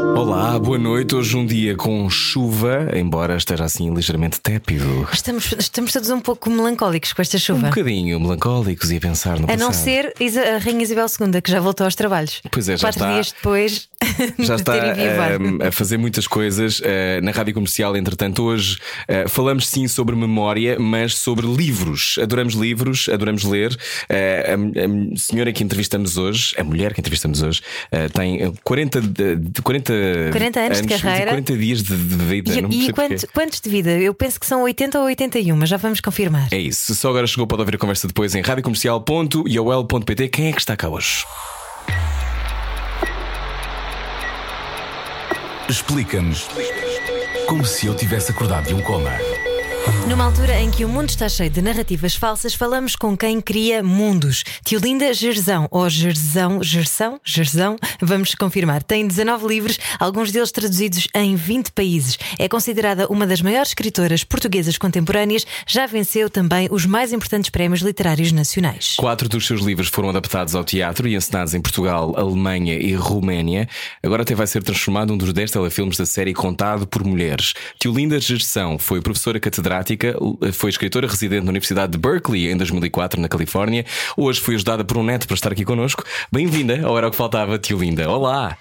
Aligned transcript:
Olá, 0.00 0.58
boa 0.58 0.78
noite. 0.78 1.14
Hoje 1.14 1.36
um 1.36 1.44
dia 1.44 1.76
com 1.76 2.08
chuva, 2.08 2.88
embora 2.96 3.36
esteja 3.36 3.64
assim 3.64 3.92
ligeiramente 3.94 4.40
tépido. 4.40 5.06
Estamos, 5.12 5.52
estamos 5.58 5.92
todos 5.92 6.08
um 6.10 6.20
pouco 6.20 6.48
melancólicos 6.50 7.12
com 7.12 7.20
esta 7.22 7.36
Um 7.36 7.40
chuva. 7.40 7.68
bocadinho 7.68 8.18
melancólicos 8.18 8.90
e 8.90 8.96
a 8.96 9.00
pensar 9.00 9.38
no 9.38 9.44
a 9.50 9.56
não 9.56 9.68
passado. 9.68 9.84
ser 9.84 10.14
Isa- 10.18 10.56
a 10.56 10.58
Rainha 10.58 10.82
Isabel 10.82 11.06
II, 11.06 11.42
que 11.42 11.50
já 11.50 11.60
voltou 11.60 11.84
aos 11.84 11.94
trabalhos. 11.94 12.40
Pois 12.50 12.68
é, 12.68 12.76
já 12.76 12.88
Quatro 12.88 13.00
está- 13.00 13.12
dias 13.12 13.32
depois 13.32 13.88
Já 14.38 14.54
de 14.56 14.60
está 14.62 14.76
enviado. 14.76 15.44
ehm, 15.44 15.62
a 15.68 15.70
fazer 15.70 15.98
muitas 15.98 16.26
coisas 16.26 16.80
eh, 16.82 17.20
na 17.22 17.30
rádio 17.32 17.52
comercial. 17.52 17.94
Entretanto, 17.96 18.42
hoje 18.42 18.78
eh, 19.06 19.28
falamos 19.28 19.66
sim 19.68 19.86
sobre 19.86 20.16
memória, 20.16 20.78
mas 20.78 21.14
sobre 21.16 21.46
livros. 21.46 22.18
Adoramos 22.22 22.54
livros, 22.54 23.08
adoramos 23.12 23.44
ler. 23.44 23.76
Eh, 24.08 24.54
a, 24.56 25.14
a 25.14 25.16
senhora 25.18 25.52
que 25.52 25.62
entrevistamos 25.62 26.16
hoje, 26.16 26.54
a 26.58 26.64
mulher 26.64 26.94
que 26.94 27.00
entrevistamos 27.00 27.42
hoje, 27.42 27.60
tem 28.14 28.42
eh, 28.42 28.52
40, 28.64 29.00
de, 29.02 29.36
de 29.36 29.62
40, 29.90 30.30
40 30.32 30.60
anos 30.60 30.80
de 30.82 30.88
carreira. 30.88 31.30
40 31.32 31.56
dias 31.56 31.82
de, 31.82 31.96
de 31.96 32.16
vida. 32.16 32.52
E, 32.54 32.62
não 32.62 32.70
e 32.70 32.84
sei 32.84 32.92
porquê. 32.92 33.08
quanto- 33.08 33.28
quantos 33.32 33.60
de 33.60 33.68
vida? 33.70 33.90
Eu 33.98 34.14
penso 34.14 34.38
que 34.40 34.46
são 34.46 34.62
80 34.62 34.98
ou 34.98 35.04
81, 35.06 35.56
mas 35.56 35.68
já 35.68 35.76
vamos 35.76 36.00
confirmar. 36.00 36.48
É 36.52 36.58
isso. 36.58 36.86
Se 36.92 36.96
só 36.96 37.10
agora 37.10 37.26
chegou, 37.26 37.46
pode 37.46 37.62
ouvir 37.62 37.74
a 37.74 37.78
conversa 37.78 38.06
depois 38.06 38.34
em 38.34 38.40
radiocomercial.iol.pt. 38.42 40.28
Quem 40.28 40.48
é 40.48 40.52
que 40.52 40.60
está 40.60 40.76
cá 40.76 40.88
hoje? 40.88 41.24
Explica-nos 45.68 46.48
como 47.46 47.64
se 47.64 47.86
eu 47.86 47.94
tivesse 47.94 48.30
acordado 48.32 48.66
de 48.66 48.74
um 48.74 48.80
coma. 48.80 49.10
Numa 50.08 50.24
altura 50.24 50.60
em 50.60 50.70
que 50.70 50.84
o 50.84 50.88
mundo 50.88 51.08
está 51.08 51.28
cheio 51.28 51.48
de 51.48 51.62
narrativas 51.62 52.16
falsas, 52.16 52.52
falamos 52.52 52.96
com 52.96 53.16
quem 53.16 53.40
cria 53.40 53.82
mundos. 53.82 54.42
Tiolinda 54.64 55.14
Gerzão, 55.14 55.68
ou 55.70 55.88
Gerzão, 55.88 56.62
Gersão, 56.62 57.20
Gerzão, 57.24 57.76
vamos 58.00 58.34
confirmar. 58.34 58.82
Tem 58.82 59.06
19 59.06 59.46
livros, 59.46 59.78
alguns 60.00 60.32
deles 60.32 60.50
traduzidos 60.50 61.06
em 61.14 61.36
20 61.36 61.70
países. 61.72 62.18
É 62.38 62.48
considerada 62.48 63.06
uma 63.08 63.26
das 63.26 63.40
maiores 63.40 63.70
escritoras 63.70 64.24
portuguesas 64.24 64.76
contemporâneas, 64.76 65.46
já 65.66 65.86
venceu 65.86 66.28
também 66.28 66.68
os 66.70 66.86
mais 66.86 67.12
importantes 67.12 67.50
prémios 67.50 67.80
literários 67.80 68.32
nacionais. 68.32 68.96
Quatro 68.96 69.28
dos 69.28 69.46
seus 69.46 69.60
livros 69.60 69.88
foram 69.88 70.08
adaptados 70.08 70.54
ao 70.54 70.64
teatro 70.64 71.06
e 71.06 71.14
encenados 71.14 71.54
em 71.54 71.60
Portugal, 71.60 72.14
Alemanha 72.16 72.74
e 72.74 72.94
Roménia. 72.94 73.68
Agora 74.02 74.22
até 74.22 74.34
vai 74.34 74.46
ser 74.46 74.62
transformado 74.62 75.10
num 75.10 75.18
dos 75.18 75.32
10 75.32 75.52
telefilmes 75.52 75.96
da 75.96 76.04
série 76.04 76.34
Contado 76.34 76.86
por 76.86 77.04
Mulheres. 77.04 77.54
Tiolinda 77.78 78.18
Gerson 78.18 78.76
foi 78.76 79.00
professora 79.00 79.38
catedrática, 79.70 80.16
foi 80.52 80.70
escritora 80.70 81.06
residente 81.06 81.44
na 81.44 81.50
Universidade 81.50 81.92
de 81.92 81.98
Berkeley 81.98 82.50
em 82.50 82.56
2004, 82.56 83.20
na 83.20 83.28
Califórnia. 83.28 83.84
Hoje 84.16 84.40
foi 84.40 84.56
ajudada 84.56 84.84
por 84.84 84.98
um 84.98 85.02
neto 85.02 85.26
para 85.26 85.34
estar 85.34 85.52
aqui 85.52 85.64
connosco. 85.64 86.02
Bem-vinda 86.32 86.84
ao 86.84 86.98
Era 86.98 87.06
o 87.06 87.10
que 87.10 87.16
Faltava, 87.16 87.58
Tiolinda. 87.58 88.10
Olá! 88.10 88.56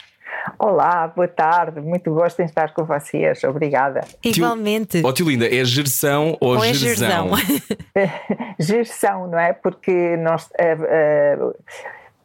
Olá, 0.57 1.07
boa 1.07 1.27
tarde, 1.27 1.80
muito 1.80 2.11
gosto 2.13 2.39
em 2.39 2.45
estar 2.45 2.73
com 2.73 2.83
vocês, 2.83 3.43
obrigada. 3.43 4.02
Igualmente. 4.23 5.02
Ó 5.03 5.11
Tiolinda, 5.11 5.45
é 5.45 5.63
Gerson 5.63 6.37
ou, 6.39 6.57
Ou 6.57 6.63
é 6.63 6.73
Gerzão? 6.73 7.35
Gerzão? 7.35 8.11
Gestão, 8.59 9.27
não 9.27 9.39
é? 9.39 9.53
Porque 9.53 10.17
nós, 10.17 10.49
eh, 10.57 10.77
eh, 10.81 11.37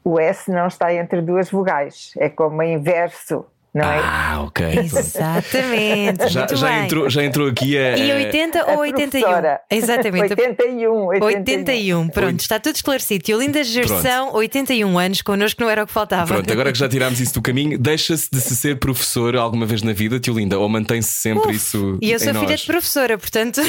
o 0.03 0.19
S 0.19 0.51
não 0.51 0.67
está 0.67 0.95
entre 0.95 1.21
duas 1.21 1.51
vogais, 1.51 2.13
é 2.17 2.29
como 2.29 2.63
inverso, 2.63 3.45
não 3.75 3.85
é? 3.91 3.99
Ah, 3.99 4.43
ok. 4.47 4.65
Exatamente. 4.79 6.29
Já, 6.29 6.47
já 6.53 6.69
bem. 6.69 6.85
entrou, 6.85 7.11
já 7.11 7.25
entrou 7.25 7.49
aqui 7.49 7.77
a. 7.77 7.97
E 7.97 8.13
a- 8.13 8.15
80 8.17 8.61
A 8.63 8.73
ou 8.73 8.79
81? 8.79 9.09
professora. 9.21 9.61
Exatamente. 9.71 10.31
81, 10.33 11.07
81. 11.07 11.25
81, 11.25 12.09
pronto, 12.09 12.41
está 12.41 12.61
tudo 12.61 12.77
esclarecido. 12.77 13.25
Tiolinda 13.25 13.65
Gerson, 13.65 14.31
81 14.33 14.99
anos, 14.99 15.23
connosco 15.23 15.61
não 15.61 15.69
era 15.69 15.83
o 15.83 15.87
que 15.87 15.93
faltava. 15.93 16.27
Pronto, 16.35 16.53
agora 16.53 16.71
que 16.73 16.79
já 16.79 16.89
tirámos 16.89 17.19
isso 17.21 17.35
do 17.35 17.43
caminho, 17.43 17.77
deixa-se 17.79 18.31
de 18.31 18.41
se 18.41 18.55
ser 18.57 18.79
professor 18.79 19.37
alguma 19.37 19.67
vez 19.67 19.83
na 19.83 19.93
vida, 19.93 20.21
tio 20.21 20.35
Linda, 20.35 20.59
ou 20.59 20.69
mantém-se 20.69 21.11
sempre 21.11 21.49
Uf, 21.49 21.57
isso. 21.57 21.99
E 22.01 22.11
eu 22.13 22.17
em 22.17 22.19
sou 22.21 22.33
filha 22.35 22.49
nós? 22.51 22.61
de 22.61 22.67
professora, 22.67 23.19
portanto. 23.19 23.61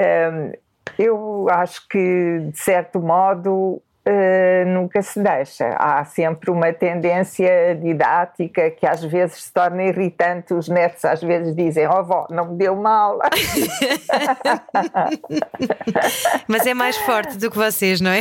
Hum, 0.00 0.52
eu 0.98 1.46
acho 1.50 1.86
que, 1.88 1.98
de 2.52 2.58
certo 2.58 3.00
modo, 3.00 3.80
eh, 4.10 4.64
nunca 4.64 5.02
se 5.02 5.22
deixa. 5.22 5.76
Há 5.78 6.02
sempre 6.06 6.50
uma 6.50 6.72
tendência 6.72 7.74
didática 7.74 8.70
que 8.70 8.86
às 8.86 9.04
vezes 9.04 9.44
se 9.44 9.52
torna 9.52 9.82
irritante. 9.82 10.54
Os 10.54 10.66
netos 10.66 11.04
às 11.04 11.22
vezes 11.22 11.54
dizem: 11.54 11.86
Oh, 11.86 12.02
vó, 12.02 12.26
não 12.30 12.52
me 12.52 12.56
deu 12.56 12.74
mal. 12.74 13.18
Mas 16.48 16.66
é 16.66 16.72
mais 16.72 16.96
forte 16.96 17.36
do 17.36 17.50
que 17.50 17.58
vocês, 17.58 18.00
não 18.00 18.10
é? 18.12 18.20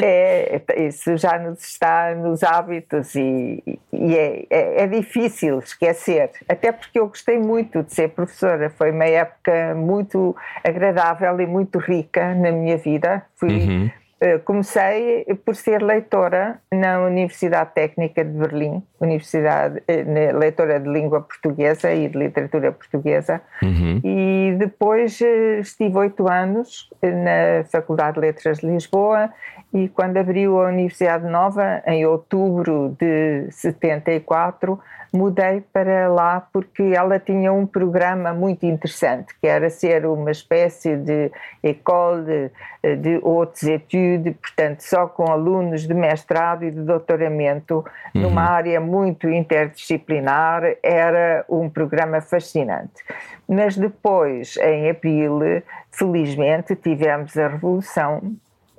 É, 0.00 0.62
isso 0.76 1.16
já 1.16 1.36
nos 1.40 1.60
está 1.60 2.14
nos 2.14 2.44
hábitos 2.44 3.16
e, 3.16 3.80
e 3.92 4.16
é, 4.16 4.46
é, 4.48 4.82
é 4.84 4.86
difícil 4.86 5.58
esquecer. 5.58 6.30
Até 6.48 6.70
porque 6.70 7.00
eu 7.00 7.08
gostei 7.08 7.36
muito 7.36 7.82
de 7.82 7.92
ser 7.92 8.10
professora. 8.10 8.70
Foi 8.70 8.92
uma 8.92 9.06
época 9.06 9.74
muito 9.74 10.36
agradável 10.62 11.40
e 11.40 11.46
muito 11.46 11.80
rica 11.80 12.32
na 12.34 12.52
minha 12.52 12.76
vida. 12.76 13.24
Fui, 13.34 13.56
Uhum. 13.56 13.90
Eh, 14.20 14.38
Comecei 14.38 15.24
por 15.44 15.54
ser 15.54 15.82
leitora 15.82 16.58
na 16.72 17.00
Universidade 17.00 17.70
Técnica 17.74 18.24
de 18.24 18.30
Berlim, 18.30 18.82
Universidade, 19.00 19.82
eh, 19.86 20.32
leitora 20.32 20.80
de 20.80 20.88
língua 20.88 21.20
portuguesa 21.20 21.92
e 21.92 22.08
de 22.08 22.18
literatura 22.18 22.72
portuguesa, 22.72 23.40
Uhum. 23.62 24.00
e 24.02 24.56
depois 24.58 25.20
eh, 25.20 25.58
estive 25.60 25.96
oito 25.98 26.28
anos 26.28 26.88
na 27.02 27.64
Faculdade 27.64 28.14
de 28.14 28.20
Letras 28.20 28.58
de 28.58 28.66
Lisboa 28.66 29.30
e 29.72 29.88
quando 29.88 30.16
abriu 30.16 30.60
a 30.62 30.68
Universidade 30.68 31.26
Nova, 31.28 31.82
em 31.86 32.06
outubro 32.06 32.96
de 32.98 33.46
74, 33.50 34.78
mudei 35.12 35.62
para 35.72 36.08
lá 36.08 36.46
porque 36.52 36.82
ela 36.82 37.18
tinha 37.18 37.52
um 37.52 37.66
programa 37.66 38.32
muito 38.32 38.64
interessante, 38.66 39.34
que 39.40 39.46
era 39.46 39.70
ser 39.70 40.06
uma 40.06 40.30
espécie 40.30 40.96
de 40.96 41.30
école 41.62 42.50
de, 42.82 42.96
de 42.96 43.14
hautes 43.24 43.64
études, 43.64 44.34
portanto, 44.36 44.80
só 44.80 45.06
com 45.06 45.30
alunos 45.30 45.86
de 45.86 45.94
mestrado 45.94 46.64
e 46.64 46.70
de 46.70 46.80
doutoramento, 46.80 47.84
numa 48.14 48.42
área 48.42 48.80
muito 48.80 49.28
interdisciplinar, 49.28 50.62
era 50.82 51.44
um 51.48 51.68
programa 51.68 52.20
fascinante. 52.20 53.04
Mas 53.48 53.76
depois, 53.76 54.56
em 54.56 54.90
abril, 54.90 55.40
felizmente, 55.90 56.74
tivemos 56.74 57.36
a 57.36 57.48
Revolução 57.48 58.36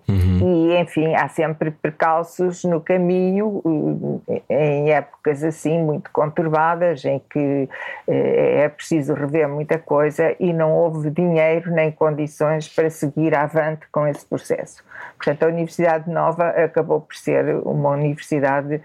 e, 0.10 0.78
enfim, 0.78 1.14
há 1.16 1.28
sempre 1.28 1.70
percalços 1.70 2.64
no 2.64 2.80
caminho, 2.80 4.22
eh, 4.50 4.78
em 4.78 4.92
épocas 4.92 5.44
assim 5.44 5.82
muito 5.84 6.10
conturbadas, 6.12 7.04
em 7.04 7.22
que 7.30 7.68
eh, 8.08 8.62
é 8.64 8.70
preciso 8.70 9.14
rever 9.14 9.50
muita 9.50 9.78
coisa 9.78 10.34
e 10.40 10.54
não 10.54 10.72
houve 10.72 11.10
dinheiro 11.10 11.72
nem 11.72 11.92
condições 11.92 12.70
para 12.70 12.90
seguir 12.90 13.36
avante 13.36 13.86
com 13.92 14.08
esse 14.08 14.26
processo. 14.26 14.82
Portanto, 15.18 15.44
a 15.44 15.48
Universidade 15.48 16.10
Nova 16.10 16.50
acabou 16.50 17.02
por 17.02 17.16
ser 17.16 17.56
uma 17.66 17.90
universidade 17.90 18.82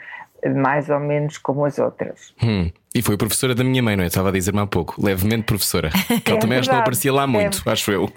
mais 0.56 0.90
ou 0.90 0.98
menos 0.98 1.38
como 1.38 1.64
as 1.64 1.78
outras. 1.78 2.34
Hum. 2.42 2.70
E 2.94 3.00
foi 3.00 3.16
professora 3.16 3.54
da 3.54 3.64
minha 3.64 3.82
mãe, 3.82 3.96
não 3.96 4.04
é? 4.04 4.06
Estava 4.06 4.28
a 4.28 4.32
dizer-me 4.32 4.60
há 4.60 4.66
pouco, 4.66 5.02
levemente 5.02 5.44
professora. 5.44 5.90
Que 6.22 6.30
ela 6.30 6.38
É 6.38 6.40
também 6.40 6.58
acho 6.58 6.68
que 6.68 6.74
não 6.74 6.80
aparecia 6.82 7.12
lá 7.12 7.26
muito, 7.26 7.62
É. 7.66 7.72
acho 7.72 7.90
eu. 7.90 8.08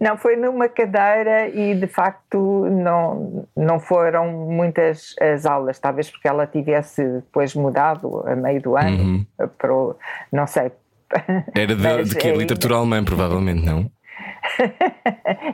Não, 0.00 0.16
foi 0.16 0.36
numa 0.36 0.68
cadeira 0.68 1.48
e 1.48 1.74
de 1.74 1.86
facto 1.86 2.66
não, 2.70 3.46
não 3.56 3.78
foram 3.80 4.30
muitas 4.30 5.14
as 5.20 5.46
aulas, 5.46 5.78
talvez 5.78 6.10
porque 6.10 6.28
ela 6.28 6.46
tivesse 6.46 7.02
depois 7.02 7.54
mudado 7.54 8.22
a 8.26 8.34
meio 8.36 8.60
do 8.60 8.76
ano 8.76 9.26
para 9.58 9.72
o, 9.74 9.96
não 10.32 10.46
sei. 10.46 10.70
Era 11.54 11.74
de, 11.74 12.04
de 12.10 12.14
que? 12.16 12.28
eh, 12.28 12.36
Literatura 12.36 12.76
alemã, 12.76 13.02
provavelmente, 13.04 13.64
não? 13.64 13.90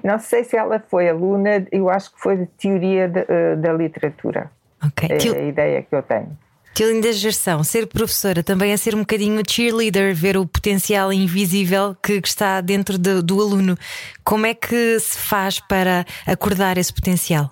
Não 0.02 0.19
sei 0.19 0.44
se 0.44 0.56
ela 0.56 0.82
foi 0.88 1.08
aluna, 1.08 1.64
eu 1.70 1.88
acho 1.88 2.12
que 2.14 2.20
foi 2.20 2.36
de 2.36 2.46
teoria 2.46 3.08
de, 3.08 3.25
eh, 3.28 3.56
da 3.56 3.72
literatura. 3.72 4.50
Ok. 4.84 5.08
É 5.10 5.38
a 5.38 5.42
ideia 5.42 5.82
que 5.82 5.94
eu 5.94 6.02
tenho. 6.02 6.36
Tiolinda 6.74 7.12
Gerson, 7.12 7.62
ser 7.62 7.86
professora 7.86 8.42
também 8.42 8.72
é 8.72 8.76
ser 8.76 8.94
um 8.94 9.00
bocadinho 9.00 9.42
cheerleader, 9.46 10.14
ver 10.14 10.38
o 10.38 10.46
potencial 10.46 11.12
invisível 11.12 11.94
que, 12.02 12.20
que 12.20 12.28
está 12.28 12.60
dentro 12.62 12.98
do, 12.98 13.22
do 13.22 13.40
aluno. 13.40 13.76
Como 14.24 14.46
é 14.46 14.54
que 14.54 14.98
se 14.98 15.19
faz 15.19 15.60
para 15.60 16.06
acordar 16.26 16.78
esse 16.78 16.92
potencial? 16.92 17.50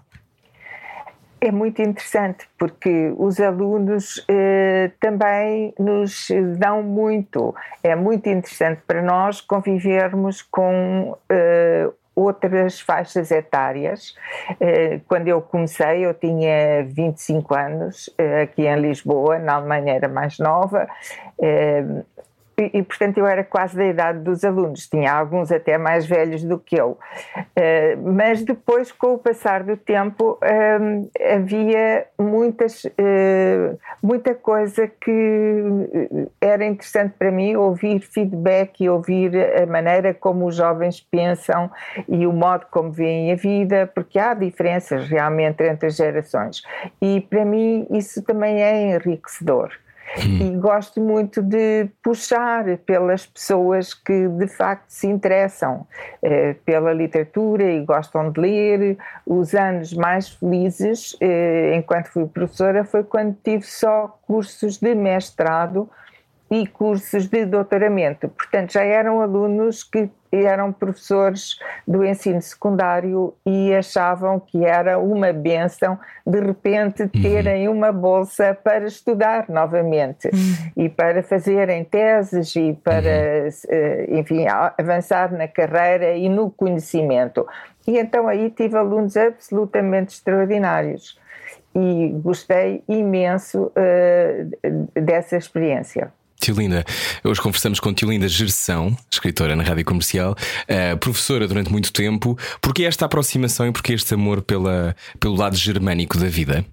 é 1.40 1.50
muito 1.50 1.80
interessante 1.80 2.46
porque 2.58 3.12
os 3.16 3.40
alunos 3.40 4.22
eh, 4.28 4.90
também 5.00 5.72
nos 5.78 6.28
dão 6.58 6.82
muito. 6.82 7.54
É 7.82 7.96
muito 7.96 8.28
interessante 8.28 8.82
para 8.86 9.00
nós 9.00 9.40
convivermos 9.40 10.42
com 10.42 11.16
eh, 11.30 11.88
outras 12.14 12.80
faixas 12.80 13.30
etárias. 13.30 14.14
Eh, 14.60 15.00
quando 15.08 15.28
eu 15.28 15.40
comecei, 15.40 16.04
eu 16.04 16.14
tinha 16.14 16.84
25 16.84 17.54
anos 17.54 18.10
eh, 18.18 18.42
aqui 18.42 18.66
em 18.66 18.80
Lisboa, 18.80 19.38
na 19.38 19.54
Alemanha 19.54 19.94
era 19.94 20.08
mais 20.08 20.38
nova. 20.38 20.88
Eh, 22.60 22.70
e, 22.74 22.78
e, 22.78 22.82
portanto 22.82 23.18
eu 23.18 23.26
era 23.26 23.42
quase 23.42 23.76
da 23.76 23.86
idade 23.86 24.20
dos 24.20 24.44
alunos, 24.44 24.86
tinha 24.86 25.12
alguns 25.12 25.50
até 25.50 25.78
mais 25.78 26.06
velhos 26.06 26.44
do 26.44 26.58
que 26.58 26.76
eu. 26.76 26.98
Uh, 27.36 28.12
mas 28.12 28.42
depois, 28.42 28.92
com 28.92 29.14
o 29.14 29.18
passar 29.18 29.62
do 29.62 29.76
tempo, 29.76 30.38
uh, 30.42 31.10
havia 31.34 32.06
muitas, 32.18 32.84
uh, 32.84 33.78
muita 34.02 34.34
coisa 34.34 34.86
que 34.86 36.30
era 36.40 36.64
interessante 36.64 37.14
para 37.18 37.30
mim 37.30 37.56
ouvir 37.56 38.00
feedback 38.00 38.84
e 38.84 38.88
ouvir 38.88 39.32
a 39.62 39.66
maneira 39.66 40.12
como 40.12 40.46
os 40.46 40.56
jovens 40.56 41.00
pensam 41.00 41.70
e 42.08 42.26
o 42.26 42.32
modo 42.32 42.66
como 42.70 42.90
veem 42.90 43.32
a 43.32 43.36
vida, 43.36 43.90
porque 43.94 44.18
há 44.18 44.34
diferenças 44.34 45.08
realmente 45.08 45.62
entre 45.64 45.88
as 45.88 45.96
gerações. 45.96 46.62
E 47.00 47.20
para 47.20 47.44
mim 47.44 47.86
isso 47.90 48.22
também 48.22 48.62
é 48.62 48.94
enriquecedor. 48.94 49.70
E 50.18 50.50
gosto 50.56 51.00
muito 51.00 51.40
de 51.40 51.88
puxar 52.02 52.64
pelas 52.78 53.26
pessoas 53.26 53.94
que 53.94 54.28
de 54.28 54.48
facto 54.48 54.88
se 54.88 55.06
interessam 55.06 55.86
eh, 56.20 56.54
pela 56.64 56.92
literatura 56.92 57.62
e 57.62 57.84
gostam 57.84 58.30
de 58.30 58.40
ler. 58.40 58.98
Os 59.24 59.54
anos 59.54 59.92
mais 59.92 60.28
felizes, 60.28 61.16
eh, 61.20 61.74
enquanto 61.76 62.08
fui 62.08 62.26
professora, 62.26 62.84
foi 62.84 63.04
quando 63.04 63.36
tive 63.42 63.62
só 63.62 64.18
cursos 64.26 64.78
de 64.78 64.94
mestrado 64.94 65.88
e 66.50 66.66
cursos 66.66 67.28
de 67.28 67.46
doutoramento. 67.46 68.28
Portanto, 68.28 68.72
já 68.72 68.82
eram 68.82 69.20
alunos 69.20 69.84
que 69.84 70.10
eram 70.32 70.72
professores 70.72 71.58
do 71.86 72.04
ensino 72.04 72.40
secundário 72.40 73.34
e 73.44 73.74
achavam 73.74 74.38
que 74.38 74.64
era 74.64 74.98
uma 74.98 75.32
benção 75.32 75.98
de 76.26 76.40
repente 76.40 77.02
uhum. 77.02 77.08
terem 77.08 77.68
uhum. 77.68 77.76
uma 77.76 77.92
bolsa 77.92 78.54
para 78.54 78.84
estudar 78.84 79.46
novamente 79.48 80.28
uhum. 80.28 80.84
e 80.84 80.88
para 80.88 81.22
fazerem 81.22 81.84
teses 81.84 82.54
e 82.54 82.78
para, 82.84 83.48
uhum. 83.70 84.18
enfim, 84.18 84.46
avançar 84.78 85.32
na 85.32 85.48
carreira 85.48 86.14
e 86.14 86.28
no 86.28 86.50
conhecimento. 86.50 87.46
E 87.86 87.98
então 87.98 88.28
aí 88.28 88.50
tive 88.50 88.76
alunos 88.76 89.16
absolutamente 89.16 90.14
extraordinários 90.14 91.18
e 91.74 92.08
gostei 92.22 92.82
imenso 92.88 93.72
uh, 93.76 95.00
dessa 95.00 95.36
experiência. 95.36 96.12
Tiolinda, 96.40 96.84
hoje 97.22 97.40
conversamos 97.40 97.78
com 97.78 97.92
Tiolinda 97.92 98.26
Gerção, 98.26 98.96
escritora 99.12 99.54
na 99.54 99.62
rádio 99.62 99.84
comercial, 99.84 100.32
uh, 100.32 100.96
professora 100.96 101.46
durante 101.46 101.70
muito 101.70 101.92
tempo. 101.92 102.36
Porquê 102.62 102.84
esta 102.84 103.04
aproximação 103.04 103.66
e 103.66 103.72
porquê 103.72 103.92
este 103.92 104.14
amor 104.14 104.40
pela, 104.40 104.96
pelo 105.20 105.36
lado 105.36 105.54
germânico 105.54 106.18
da 106.18 106.26
vida? 106.26 106.64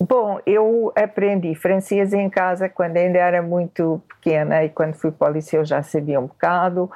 Bom, 0.00 0.38
eu 0.46 0.92
aprendi 0.94 1.56
francês 1.56 2.12
em 2.12 2.30
casa 2.30 2.68
quando 2.68 2.96
ainda 2.96 3.18
era 3.18 3.42
muito 3.42 4.00
pequena 4.08 4.64
e 4.64 4.68
quando 4.68 4.94
fui 4.94 5.10
para 5.10 5.32
o 5.32 5.34
liceu 5.34 5.64
já 5.64 5.82
sabia 5.82 6.20
um 6.20 6.26
bocado 6.26 6.88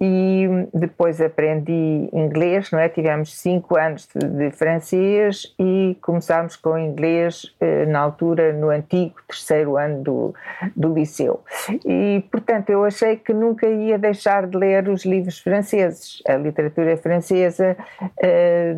e 0.00 0.46
depois 0.74 1.20
aprendi 1.20 2.08
inglês, 2.12 2.70
não 2.70 2.78
é? 2.78 2.88
Tivemos 2.88 3.34
cinco 3.38 3.76
anos 3.76 4.08
de, 4.14 4.28
de 4.28 4.50
francês 4.50 5.54
e 5.58 5.96
começámos 6.02 6.54
com 6.56 6.78
inglês 6.78 7.54
eh, 7.60 7.86
na 7.86 8.00
altura 8.00 8.52
no 8.52 8.68
antigo 8.68 9.14
terceiro 9.26 9.76
ano 9.76 10.02
do, 10.02 10.34
do 10.74 10.92
liceu. 10.92 11.40
E, 11.84 12.22
portanto, 12.30 12.70
eu 12.70 12.84
achei 12.84 13.16
que 13.16 13.32
nunca 13.32 13.66
ia 13.66 13.98
deixar 13.98 14.46
de 14.46 14.56
ler 14.56 14.88
os 14.88 15.04
livros 15.04 15.38
franceses. 15.38 16.22
A 16.28 16.36
literatura 16.36 16.96
francesa, 16.96 17.76
eh, 18.22 18.74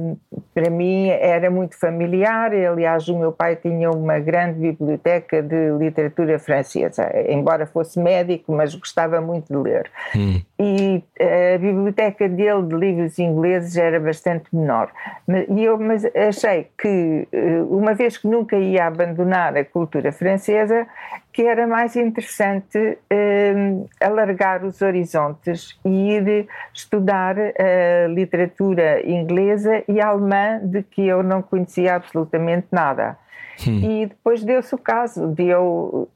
para 0.54 0.70
mim, 0.70 1.08
era 1.08 1.50
muito 1.50 1.78
familiar. 1.78 2.52
Aliás, 2.52 3.08
o 3.08 3.18
meu 3.18 3.32
pai 3.32 3.56
tinha 3.56 3.90
uma 3.90 4.20
grande 4.20 4.60
biblioteca 4.60 5.42
de 5.42 5.70
literatura 5.78 6.38
francesa, 6.38 7.10
embora 7.28 7.66
fosse 7.66 7.98
médico, 7.98 8.52
mas 8.52 8.74
gostava 8.74 9.20
muito 9.20 9.52
de 9.52 9.58
ler. 9.58 9.90
Hum. 10.14 10.40
E 10.60 11.02
a 11.20 11.58
biblioteca 11.58 12.28
dele 12.28 12.62
de 12.62 12.74
livros 12.74 13.18
ingleses 13.18 13.76
era 13.76 13.98
bastante 13.98 14.44
menor. 14.52 14.90
E 15.48 15.64
eu 15.64 15.78
mas 15.78 16.04
achei 16.14 16.68
que, 16.80 17.28
eh, 17.32 17.62
uma 17.68 17.94
vez 17.94 18.16
que 18.16 18.28
nunca 18.28 18.56
ia 18.56 18.86
abandonar 18.86 19.56
a 19.56 19.64
cultura 19.64 20.12
francesa, 20.12 20.86
que 21.32 21.42
era 21.42 21.66
mais 21.66 21.94
interessante 21.94 22.98
um, 23.12 23.86
alargar 24.00 24.64
os 24.64 24.82
horizontes 24.82 25.78
e 25.84 26.14
ir 26.14 26.48
estudar 26.74 27.36
a 27.38 28.08
literatura 28.08 29.06
inglesa 29.08 29.84
e 29.86 30.00
alemã, 30.00 30.60
de 30.62 30.82
que 30.82 31.06
eu 31.06 31.22
não 31.22 31.40
conhecia 31.40 31.94
absolutamente 31.94 32.66
nada. 32.72 33.16
Hum. 33.66 33.80
E 33.82 34.06
depois 34.06 34.42
deu-se 34.42 34.74
o 34.74 34.78
caso 34.78 35.28
de 35.28 35.48
eu 35.48 36.08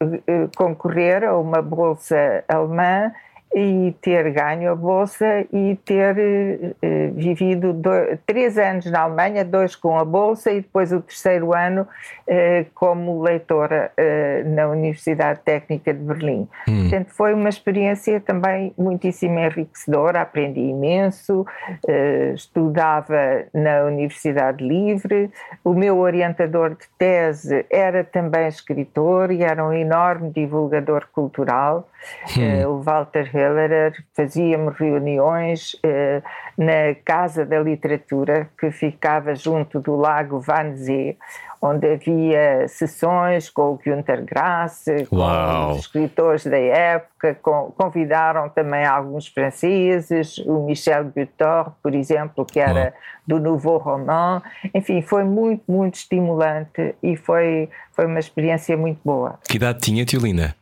concorrer 0.56 1.24
a 1.24 1.36
uma 1.38 1.62
bolsa 1.62 2.44
alemã 2.48 3.12
e 3.54 3.94
ter 4.00 4.30
ganho 4.30 4.72
a 4.72 4.74
bolsa 4.74 5.46
e 5.52 5.76
ter 5.84 6.74
eh, 6.80 7.10
vivido 7.14 7.72
dois, 7.72 8.18
três 8.24 8.56
anos 8.56 8.86
na 8.90 9.00
Alemanha, 9.00 9.44
dois 9.44 9.76
com 9.76 9.98
a 9.98 10.04
bolsa 10.04 10.50
e 10.50 10.62
depois 10.62 10.92
o 10.92 11.00
terceiro 11.00 11.54
ano 11.54 11.86
eh, 12.26 12.66
como 12.74 13.20
leitora 13.20 13.90
eh, 13.96 14.42
na 14.44 14.68
Universidade 14.68 15.40
Técnica 15.44 15.92
de 15.92 16.00
Berlim. 16.00 16.48
Hum. 16.66 16.82
Portanto, 16.82 17.10
foi 17.10 17.34
uma 17.34 17.48
experiência 17.48 18.20
também 18.20 18.72
muitíssimo 18.78 19.38
enriquecedora, 19.38 20.22
aprendi 20.22 20.60
imenso, 20.60 21.46
eh, 21.86 22.32
estudava 22.34 23.44
na 23.52 23.84
Universidade 23.84 24.66
Livre, 24.66 25.30
o 25.62 25.74
meu 25.74 25.98
orientador 25.98 26.70
de 26.70 26.86
tese 26.96 27.66
era 27.70 28.02
também 28.02 28.46
escritor 28.46 29.30
e 29.30 29.42
era 29.42 29.64
um 29.64 29.72
enorme 29.72 30.30
divulgador 30.30 31.06
cultural. 31.12 31.88
Hum. 32.36 32.64
Uh, 32.64 32.68
o 32.68 32.82
Walter 32.82 33.30
Hellerer, 33.42 34.04
fazíamos 34.14 34.76
reuniões 34.76 35.74
uh, 35.74 36.22
na 36.56 36.94
Casa 37.04 37.44
da 37.44 37.58
Literatura, 37.58 38.48
que 38.58 38.70
ficava 38.70 39.34
junto 39.34 39.80
do 39.80 39.96
Lago 39.96 40.42
Wannsee, 40.46 41.16
onde 41.62 41.92
havia 41.92 42.66
sessões 42.66 43.48
com 43.48 43.70
o 43.70 43.76
Günter 43.76 44.24
Grass, 44.24 44.86
com 45.08 45.70
os 45.70 45.78
escritores 45.78 46.44
da 46.44 46.58
época, 46.58 47.36
com, 47.40 47.72
convidaram 47.76 48.48
também 48.48 48.84
alguns 48.84 49.28
franceses, 49.28 50.38
o 50.38 50.64
Michel 50.66 51.04
Butor, 51.04 51.72
por 51.80 51.94
exemplo, 51.94 52.44
que 52.44 52.58
era 52.58 52.80
Uau. 52.80 52.92
do 53.26 53.38
Nouveau 53.38 53.78
Roman. 53.78 54.42
Enfim, 54.74 55.02
foi 55.02 55.22
muito, 55.22 55.62
muito 55.68 55.94
estimulante 55.94 56.96
e 57.00 57.16
foi, 57.16 57.70
foi 57.92 58.06
uma 58.06 58.18
experiência 58.18 58.76
muito 58.76 59.00
boa. 59.04 59.38
Que 59.48 59.56
idade 59.56 59.78
tinha, 59.78 60.04
Tiolina? 60.04 60.56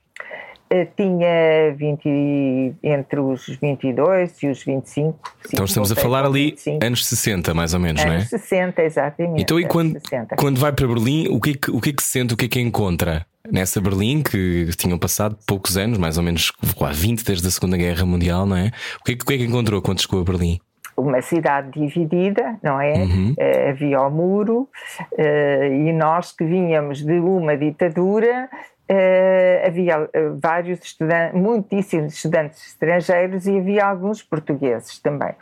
Eh, 0.73 0.87
tinha 0.97 1.75
20, 1.77 2.77
entre 2.81 3.19
os 3.19 3.45
22 3.61 4.41
e 4.41 4.47
os 4.47 4.63
25. 4.63 5.19
Então 5.53 5.65
estamos 5.65 5.91
a 5.91 5.97
falar 5.97 6.25
ali 6.25 6.51
25. 6.51 6.87
anos 6.87 7.07
60, 7.07 7.53
mais 7.53 7.75
ou 7.75 7.81
menos, 7.81 8.01
anos 8.01 8.13
não 8.13 8.13
é? 8.13 8.19
Anos 8.19 8.29
60, 8.29 8.83
exatamente. 8.83 9.43
Então, 9.43 9.59
e 9.59 9.67
quando, 9.67 10.01
quando 10.37 10.61
vai 10.61 10.73
para 10.73 10.87
Berlim, 10.87 11.27
o 11.29 11.41
que, 11.41 11.51
é 11.51 11.55
que, 11.55 11.71
o 11.73 11.81
que 11.81 11.91
é 11.91 11.93
que 11.93 12.01
se 12.01 12.11
sente, 12.11 12.35
o 12.35 12.37
que 12.37 12.45
é 12.45 12.49
que 12.49 12.61
encontra? 12.61 13.27
Nessa 13.51 13.81
Berlim, 13.81 14.23
que 14.23 14.69
tinham 14.77 14.97
passado 14.97 15.37
poucos 15.45 15.77
anos, 15.77 15.99
mais 15.99 16.17
ou 16.17 16.23
menos 16.23 16.53
quase 16.77 17.01
20 17.01 17.25
desde 17.25 17.49
a 17.49 17.51
Segunda 17.51 17.77
Guerra 17.77 18.07
Mundial, 18.07 18.47
não 18.47 18.57
é? 18.57 18.71
O 19.01 19.05
que 19.05 19.13
é, 19.13 19.15
o 19.15 19.27
que, 19.27 19.35
é 19.35 19.39
que 19.39 19.45
encontrou 19.45 19.83
quando 19.83 20.01
chegou 20.01 20.21
a 20.21 20.25
Berlim? 20.25 20.61
Uma 20.97 21.21
cidade 21.23 21.71
dividida, 21.71 22.59
não 22.63 22.81
é? 22.81 22.95
Uhum. 22.95 23.35
Uh, 23.39 23.69
havia 23.71 24.01
o 24.01 24.11
muro 24.11 24.69
uh, 25.13 25.65
e 25.65 25.93
nós 25.93 26.33
que 26.33 26.45
vínhamos 26.45 27.03
de 27.05 27.19
uma 27.19 27.57
ditadura 27.57 28.49
Uh, 28.91 29.69
havia 29.69 30.11
vários 30.43 30.81
estudantes, 30.83 31.41
muitíssimos 31.41 32.13
estudantes 32.13 32.67
estrangeiros 32.67 33.47
e 33.47 33.57
havia 33.57 33.87
alguns 33.87 34.21
portugueses 34.21 34.99
também. 34.99 35.33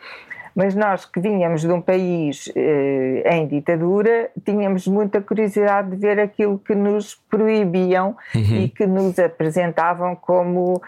Mas 0.58 0.74
nós 0.74 1.04
que 1.04 1.20
vínhamos 1.20 1.62
de 1.62 1.68
um 1.68 1.80
país 1.80 2.48
uh, 2.48 3.28
em 3.32 3.46
ditadura, 3.46 4.28
tínhamos 4.44 4.88
muita 4.88 5.20
curiosidade 5.20 5.92
de 5.92 5.96
ver 5.96 6.18
aquilo 6.18 6.58
que 6.58 6.74
nos 6.74 7.14
proibiam 7.30 8.16
uhum. 8.34 8.62
e 8.62 8.68
que 8.68 8.84
nos 8.84 9.16
apresentavam 9.20 10.16
como, 10.16 10.82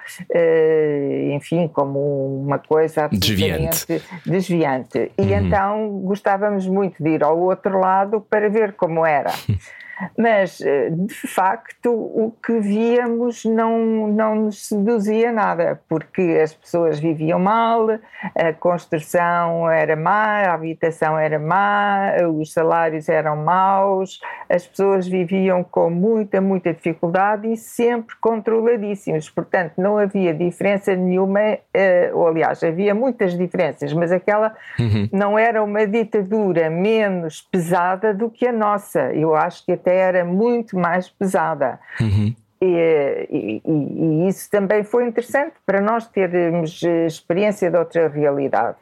enfim, 1.33 1.69
como 1.69 2.43
uma 2.43 2.59
coisa 2.59 3.09
desviante. 3.13 4.03
desviante. 4.27 5.13
E 5.17 5.23
uhum. 5.23 5.47
então 5.47 5.89
gostávamos 6.01 6.67
muito 6.67 7.01
de 7.01 7.11
ir 7.11 7.23
ao 7.23 7.39
outro 7.39 7.79
lado 7.79 8.21
para 8.29 8.49
ver 8.49 8.73
como 8.73 9.07
era. 9.07 9.31
Mas, 10.17 10.61
eh, 10.61 10.91
de 10.91 11.15
facto, 11.15 11.91
o 11.93 12.33
que 12.43 12.59
víamos 12.61 13.45
não, 13.45 14.09
não 14.09 14.35
nos 14.35 14.69
seduzia 14.69 15.33
nada, 15.33 15.81
porque 15.89 16.41
as 16.43 16.55
pessoas 16.55 16.99
viviam 16.99 17.39
mal, 17.39 17.87
a 18.35 18.53
construção 18.53 19.71
era 19.71 19.97
má, 19.97 20.43
a 20.43 20.55
habitação 20.55 21.19
era 21.19 21.39
má, 21.39 22.13
os 22.39 22.53
salários 22.53 23.09
eram 23.09 23.37
maus, 23.37 24.21
as 24.49 24.67
pessoas 24.67 25.07
viviam 25.07 25.63
com 25.63 25.91
muita, 25.91 26.41
muita 26.41 26.73
dificuldade 26.73 27.51
e 27.53 27.57
sempre 27.57 28.17
controladíssimos. 28.21 29.29
Portanto, 29.29 29.75
não 29.79 29.99
havia 29.99 30.33
diferença 30.33 30.95
nenhuma, 30.95 31.59
eh, 31.75 32.11
ou 32.13 32.27
aliás, 32.27 32.63
havia 32.63 32.95
muitas 32.95 33.37
diferenças, 33.37 33.93
mas 33.93 34.13
aquela 34.13 34.55
uhum. 34.79 35.09
não 35.13 35.39
era 35.39 35.63
uma 35.63 35.87
ditadura 35.87 36.71
menos 36.71 37.43
pesada 37.43 38.15
do 38.15 38.31
que 38.31 38.47
a 38.47 38.53
nossa. 38.53 39.13
Eu 39.13 39.35
acho 39.35 39.65
que 39.65 39.73
até 39.73 39.90
era 39.93 40.25
muito 40.25 40.79
mais 40.79 41.09
pesada. 41.09 41.79
Uhum. 42.01 42.35
E, 42.63 43.27
e, 43.31 43.63
e, 43.65 44.29
isso 44.29 44.51
também 44.51 44.85
foi 44.85 45.07
interessante 45.07 45.55
para 45.65 45.81
nós 45.81 46.07
termos 46.09 46.83
experiência 46.83 47.71
de 47.71 47.77
outra 47.77 48.09
realidade. 48.09 48.77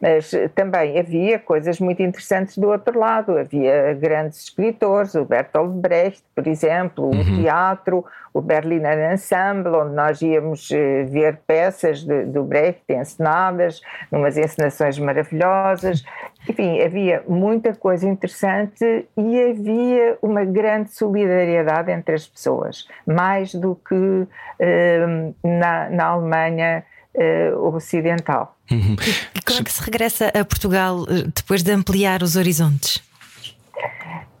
Mas 0.00 0.30
também 0.54 0.98
havia 0.98 1.38
coisas 1.38 1.80
muito 1.80 2.02
interessantes 2.02 2.58
do 2.58 2.68
outro 2.68 2.98
lado. 2.98 3.38
Havia 3.38 3.94
grandes 3.94 4.44
escritores, 4.44 5.14
o 5.14 5.24
Bertolt 5.24 5.72
Brecht, 5.72 6.22
por 6.34 6.46
exemplo, 6.46 7.06
uhum. 7.06 7.20
o 7.20 7.42
teatro, 7.42 8.04
o 8.34 8.40
Berliner 8.40 9.12
Ensemble, 9.12 9.76
onde 9.76 9.94
nós 9.94 10.20
íamos 10.20 10.68
eh, 10.72 11.04
ver 11.04 11.38
peças 11.46 12.02
de, 12.02 12.24
do 12.24 12.42
Brecht 12.42 12.82
encenadas, 12.88 13.80
numas 14.10 14.36
encenações 14.36 14.98
maravilhosas. 14.98 16.04
Enfim, 16.48 16.82
havia 16.82 17.22
muita 17.28 17.74
coisa 17.74 18.08
interessante 18.08 19.06
e 19.16 19.40
havia 19.40 20.18
uma 20.20 20.44
grande 20.44 20.90
solidariedade 20.90 21.92
entre 21.92 22.16
as 22.16 22.26
pessoas, 22.26 22.88
mais 23.06 23.54
do 23.54 23.76
que 23.76 24.26
eh, 24.58 25.06
na, 25.44 25.88
na 25.90 26.04
Alemanha 26.06 26.84
uh, 27.14 27.74
ocidental. 27.74 28.56
Uhum. 28.70 28.96
E 29.34 29.42
como 29.42 29.60
é 29.60 29.64
que 29.64 29.72
se 29.72 29.82
regressa 29.82 30.28
a 30.28 30.44
Portugal 30.44 31.04
eh, 31.08 31.24
depois 31.34 31.62
de 31.62 31.70
ampliar 31.70 32.22
os 32.22 32.36
horizontes? 32.36 32.96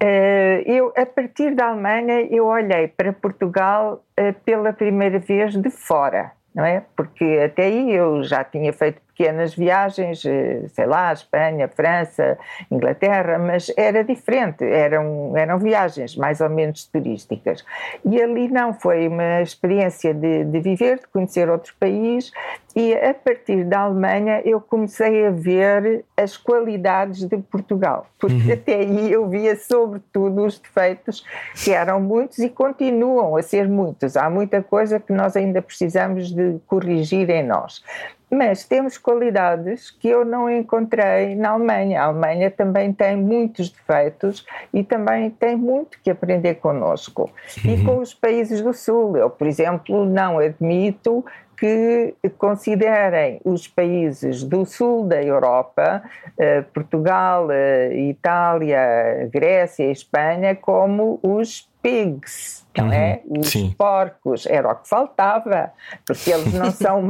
Uh, 0.02 0.60
eu, 0.66 0.92
a 0.96 1.06
partir 1.06 1.54
da 1.54 1.68
Alemanha, 1.68 2.26
eu 2.30 2.46
olhei 2.46 2.88
para 2.88 3.12
Portugal 3.12 4.04
uh, 4.18 4.34
pela 4.44 4.72
primeira 4.72 5.18
vez 5.18 5.54
de 5.56 5.70
fora, 5.70 6.32
não 6.54 6.64
é? 6.64 6.82
Porque 6.96 7.40
até 7.44 7.64
aí 7.64 7.94
eu 7.94 8.22
já 8.22 8.44
tinha 8.44 8.72
feito 8.72 9.00
pequenas 9.16 9.54
viagens, 9.54 10.22
sei 10.22 10.86
lá, 10.86 11.12
Espanha, 11.12 11.68
França, 11.68 12.36
Inglaterra, 12.68 13.38
mas 13.38 13.72
era 13.76 14.02
diferente, 14.02 14.64
eram, 14.64 15.36
eram 15.36 15.56
viagens 15.58 16.16
mais 16.16 16.40
ou 16.40 16.50
menos 16.50 16.84
turísticas. 16.86 17.64
E 18.04 18.20
ali 18.20 18.48
não, 18.48 18.74
foi 18.74 19.06
uma 19.06 19.40
experiência 19.40 20.12
de, 20.12 20.44
de 20.44 20.60
viver, 20.60 20.98
de 20.98 21.06
conhecer 21.06 21.48
outro 21.48 21.72
país, 21.78 22.32
e 22.74 22.92
a 22.94 23.14
partir 23.14 23.64
da 23.64 23.80
Alemanha 23.80 24.42
eu 24.44 24.60
comecei 24.60 25.26
a 25.26 25.30
ver 25.30 26.04
as 26.16 26.36
qualidades 26.36 27.24
de 27.24 27.36
Portugal, 27.38 28.06
porque 28.18 28.34
uhum. 28.34 28.52
até 28.52 28.74
aí 28.76 29.12
eu 29.12 29.28
via 29.28 29.56
sobretudo 29.56 30.44
os 30.44 30.58
defeitos, 30.58 31.24
que 31.62 31.72
eram 31.72 32.00
muitos 32.00 32.38
e 32.38 32.48
continuam 32.48 33.36
a 33.36 33.42
ser 33.42 33.68
muitos. 33.68 34.16
Há 34.16 34.28
muita 34.28 34.62
coisa 34.62 34.98
que 34.98 35.12
nós 35.12 35.36
ainda 35.36 35.62
precisamos 35.62 36.32
de 36.32 36.58
corrigir 36.66 37.30
em 37.30 37.44
nós. 37.44 37.82
Mas 38.30 38.64
temos 38.64 38.98
qualidades 38.98 39.90
que 39.90 40.08
eu 40.08 40.24
não 40.24 40.50
encontrei 40.50 41.36
na 41.36 41.50
Alemanha. 41.50 42.02
A 42.02 42.06
Alemanha 42.06 42.50
também 42.50 42.92
tem 42.92 43.16
muitos 43.16 43.70
defeitos 43.70 44.44
e 44.72 44.82
também 44.82 45.30
tem 45.30 45.54
muito 45.54 45.98
que 46.02 46.10
aprender 46.10 46.54
conosco. 46.56 47.30
Uhum. 47.64 47.70
E 47.70 47.84
com 47.84 47.98
os 47.98 48.12
países 48.12 48.60
do 48.60 48.72
Sul. 48.72 49.16
Eu, 49.16 49.30
por 49.30 49.46
exemplo, 49.46 50.04
não 50.04 50.38
admito 50.38 51.24
que 51.64 52.14
considerem 52.36 53.40
os 53.42 53.66
países 53.66 54.44
do 54.44 54.66
sul 54.66 55.06
da 55.08 55.22
Europa, 55.22 56.02
eh, 56.36 56.60
Portugal, 56.60 57.50
eh, 57.50 57.96
Itália, 58.10 59.26
Grécia 59.32 59.90
Espanha, 59.90 60.54
como 60.54 61.18
os 61.22 61.66
pigs, 61.84 62.64
não 62.76 62.86
uhum, 62.86 62.92
é? 62.92 63.20
Os 63.28 63.48
sim. 63.50 63.74
porcos, 63.76 64.46
era 64.46 64.72
o 64.72 64.74
que 64.74 64.88
faltava, 64.88 65.70
porque 66.06 66.30
eles 66.30 66.54
não 66.54 66.70
são 66.72 67.06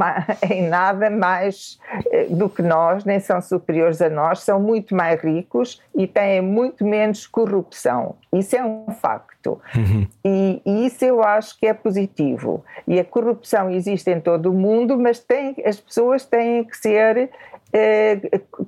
em 0.51 0.67
nada 0.67 1.09
mais 1.09 1.79
eh, 2.11 2.25
do 2.29 2.49
que 2.49 2.61
nós, 2.61 3.05
nem 3.05 3.21
são 3.21 3.41
superiores 3.41 4.01
a 4.01 4.09
nós, 4.09 4.41
são 4.41 4.59
muito 4.59 4.93
mais 4.93 5.21
ricos 5.21 5.81
e 5.95 6.05
têm 6.05 6.41
muito 6.41 6.85
menos 6.85 7.25
corrupção. 7.25 8.17
Isso 8.33 8.57
é 8.57 8.65
um 8.65 8.91
facto. 8.91 9.61
Uhum. 9.73 10.05
E, 10.25 10.61
e, 10.65 10.85
isso 10.87 11.05
eu 11.05 11.23
acho 11.23 11.57
que 11.57 11.67
é 11.67 11.73
positivo. 11.73 12.63
E 12.85 12.99
a 12.99 13.05
corrupção 13.05 13.69
existe 13.69 14.11
em 14.11 14.19
todo 14.19 14.51
o 14.51 14.53
mundo, 14.53 14.99
mas 14.99 15.19
tem, 15.19 15.55
as 15.65 15.79
pessoas 15.79 16.25
têm 16.25 16.65
que 16.65 16.75
ser 16.75 17.31
eh, 17.73 18.21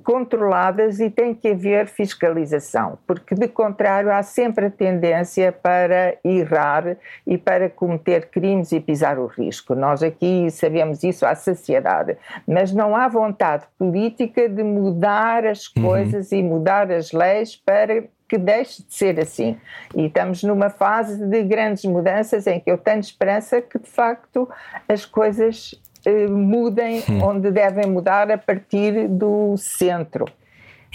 controladas 0.04 1.00
e 1.00 1.08
tem 1.08 1.34
que 1.34 1.48
haver 1.48 1.86
fiscalização, 1.86 2.98
porque 3.06 3.34
de 3.34 3.48
contrário 3.48 4.12
há 4.12 4.22
sempre 4.22 4.66
a 4.66 4.70
tendência 4.70 5.50
para 5.50 6.16
errar 6.22 6.96
e 7.26 7.38
para 7.38 7.70
cometer 7.70 8.28
crimes 8.28 8.70
e 8.72 8.80
pisar 8.80 9.18
o 9.18 9.26
risco. 9.26 9.74
Nós 9.74 10.02
aqui 10.02 10.50
sabemos 10.50 11.02
isso 11.02 11.24
à 11.24 11.34
saciedade, 11.34 12.16
mas 12.46 12.72
não 12.72 12.94
há 12.94 13.08
vontade 13.08 13.64
política 13.78 14.48
de 14.48 14.62
mudar 14.62 15.46
as 15.46 15.66
uhum. 15.68 15.82
coisas 15.84 16.30
uhum. 16.30 16.38
e 16.38 16.42
mudar 16.42 16.90
as 16.90 17.12
leis 17.12 17.56
para 17.56 18.04
que 18.28 18.36
deixe 18.36 18.82
de 18.82 18.94
ser 18.94 19.18
assim. 19.18 19.56
E 19.96 20.06
estamos 20.06 20.42
numa 20.42 20.68
fase 20.68 21.24
de 21.26 21.42
grandes 21.44 21.84
mudanças 21.86 22.46
em 22.46 22.60
que 22.60 22.70
eu 22.70 22.76
tenho 22.76 23.00
esperança 23.00 23.62
que, 23.62 23.78
de 23.78 23.88
facto, 23.88 24.46
as 24.86 25.06
coisas 25.06 25.74
mudem 26.28 27.02
hum. 27.08 27.22
onde 27.22 27.50
devem 27.50 27.86
mudar 27.86 28.30
a 28.30 28.38
partir 28.38 29.08
do 29.08 29.56
centro. 29.56 30.24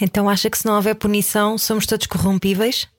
Então 0.01 0.27
acha 0.27 0.49
que 0.49 0.57
se 0.57 0.65
não 0.65 0.75
houver 0.75 0.95
punição 0.95 1.57
somos 1.57 1.85
todos 1.85 2.07
corrompíveis? 2.07 2.91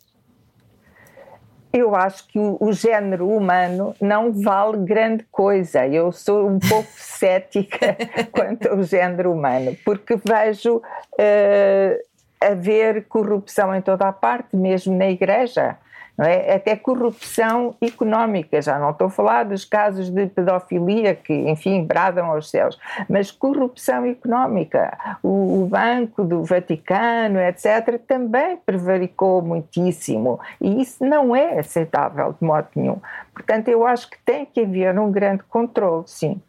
Eu 1.73 1.97
acho 1.97 2.29
que 2.29 2.39
o, 2.39 2.57
o 2.61 2.73
género 2.73 3.29
humano 3.29 3.97
não 4.01 4.33
vale 4.33 4.79
grande 4.85 5.25
coisa. 5.31 5.85
Eu 5.87 6.13
sou 6.13 6.49
um 6.49 6.59
pouco 6.69 6.89
cética 6.97 7.97
quanto 8.31 8.69
ao 8.69 8.83
género 8.85 9.33
humano, 9.33 9.77
porque 9.85 10.15
vejo 10.17 10.77
uh, 10.77 12.05
haver 12.41 13.07
corrupção 13.07 13.75
em 13.75 13.83
toda 13.83 14.07
a 14.07 14.13
parte, 14.13 14.55
mesmo 14.57 14.97
na 14.97 15.11
igreja 15.11 15.77
é? 16.19 16.55
até 16.55 16.77
corrupção 16.77 17.75
económica, 17.81 18.61
já 18.63 18.79
não 18.79 18.91
estou 18.91 19.09
a 19.09 19.11
falar 19.11 19.45
dos 19.45 19.65
casos 19.65 20.11
de 20.11 20.27
pedofilia 20.27 21.15
que, 21.15 21.33
enfim, 21.33 21.85
bradam 21.85 22.27
aos 22.27 22.51
céus, 22.51 22.79
mas 23.09 23.31
corrupção 23.31 24.05
económica. 24.07 24.97
O, 25.23 25.63
o 25.63 25.67
Banco 25.67 26.25
do 26.25 26.45
Vaticano, 26.45 27.41
etc., 27.41 28.01
também 28.07 28.57
prevaricou 28.57 29.43
muitíssimo 29.43 30.39
e 30.61 30.81
isso 30.81 31.05
não 31.05 31.35
é 31.35 31.59
aceitável 31.59 32.35
de 32.39 32.47
modo 32.47 32.69
nenhum. 32.77 33.01
Portanto, 33.33 33.69
eu 33.69 33.87
acho 33.87 34.09
que 34.09 34.19
tem 34.25 34.47
que 34.47 34.61
haver 34.61 34.97
um 34.99 35.11
grande 35.11 35.43
controle, 35.45 36.05
sim. 36.07 36.41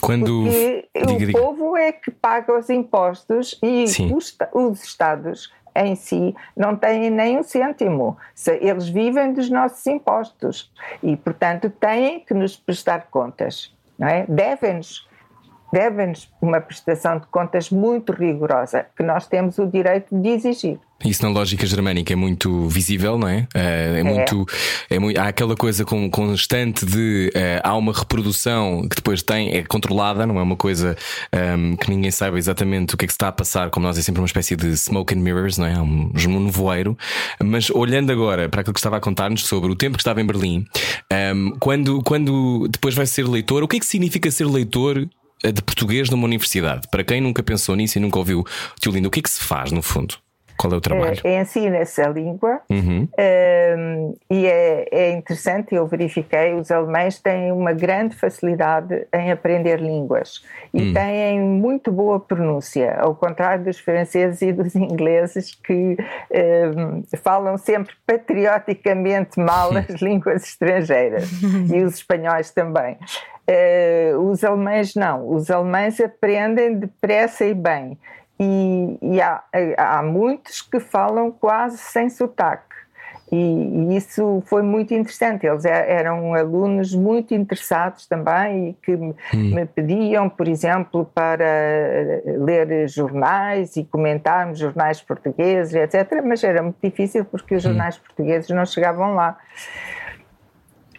Quando... 0.00 0.42
Porque 0.44 0.88
diga, 0.94 1.12
o 1.12 1.18
diga. 1.18 1.38
povo 1.38 1.76
é 1.76 1.92
que 1.92 2.10
paga 2.10 2.58
os 2.58 2.68
impostos 2.68 3.58
e 3.62 3.84
os, 4.12 4.36
os 4.52 4.82
Estados 4.82 5.52
em 5.74 5.94
si 5.94 6.34
não 6.56 6.76
têm 6.76 7.10
nem 7.10 7.38
um 7.38 7.42
cêntimo. 7.42 8.16
Eles 8.60 8.88
vivem 8.88 9.32
dos 9.32 9.50
nossos 9.50 9.86
impostos 9.86 10.72
e, 11.02 11.16
portanto, 11.16 11.68
têm 11.70 12.20
que 12.20 12.34
nos 12.34 12.56
prestar 12.56 13.08
contas, 13.10 13.74
não 13.98 14.08
é? 14.08 14.24
Devem-nos 14.28 15.08
devem-nos 15.74 16.30
uma 16.40 16.60
prestação 16.60 17.18
de 17.18 17.26
contas 17.26 17.68
muito 17.68 18.12
rigorosa, 18.12 18.86
que 18.96 19.02
nós 19.02 19.26
temos 19.26 19.58
o 19.58 19.66
direito 19.66 20.14
de 20.16 20.28
exigir. 20.28 20.78
Isso 21.04 21.22
na 21.22 21.28
lógica 21.28 21.66
germânica 21.66 22.12
é 22.12 22.16
muito 22.16 22.68
visível, 22.68 23.18
não 23.18 23.28
é? 23.28 23.46
Eh, 23.52 23.94
é, 23.96 24.00
é. 24.00 24.02
muito, 24.04 24.46
é 24.88 24.98
muito. 24.98 25.20
Há 25.20 25.26
aquela 25.26 25.56
coisa 25.56 25.84
com, 25.84 26.08
constante 26.08 26.86
de 26.86 27.30
uh, 27.34 27.60
há 27.62 27.76
uma 27.76 27.92
reprodução 27.92 28.86
que 28.88 28.96
depois 28.96 29.20
tem, 29.20 29.54
é 29.54 29.64
controlada, 29.64 30.24
não 30.24 30.38
é 30.38 30.42
uma 30.42 30.56
coisa 30.56 30.96
um, 31.34 31.38
ehm, 31.38 31.76
que 31.76 31.90
ninguém 31.90 32.10
saiba 32.10 32.38
exatamente 32.38 32.94
o 32.94 32.96
que 32.96 33.04
é 33.04 33.08
que 33.08 33.12
se 33.12 33.16
está 33.16 33.28
a 33.28 33.32
passar, 33.32 33.68
como 33.70 33.84
nós 33.84 33.98
é 33.98 34.02
sempre 34.02 34.22
uma 34.22 34.26
espécie 34.26 34.54
de 34.54 34.76
smoke 34.76 35.14
and 35.14 35.18
mirrors, 35.18 35.58
não 35.58 35.66
é? 35.66 35.78
Um, 35.78 36.12
um 36.28 36.40
nevoeiro. 36.40 36.96
Mas 37.42 37.68
olhando 37.70 38.10
agora 38.12 38.48
para 38.48 38.60
aquilo 38.60 38.72
que 38.72 38.80
estava 38.80 38.96
a 38.96 39.00
contar-nos 39.00 39.44
sobre 39.44 39.70
o 39.70 39.74
tempo 39.74 39.96
que 39.96 40.00
estava 40.00 40.22
em 40.22 40.26
Berlim, 40.26 40.58
um, 40.60 41.14
ehm, 41.14 41.50
quando, 41.58 42.02
quando 42.02 42.68
depois 42.68 42.94
vai 42.94 43.04
ser 43.04 43.26
leitor, 43.26 43.62
o 43.64 43.68
que 43.68 43.76
é 43.76 43.80
que 43.80 43.86
significa 43.86 44.30
ser 44.30 44.46
leitor 44.46 45.06
de 45.52 45.62
português 45.62 46.10
numa 46.10 46.24
universidade? 46.24 46.88
Para 46.88 47.04
quem 47.04 47.20
nunca 47.20 47.42
pensou 47.42 47.74
nisso 47.74 47.98
e 47.98 48.00
nunca 48.00 48.18
ouviu 48.18 48.44
Tio 48.80 48.92
Lindo, 48.92 49.08
o 49.08 49.10
que 49.10 49.20
é 49.20 49.22
que 49.22 49.30
se 49.30 49.42
faz 49.42 49.72
no 49.72 49.82
fundo? 49.82 50.16
Qual 50.56 50.72
é 50.72 50.76
o 50.76 50.80
trabalho? 50.80 51.20
Uh, 51.24 51.28
Ensina-se 51.28 52.00
a 52.00 52.08
língua 52.08 52.60
uhum. 52.70 53.08
uh, 53.12 54.18
e 54.30 54.46
é, 54.46 54.88
é, 54.90 55.10
interessante, 55.12 55.74
eu 55.74 55.86
verifiquei, 55.86 56.54
os 56.54 56.70
alemães 56.70 57.18
têm 57.18 57.52
uma 57.52 57.72
grande 57.72 58.16
facilidade 58.16 59.06
em 59.12 59.32
aprender 59.32 59.80
línguas 59.80 60.44
e 60.72 60.82
hum. 60.82 60.92
têm 60.92 61.40
muito 61.40 61.90
boa 61.90 62.20
pronúncia, 62.20 62.96
ao 62.98 63.14
contrário 63.14 63.64
dos 63.64 63.78
franceses 63.78 64.42
e 64.42 64.52
dos 64.52 64.74
ingleses 64.76 65.54
que 65.54 65.96
uh, 66.30 67.18
falam 67.22 67.58
sempre 67.58 67.94
patrioticamente 68.06 69.38
mal 69.40 69.70
as 69.76 70.00
línguas 70.00 70.44
estrangeiras 70.44 71.28
e 71.72 71.82
os 71.82 71.96
espanhóis 71.96 72.50
também. 72.50 72.96
Uh, 73.46 74.30
os 74.30 74.42
alemães 74.42 74.94
não, 74.94 75.28
os 75.28 75.50
alemães 75.50 76.00
aprendem 76.00 76.78
depressa 76.78 77.44
e 77.44 77.52
bem. 77.52 77.98
E, 78.38 78.98
e 79.00 79.20
há, 79.20 79.42
há, 79.76 80.02
muitos 80.02 80.60
que 80.60 80.80
falam 80.80 81.30
quase 81.30 81.78
sem 81.78 82.10
sotaque. 82.10 82.74
E, 83.30 83.36
e, 83.36 83.96
isso 83.96 84.42
foi 84.46 84.62
muito 84.62 84.92
interessante. 84.92 85.46
Eles 85.46 85.64
é, 85.64 85.92
eram 85.92 86.34
alunos 86.34 86.94
muito 86.94 87.32
interessados 87.32 88.06
também 88.06 88.70
e 88.70 88.72
que 88.74 88.94
hum. 88.94 89.14
me 89.32 89.64
pediam, 89.66 90.28
por 90.28 90.48
exemplo, 90.48 91.04
para 91.14 91.44
ler 92.24 92.88
jornais 92.88 93.76
e 93.76 93.84
comentarmos 93.84 94.58
jornais 94.58 95.00
portugueses, 95.00 95.74
etc. 95.74 96.22
Mas 96.24 96.42
era 96.42 96.62
muito 96.62 96.78
difícil 96.82 97.24
porque 97.24 97.54
os 97.54 97.64
hum. 97.64 97.68
jornais 97.68 97.96
hum. 97.96 98.00
portugueses 98.04 98.50
não 98.50 98.66
chegavam 98.66 99.14
lá. 99.14 99.38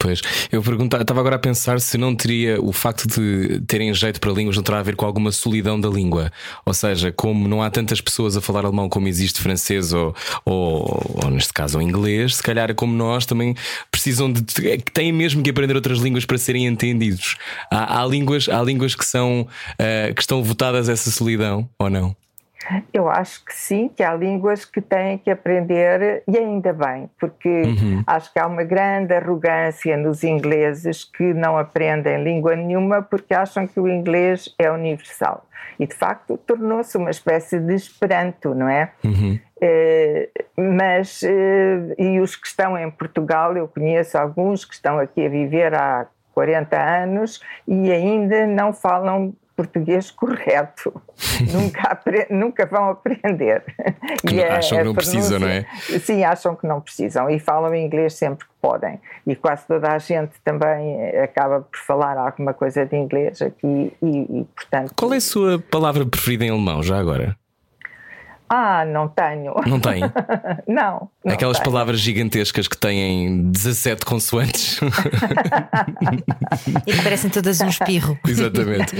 Pois, 0.06 0.22
eu 0.52 0.62
perguntava, 0.62 1.02
estava 1.02 1.20
agora 1.20 1.36
a 1.36 1.40
pensar 1.40 1.82
se 1.82 1.98
não 1.98 2.16
teria 2.16 2.62
o 2.62 2.72
facto 2.72 3.08
de 3.08 3.60
terem 3.62 3.92
jeito 3.92 4.20
para 4.20 4.32
línguas 4.32 4.56
não 4.56 4.62
terá 4.62 4.78
a 4.78 4.84
ver 4.84 4.96
com 4.96 5.04
alguma 5.04 5.32
solidão 5.32 5.82
da 5.82 5.90
língua. 5.90 6.32
Ou 6.64 6.76
seja, 6.76 7.12
como 7.12 7.48
não 7.48 7.64
há 7.64 7.72
tantas 7.72 8.00
pessoas 8.00 8.38
a 8.38 8.42
falar 8.42 8.66
alemão 8.66 8.88
como 8.88 9.08
existe 9.08 9.42
francês 9.42 9.94
ou, 9.94 10.16
ou, 10.46 11.20
ou 11.24 11.32
neste 11.32 11.52
caso, 11.52 11.80
ou 11.80 11.82
inglês, 11.82 12.36
se 12.36 12.44
calhar 12.44 12.76
como 12.76 12.96
nós 12.96 13.26
também 13.26 13.56
precisam 13.90 14.32
de. 14.32 14.44
têm 14.94 15.12
mesmo 15.12 15.42
que 15.42 15.50
aprender 15.50 15.76
outras 15.76 15.98
línguas 15.98 16.24
para 16.24 16.38
serem 16.38 16.68
entendidos. 16.68 17.36
Há, 17.72 18.00
há 18.00 18.06
línguas, 18.06 18.48
há 18.48 18.62
línguas 18.62 18.94
que 18.94 19.06
são 19.06 19.42
uh, 19.42 20.14
que 20.14 20.22
estão 20.22 20.44
votadas 20.44 20.88
a 20.88 20.92
essa 20.92 21.10
solidão, 21.10 21.68
ou 21.80 21.90
não? 21.90 22.16
Eu 22.94 23.10
acho 23.10 23.44
que 23.46 23.54
sim, 23.54 23.90
que 23.90 24.04
há 24.04 24.14
línguas 24.14 24.66
que 24.66 24.82
têm 24.82 25.18
que 25.18 25.30
aprender, 25.30 26.24
e 26.28 26.38
ainda 26.38 26.74
bem, 26.74 27.10
porque 27.20 27.48
uhum. 27.50 28.04
acho 28.06 28.32
que 28.34 28.40
há 28.40 28.48
uma 28.48 28.64
grande 28.64 29.14
arrogância 29.14 29.96
nos 29.98 30.24
ingleses 30.24 31.04
que 31.04 31.34
não 31.34 31.58
aprendem 31.58 32.24
língua 32.24 32.56
nenhuma 32.56 33.02
porque 33.02 33.34
acham 33.34 33.68
que 33.68 33.80
o 33.80 33.88
inglês 33.88 34.54
é 34.58 34.72
universal. 34.72 35.46
E 35.80 35.86
de 35.86 35.94
facto 35.94 36.38
tornou-se 36.38 36.98
uma 36.98 37.10
espécie 37.10 37.60
de 37.60 37.76
esperanto, 37.76 38.56
não 38.56 38.70
é? 38.70 38.92
Uhum. 39.04 39.40
Uh, 39.58 40.62
mas, 40.74 41.22
uh, 41.22 41.96
e 41.98 42.20
os 42.20 42.36
que 42.36 42.48
estão 42.48 42.78
em 42.78 42.90
Portugal, 42.90 43.56
eu 43.58 43.68
conheço 43.68 44.18
alguns 44.18 44.64
que 44.64 44.74
estão 44.74 45.00
aqui 45.00 45.26
a 45.26 45.30
viver 45.30 45.74
há 45.74 46.08
40 46.34 46.78
anos 46.78 47.42
e 47.68 47.92
ainda 47.92 48.46
não 48.46 48.74
falam 48.74 49.34
português 49.56 50.12
correto. 50.12 50.94
nunca, 51.52 52.00
nunca 52.30 52.66
vão 52.66 52.90
aprender. 52.90 53.64
Que 54.28 54.42
é, 54.42 54.52
acham 54.52 54.78
que 54.80 54.84
não 54.84 54.94
precisam, 54.94 55.40
não 55.40 55.48
é? 55.48 55.66
Sim, 56.00 56.24
acham 56.24 56.56
que 56.56 56.68
não 56.68 56.82
precisam 56.82 57.30
e 57.30 57.40
falam 57.40 57.74
inglês 57.74 58.14
sempre 58.14 58.46
que 58.46 58.54
podem. 58.62 59.00
E 59.26 59.36
quase 59.36 59.66
toda 59.68 59.92
a 59.92 59.98
gente 60.00 60.34
também 60.44 61.10
acaba 61.20 61.62
por 61.62 61.80
falar 61.80 62.18
alguma 62.18 62.54
coisa 62.54 62.86
de 62.86 62.96
inglês 62.96 63.42
aqui 63.42 63.94
e, 64.02 64.40
e 64.40 64.48
portanto. 64.56 64.94
Qual 64.96 65.14
é 65.14 65.18
a 65.18 65.22
sua 65.22 65.60
palavra 65.60 66.06
preferida 66.06 66.46
em 66.46 66.50
alemão, 66.50 66.84
já 66.84 66.98
agora? 67.00 67.36
Ah, 68.48 68.86
não 68.86 69.08
tenho. 69.08 69.54
Não 69.66 69.80
tem? 69.80 70.02
não, 70.68 71.10
não. 71.24 71.34
Aquelas 71.34 71.58
tenho. 71.58 71.72
palavras 71.72 72.00
gigantescas 72.00 72.68
que 72.68 72.78
têm 72.78 73.50
17 73.52 74.06
consoantes. 74.06 74.80
e 76.86 76.94
que 76.94 77.02
parecem 77.02 77.30
todas 77.30 77.60
um 77.62 77.68
espirro. 77.68 78.18
Exatamente. 78.28 78.96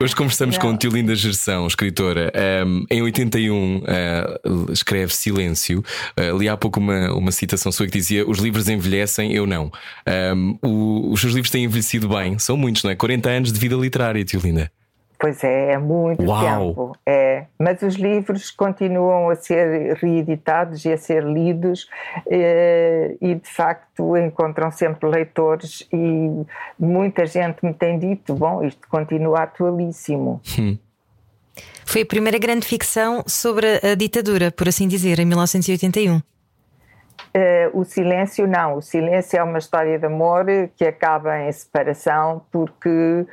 Hoje 0.00 0.16
conversamos 0.16 0.56
não. 0.56 0.62
com 0.62 0.76
Tiolinda 0.76 1.14
Gerção, 1.14 1.66
escritora. 1.66 2.32
Um, 2.66 2.84
em 2.90 3.02
81 3.02 3.76
uh, 3.76 3.82
eh, 3.86 4.40
escreve 4.72 5.14
Silêncio. 5.14 5.84
Uh, 6.18 6.38
li 6.38 6.48
há 6.48 6.56
pouco 6.56 6.80
uma, 6.80 7.12
uma 7.12 7.30
citação 7.30 7.70
sua 7.70 7.86
que 7.86 7.92
dizia: 7.92 8.28
Os 8.28 8.38
livros 8.38 8.68
envelhecem, 8.68 9.32
eu 9.32 9.46
não. 9.46 9.70
Um, 10.34 10.58
o, 10.62 11.12
os 11.12 11.20
seus 11.20 11.34
livros 11.34 11.50
têm 11.50 11.64
envelhecido 11.64 12.08
bem. 12.08 12.38
São 12.38 12.56
muitos, 12.56 12.82
não 12.82 12.90
é? 12.90 12.96
40 12.96 13.28
anos 13.28 13.52
de 13.52 13.58
vida 13.58 13.76
literária, 13.76 14.24
Tiolinda. 14.24 14.70
Pois 15.22 15.44
é, 15.44 15.74
é 15.74 15.78
muito 15.78 16.24
Uau. 16.24 16.40
tempo. 16.40 16.96
É. 17.06 17.44
Mas 17.56 17.80
os 17.80 17.94
livros 17.94 18.50
continuam 18.50 19.30
a 19.30 19.36
ser 19.36 19.94
reeditados 19.94 20.84
e 20.84 20.92
a 20.92 20.98
ser 20.98 21.22
lidos 21.22 21.88
eh, 22.28 23.14
e 23.20 23.36
de 23.36 23.48
facto 23.48 24.16
encontram 24.16 24.72
sempre 24.72 25.08
leitores 25.08 25.86
e 25.92 26.44
muita 26.76 27.24
gente 27.24 27.64
me 27.64 27.72
tem 27.72 28.00
dito, 28.00 28.34
bom, 28.34 28.64
isto 28.64 28.88
continua 28.88 29.44
atualíssimo. 29.44 30.40
Hum. 30.58 30.76
Foi 31.86 32.02
a 32.02 32.06
primeira 32.06 32.38
grande 32.40 32.66
ficção 32.66 33.22
sobre 33.24 33.78
a 33.80 33.94
ditadura, 33.94 34.50
por 34.50 34.66
assim 34.66 34.88
dizer, 34.88 35.20
em 35.20 35.24
1981. 35.24 36.16
Uh, 36.16 36.22
eh, 37.32 37.70
o 37.72 37.84
silêncio 37.84 38.44
não, 38.48 38.78
o 38.78 38.82
silêncio 38.82 39.38
é 39.38 39.42
uma 39.44 39.58
história 39.58 39.96
de 40.00 40.04
amor 40.04 40.46
que 40.76 40.84
acaba 40.84 41.38
em 41.42 41.52
separação 41.52 42.42
porque 42.50 42.88
Uh, 42.98 43.26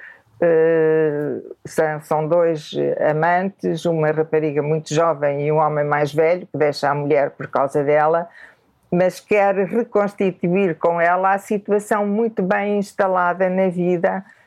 são, 1.66 2.02
são, 2.02 2.28
dois 2.28 2.72
amantes, 3.10 3.86
uma 3.86 4.12
rapariga 4.12 4.62
muito 4.62 4.94
jovem 4.94 5.48
e 5.48 5.52
um 5.52 5.58
homem 5.58 5.84
mais 5.84 6.14
velho, 6.14 6.48
que 6.48 6.58
deixa 6.58 6.90
a 6.90 6.96
mulher 6.96 7.32
por 7.32 7.48
causa 7.48 7.84
dela, 7.84 8.30
mas 8.92 9.20
quer 9.20 9.56
reconstituir 9.56 10.76
com 10.76 11.00
ela 11.00 11.34
a 11.34 11.38
situação 11.38 12.08
muito 12.08 12.42
bem 12.42 12.80
instalada 12.80 13.50
na 13.50 13.70
vida 13.70 14.18
eh, 14.18 14.39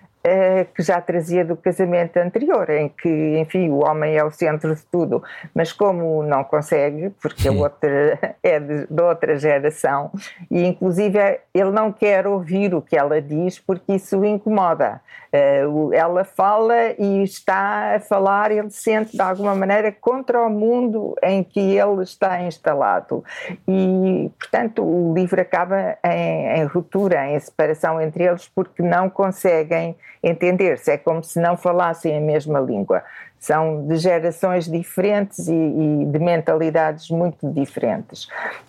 que 0.75 0.83
já 0.83 1.01
trazia 1.01 1.45
do 1.45 1.57
casamento 1.57 2.17
anterior, 2.17 2.71
em 2.71 2.89
que, 2.89 3.39
enfim, 3.39 3.69
o 3.71 3.85
homem 3.85 4.17
é 4.17 4.25
o 4.25 4.31
centro 4.31 4.75
de 4.75 4.83
tudo, 4.87 5.23
mas 5.53 5.73
como 5.73 6.23
não 6.23 6.45
consegue, 6.45 7.11
porque 7.21 7.49
a 7.49 7.53
outra 7.53 8.37
é 8.43 8.61
de, 8.61 8.87
de, 8.87 9.03
outra 9.03 9.37
geração, 9.37 10.13
e 10.49 10.65
inclusive 10.65 11.19
ele 11.53 11.71
não 11.71 11.91
quer 11.93 12.27
ouvir 12.27 12.73
o 12.75 12.81
que 12.81 12.97
ela 12.97 13.21
diz 13.21 13.59
porque 13.59 13.95
isso 13.95 14.21
o 14.21 14.25
incomoda. 14.25 15.01
Uh, 15.35 15.93
ela 15.95 16.25
fala 16.25 16.93
e 16.99 17.23
está 17.23 17.97
a 17.97 18.01
falar, 18.01 18.51
ele 18.51 18.71
sente 18.71 19.13
de 19.17 19.23
alguma 19.23 19.55
maneira 19.55 19.91
contra 19.91 20.41
o 20.43 20.51
mundo 20.51 21.15
em 21.23 21.43
que 21.43 21.59
ele 21.59 22.03
está 22.03 22.43
instalado. 22.43 23.25
E, 23.67 24.31
portanto, 24.39 24.85
o 24.85 25.15
livro 25.15 25.41
acaba 25.41 25.97
em, 26.05 26.61
em 26.61 26.65
ruptura, 26.65 27.27
em 27.29 27.41
separação 27.41 28.01
entre 28.01 28.25
eles, 28.25 28.47
porque 28.55 28.83
não 28.83 29.09
conseguem 29.09 29.97
entender-se, 30.23 30.93
é 30.93 30.97
como 30.97 31.23
se 31.23 31.41
não 31.41 31.57
falassem 31.57 32.17
a 32.17 32.21
mesma 32.21 32.61
língua. 32.61 33.03
São 33.39 33.89
de 33.89 33.97
gerações 33.97 34.71
diferentes 34.71 35.49
e, 35.49 35.53
e 35.53 36.05
de 36.07 36.19
mentalidades 36.21 37.11
muito 37.11 37.51
diferentes. 37.51 38.29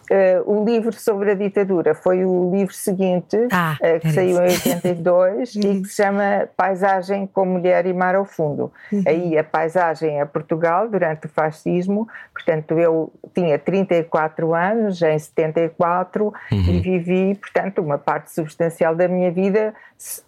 Uh, 0.09 0.41
o 0.45 0.65
livro 0.65 0.91
sobre 0.93 1.29
a 1.29 1.35
ditadura 1.35 1.93
foi 1.93 2.25
o 2.25 2.49
livro 2.51 2.73
seguinte, 2.73 3.37
ah, 3.51 3.77
uh, 3.79 3.99
que 3.99 4.11
saiu 4.11 4.37
em 4.37 4.49
82 4.49 5.55
e 5.55 5.59
que 5.81 5.85
se 5.85 5.95
chama 5.95 6.49
Paisagem 6.57 7.27
com 7.27 7.45
Mulher 7.45 7.85
e 7.85 7.93
Mar 7.93 8.15
ao 8.15 8.25
Fundo. 8.25 8.71
Uhum. 8.91 9.03
Aí 9.05 9.37
a 9.37 9.43
paisagem 9.43 10.19
é 10.19 10.25
Portugal 10.25 10.89
durante 10.89 11.27
o 11.27 11.29
fascismo, 11.29 12.07
portanto 12.33 12.77
eu 12.79 13.13
tinha 13.33 13.59
34 13.59 14.55
anos 14.55 14.99
em 15.03 15.19
74 15.19 16.25
uhum. 16.25 16.33
e 16.51 16.79
vivi, 16.79 17.35
portanto, 17.35 17.79
uma 17.79 17.99
parte 17.99 18.31
substancial 18.31 18.95
da 18.95 19.07
minha 19.07 19.31
vida 19.31 19.73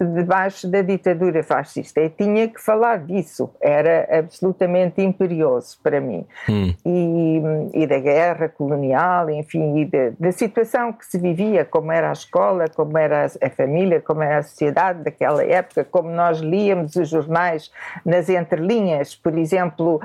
debaixo 0.00 0.68
da 0.68 0.82
ditadura 0.82 1.42
fascista 1.42 2.00
e 2.00 2.08
tinha 2.08 2.48
que 2.48 2.60
falar 2.60 2.98
disso. 2.98 3.50
Era 3.60 4.08
absolutamente 4.18 5.02
imperioso 5.02 5.78
para 5.82 6.00
mim. 6.00 6.26
Hum. 6.48 6.74
E, 6.84 7.82
e, 7.82 7.86
da 7.86 7.98
guerra 7.98 8.48
colonial, 8.48 9.30
enfim, 9.30 9.80
e 9.80 9.84
da, 9.84 10.12
da, 10.18 10.32
situação 10.32 10.92
que 10.92 11.04
se 11.04 11.18
vivia, 11.18 11.64
como 11.64 11.92
era 11.92 12.10
a 12.10 12.12
escola, 12.12 12.66
como 12.74 12.96
era 12.96 13.26
a, 13.26 13.46
a 13.46 13.50
família, 13.50 14.00
como 14.00 14.22
era 14.22 14.38
a 14.38 14.42
sociedade 14.42 15.02
daquela 15.02 15.44
época, 15.44 15.84
como 15.84 16.10
nós 16.10 16.38
líamos 16.38 16.96
os 16.96 17.08
jornais 17.08 17.70
nas 18.04 18.28
entrelinhas, 18.28 19.14
por 19.14 19.36
exemplo 19.36 20.00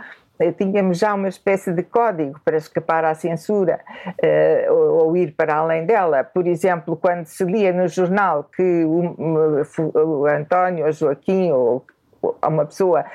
tínhamos 0.57 0.97
já 0.97 1.13
uma 1.13 1.27
espécie 1.27 1.71
de 1.71 1.83
código 1.83 2.39
para 2.43 2.57
escapar 2.57 3.03
à 3.05 3.13
censura 3.13 3.79
uh, 4.07 4.73
ou, 4.73 5.07
ou, 5.07 5.17
ir 5.17 5.33
para 5.33 5.55
além 5.55 5.85
dela. 5.85 6.23
Por 6.23 6.47
exemplo, 6.47 6.95
quando 6.95 7.25
se 7.25 7.43
lia 7.43 7.73
no 7.73 7.87
jornal 7.87 8.45
que 8.55 8.85
o, 8.85 9.15
o 9.95 10.25
António 10.25 10.85
ou 10.85 10.91
Joaquim 10.91 11.51
ou 11.51 11.85
uma 12.45 12.65
pessoa 12.65 13.05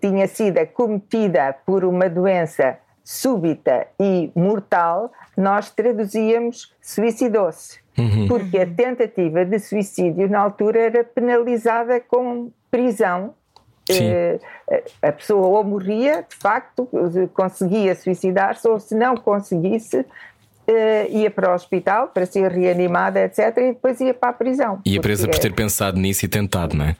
tinha 0.00 0.26
sido 0.26 0.58
acometida 0.58 1.54
por 1.64 1.84
uma 1.84 2.08
doença 2.08 2.78
súbita 3.04 3.86
e 4.00 4.32
mortal, 4.34 5.12
nós 5.36 5.70
traduzíamos 5.70 6.74
suicidou-se. 6.80 7.78
Uhum. 7.96 8.26
Porque 8.28 8.58
a 8.58 8.66
tentativa 8.66 9.44
de 9.44 9.58
suicídio 9.58 10.28
na 10.28 10.40
altura 10.40 10.80
era 10.80 11.04
penalizada 11.04 12.00
com 12.00 12.50
prisão 12.70 13.34
Uh, 13.90 14.40
a 15.00 15.12
pessoa 15.12 15.46
ou 15.46 15.64
morria, 15.64 16.24
de 16.28 16.36
facto, 16.36 16.88
conseguia 17.32 17.94
suicidar-se, 17.94 18.66
ou 18.66 18.80
se 18.80 18.94
não 18.94 19.16
conseguisse, 19.16 20.04
Uh, 20.68 21.06
ia 21.16 21.30
para 21.30 21.52
o 21.52 21.54
hospital 21.54 22.08
para 22.08 22.26
ser 22.26 22.50
reanimada, 22.50 23.20
etc., 23.20 23.56
e 23.56 23.72
depois 23.72 24.00
ia 24.00 24.12
para 24.12 24.30
a 24.30 24.32
prisão. 24.32 24.80
Ia 24.84 25.00
presa 25.00 25.28
por 25.28 25.38
ter 25.38 25.54
pensado 25.54 25.96
nisso 25.96 26.24
e 26.24 26.28
tentado, 26.28 26.76
não 26.76 26.86
é? 26.86 26.96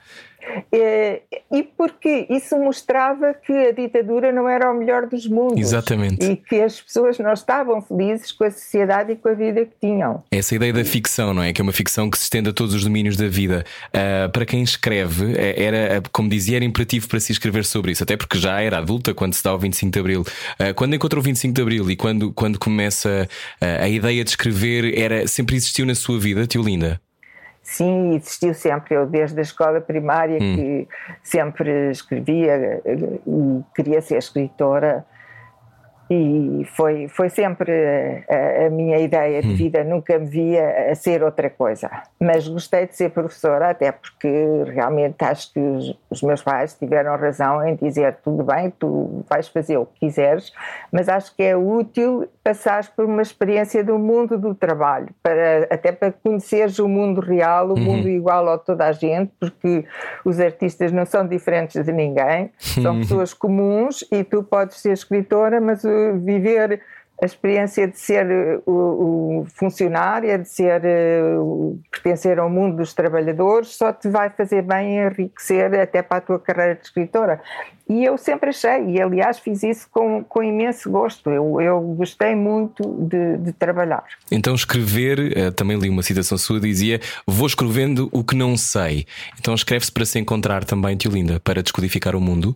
Eh, 0.71 1.21
e 1.51 1.63
porque 1.63 2.27
isso 2.29 2.57
mostrava 2.57 3.33
que 3.33 3.53
a 3.53 3.71
ditadura 3.71 4.31
não 4.31 4.47
era 4.47 4.71
o 4.71 4.77
melhor 4.77 5.07
dos 5.07 5.27
mundos. 5.27 5.59
Exatamente. 5.59 6.25
E 6.25 6.35
que 6.35 6.61
as 6.61 6.81
pessoas 6.81 7.17
não 7.19 7.33
estavam 7.33 7.81
felizes 7.81 8.31
com 8.31 8.43
a 8.43 8.51
sociedade 8.51 9.13
e 9.13 9.15
com 9.15 9.29
a 9.29 9.33
vida 9.33 9.65
que 9.65 9.73
tinham. 9.79 10.23
Essa 10.31 10.55
ideia 10.55 10.73
da 10.73 10.83
ficção, 10.83 11.33
não 11.33 11.43
é? 11.43 11.53
Que 11.53 11.61
é 11.61 11.63
uma 11.63 11.73
ficção 11.73 12.09
que 12.09 12.17
se 12.17 12.23
estende 12.23 12.49
a 12.49 12.53
todos 12.53 12.73
os 12.73 12.83
domínios 12.83 13.15
da 13.17 13.27
vida. 13.27 13.63
Uh, 13.89 14.29
para 14.31 14.45
quem 14.45 14.63
escreve, 14.63 15.33
é, 15.37 15.63
era, 15.63 16.03
como 16.11 16.29
dizia, 16.29 16.57
era 16.57 16.65
imperativo 16.65 17.07
para 17.07 17.19
se 17.19 17.31
escrever 17.31 17.65
sobre 17.65 17.91
isso, 17.91 18.03
até 18.03 18.15
porque 18.15 18.37
já 18.37 18.59
era 18.61 18.77
adulta 18.77 19.13
quando 19.13 19.33
se 19.33 19.43
dá 19.43 19.53
o 19.53 19.57
25 19.57 19.91
de 19.91 19.99
Abril. 19.99 20.21
Uh, 20.21 20.73
quando 20.75 20.95
encontrou 20.95 21.21
o 21.21 21.23
25 21.23 21.53
de 21.53 21.61
Abril 21.61 21.91
e 21.91 21.95
quando, 21.95 22.31
quando 22.33 22.59
começa 22.59 23.27
uh, 23.61 23.83
a 23.83 23.89
ideia 23.89 24.23
de 24.23 24.29
escrever, 24.29 24.97
era 24.97 25.27
sempre 25.27 25.55
existiu 25.55 25.85
na 25.85 25.95
sua 25.95 26.19
vida, 26.19 26.45
tio 26.45 26.61
Linda? 26.61 26.99
Sim, 27.67 28.15
existiu 28.15 28.53
sempre. 28.53 28.95
Eu, 28.95 29.05
desde 29.05 29.37
a 29.37 29.41
escola 29.41 29.81
primária, 29.81 30.37
hum. 30.41 30.55
que 30.55 30.87
sempre 31.21 31.91
escrevia 31.91 32.81
e 32.85 33.61
queria 33.75 34.01
ser 34.01 34.17
escritora, 34.17 35.05
e 36.09 36.65
foi, 36.75 37.07
foi 37.09 37.29
sempre 37.29 37.71
a, 38.29 38.67
a, 38.67 38.69
minha 38.69 38.97
ideia 38.99 39.41
de 39.41 39.49
hum. 39.49 39.55
vida, 39.55 39.83
nunca 39.83 40.17
me 40.17 40.25
via 40.25 40.91
a 40.91 40.95
ser 40.95 41.21
outra 41.21 41.49
coisa. 41.49 41.89
Mas 42.19 42.47
gostei 42.47 42.87
de 42.87 42.95
ser 42.95 43.11
professora, 43.11 43.69
até 43.69 43.91
porque 43.91 44.29
realmente 44.73 45.15
acho 45.23 45.51
que 45.51 45.59
os, 45.59 45.99
os, 46.09 46.21
meus 46.21 46.41
pais 46.41 46.73
tiveram 46.73 47.17
razão 47.17 47.65
em 47.67 47.75
dizer: 47.75 48.17
tudo 48.23 48.43
bem, 48.43 48.71
tu 48.71 49.25
vais 49.29 49.47
fazer 49.49 49.77
o 49.77 49.85
que 49.85 50.07
quiseres, 50.07 50.53
mas 50.91 51.09
acho 51.09 51.35
que 51.35 51.43
é 51.43 51.57
útil 51.57 52.27
passares 52.41 52.87
por 52.87 53.03
uma 53.03 53.21
experiência 53.21 53.83
do 53.83 53.99
mundo 53.99 54.37
do 54.37 54.55
trabalho, 54.55 55.09
para, 55.21 55.67
até 55.69 55.91
para 55.91 56.13
conheceres 56.13 56.79
o 56.79 56.87
mundo 56.87 57.19
real, 57.19 57.67
o 57.67 57.73
uhum. 57.73 57.79
mundo 57.79 58.07
igual 58.07 58.47
a 58.49 58.57
toda 58.57 58.85
a 58.85 58.93
gente, 58.93 59.33
porque 59.37 59.83
os 60.23 60.39
artistas 60.39 60.93
não 60.93 61.05
são 61.05 61.27
diferentes 61.27 61.83
de 61.83 61.91
ninguém, 61.91 62.49
são 62.57 62.93
uhum. 62.93 62.99
pessoas 63.01 63.33
comuns 63.33 64.05
e 64.09 64.23
tu 64.23 64.43
podes 64.43 64.77
ser 64.77 64.93
escritora, 64.93 65.59
mas 65.59 65.83
viver 66.23 66.81
a 67.21 67.25
experiência 67.25 67.87
de 67.87 67.97
ser 67.97 68.27
uh, 68.27 68.71
o, 68.71 69.41
o 69.41 69.45
funcionária, 69.45 70.37
de 70.37 70.47
ser 70.47 70.81
uh, 70.85 71.79
pertencer 71.91 72.37
ao 72.37 72.47
mundo 72.47 72.77
dos 72.77 72.93
trabalhadores, 72.93 73.69
só 73.69 73.91
te 73.91 74.07
vai 74.07 74.29
fazer 74.29 74.61
bem 74.61 74.97
enriquecer 74.97 75.73
até 75.79 76.03
para 76.03 76.17
a 76.17 76.21
tua 76.21 76.39
carreira 76.39 76.75
de 76.75 76.85
escritora. 76.85 77.41
E 77.89 78.05
eu 78.05 78.17
sempre 78.17 78.49
achei, 78.49 78.91
e 78.91 79.01
aliás 79.01 79.39
fiz 79.39 79.63
isso 79.63 79.87
com, 79.89 80.23
com 80.23 80.43
imenso 80.43 80.91
gosto, 80.91 81.31
eu, 81.31 81.59
eu 81.59 81.81
gostei 81.81 82.35
muito 82.35 82.83
de, 82.83 83.37
de 83.37 83.51
trabalhar. 83.53 84.03
Então, 84.31 84.53
escrever, 84.53 85.19
uh, 85.19 85.51
também 85.51 85.77
li 85.77 85.89
uma 85.89 86.03
citação 86.03 86.37
sua, 86.37 86.59
dizia: 86.59 86.99
Vou 87.25 87.47
escrevendo 87.47 88.09
o 88.11 88.23
que 88.23 88.35
não 88.35 88.55
sei. 88.55 89.07
Então, 89.39 89.55
escreve-se 89.55 89.91
para 89.91 90.05
se 90.05 90.19
encontrar 90.19 90.63
também, 90.63 90.95
Tio 90.95 91.11
Linda, 91.11 91.39
para 91.39 91.63
descodificar 91.63 92.15
o 92.15 92.21
mundo? 92.21 92.55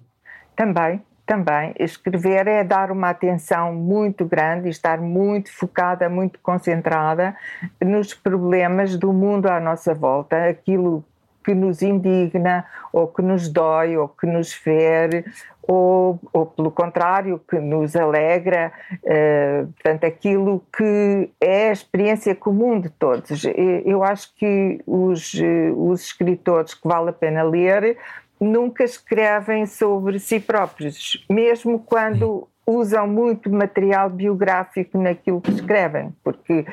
Também, 0.55 1.01
também 1.31 1.73
escrever 1.79 2.45
é 2.45 2.61
dar 2.61 2.91
uma 2.91 3.11
atenção 3.11 3.73
muito 3.73 4.25
grande 4.25 4.67
e 4.67 4.69
estar 4.69 4.99
muito 4.99 5.49
focada, 5.49 6.09
muito 6.09 6.37
concentrada 6.41 7.33
nos 7.81 8.13
problemas 8.13 8.97
do 8.97 9.13
mundo 9.13 9.45
à 9.45 9.57
nossa 9.57 9.93
volta, 9.93 10.49
aquilo 10.49 11.05
que 11.41 11.55
nos 11.55 11.81
indigna, 11.81 12.65
ou 12.91 13.07
que 13.07 13.21
nos 13.21 13.47
dói, 13.47 13.95
ou 13.95 14.09
que 14.09 14.27
nos 14.27 14.51
fere, 14.51 15.23
ou, 15.61 16.19
ou 16.33 16.45
pelo 16.47 16.69
contrário, 16.69 17.39
que 17.49 17.59
nos 17.59 17.95
alegra, 17.95 18.73
uh, 18.91 19.71
portanto, 19.71 20.03
aquilo 20.03 20.61
que 20.75 21.31
é 21.39 21.69
a 21.69 21.71
experiência 21.71 22.35
comum 22.35 22.77
de 22.77 22.89
todos. 22.89 23.45
Eu 23.85 24.03
acho 24.03 24.35
que 24.35 24.81
os, 24.85 25.33
eh, 25.35 25.71
os 25.75 26.01
escritores 26.01 26.73
que 26.73 26.85
vale 26.85 27.09
a 27.09 27.13
pena 27.13 27.41
ler 27.41 27.97
nunca 28.41 28.83
escrevem 28.83 29.67
sobre 29.67 30.17
si 30.17 30.39
próprios, 30.39 31.23
mesmo 31.29 31.77
quando 31.77 32.47
usam 32.65 33.07
muito 33.07 33.51
material 33.51 34.09
biográfico 34.09 34.97
naquilo 34.97 35.41
que 35.41 35.51
escrevem, 35.51 36.13
porque 36.23 36.65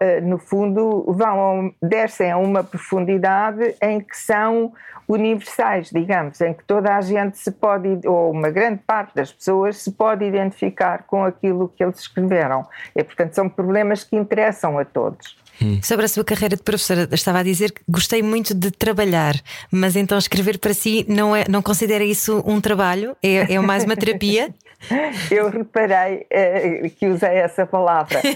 eh, 0.00 0.20
no 0.20 0.38
fundo 0.38 1.04
vão 1.08 1.74
descem 1.82 2.30
a 2.30 2.36
uma 2.36 2.62
profundidade 2.62 3.74
em 3.82 4.00
que 4.00 4.16
são 4.16 4.72
universais, 5.08 5.90
digamos, 5.90 6.40
em 6.40 6.54
que 6.54 6.64
toda 6.64 6.94
a 6.94 7.00
gente 7.00 7.36
se 7.38 7.50
pode, 7.50 8.06
ou 8.06 8.30
uma 8.30 8.50
grande 8.50 8.82
parte 8.86 9.14
das 9.14 9.32
pessoas 9.32 9.78
se 9.78 9.92
pode 9.92 10.24
identificar 10.24 11.04
com 11.04 11.24
aquilo 11.24 11.68
que 11.68 11.82
eles 11.82 11.98
escreveram. 11.98 12.66
E 12.94 13.02
portanto 13.02 13.32
são 13.32 13.48
problemas 13.48 14.04
que 14.04 14.16
interessam 14.16 14.78
a 14.78 14.84
todos. 14.84 15.41
Hum. 15.60 15.80
Sobre 15.82 16.04
a 16.04 16.08
sua 16.08 16.24
carreira 16.24 16.56
de 16.56 16.62
professora, 16.62 17.08
estava 17.12 17.40
a 17.40 17.42
dizer 17.42 17.72
que 17.72 17.82
gostei 17.88 18.22
muito 18.22 18.54
de 18.54 18.70
trabalhar, 18.70 19.34
mas 19.70 19.96
então 19.96 20.16
escrever 20.16 20.58
para 20.58 20.72
si 20.72 21.04
não, 21.08 21.34
é, 21.34 21.44
não 21.48 21.60
considera 21.62 22.04
isso 22.04 22.42
um 22.46 22.60
trabalho? 22.60 23.16
É, 23.22 23.54
é 23.54 23.60
mais 23.60 23.84
uma 23.84 23.96
terapia? 23.96 24.52
Eu 25.30 25.48
reparei 25.48 26.26
uh, 26.26 26.90
que 26.90 27.06
usei 27.06 27.36
essa 27.36 27.64
palavra. 27.64 28.20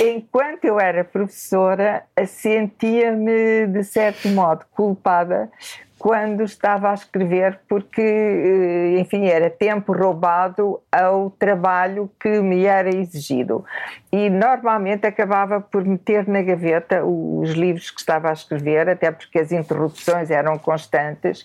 Enquanto 0.00 0.64
eu 0.64 0.78
era 0.78 1.02
professora, 1.02 2.04
sentia-me, 2.26 3.66
de 3.66 3.82
certo 3.82 4.28
modo, 4.28 4.64
culpada 4.76 5.50
quando 6.00 6.42
estava 6.42 6.92
a 6.92 6.94
escrever, 6.94 7.60
porque, 7.68 8.00
eh, 8.00 8.98
enfim, 8.98 9.26
era 9.26 9.50
tempo 9.50 9.92
roubado 9.92 10.80
ao 10.90 11.28
trabalho 11.28 12.10
que 12.18 12.40
me 12.40 12.64
era 12.64 12.88
exigido. 12.88 13.62
E 14.10 14.30
normalmente 14.30 15.06
acabava 15.06 15.60
por 15.60 15.84
meter 15.84 16.26
na 16.26 16.40
gaveta 16.40 17.04
os 17.04 17.50
livros 17.50 17.90
que 17.90 18.00
estava 18.00 18.30
a 18.30 18.32
escrever, 18.32 18.88
até 18.88 19.10
porque 19.10 19.40
as 19.40 19.52
interrupções 19.52 20.30
eram 20.30 20.56
constantes. 20.56 21.44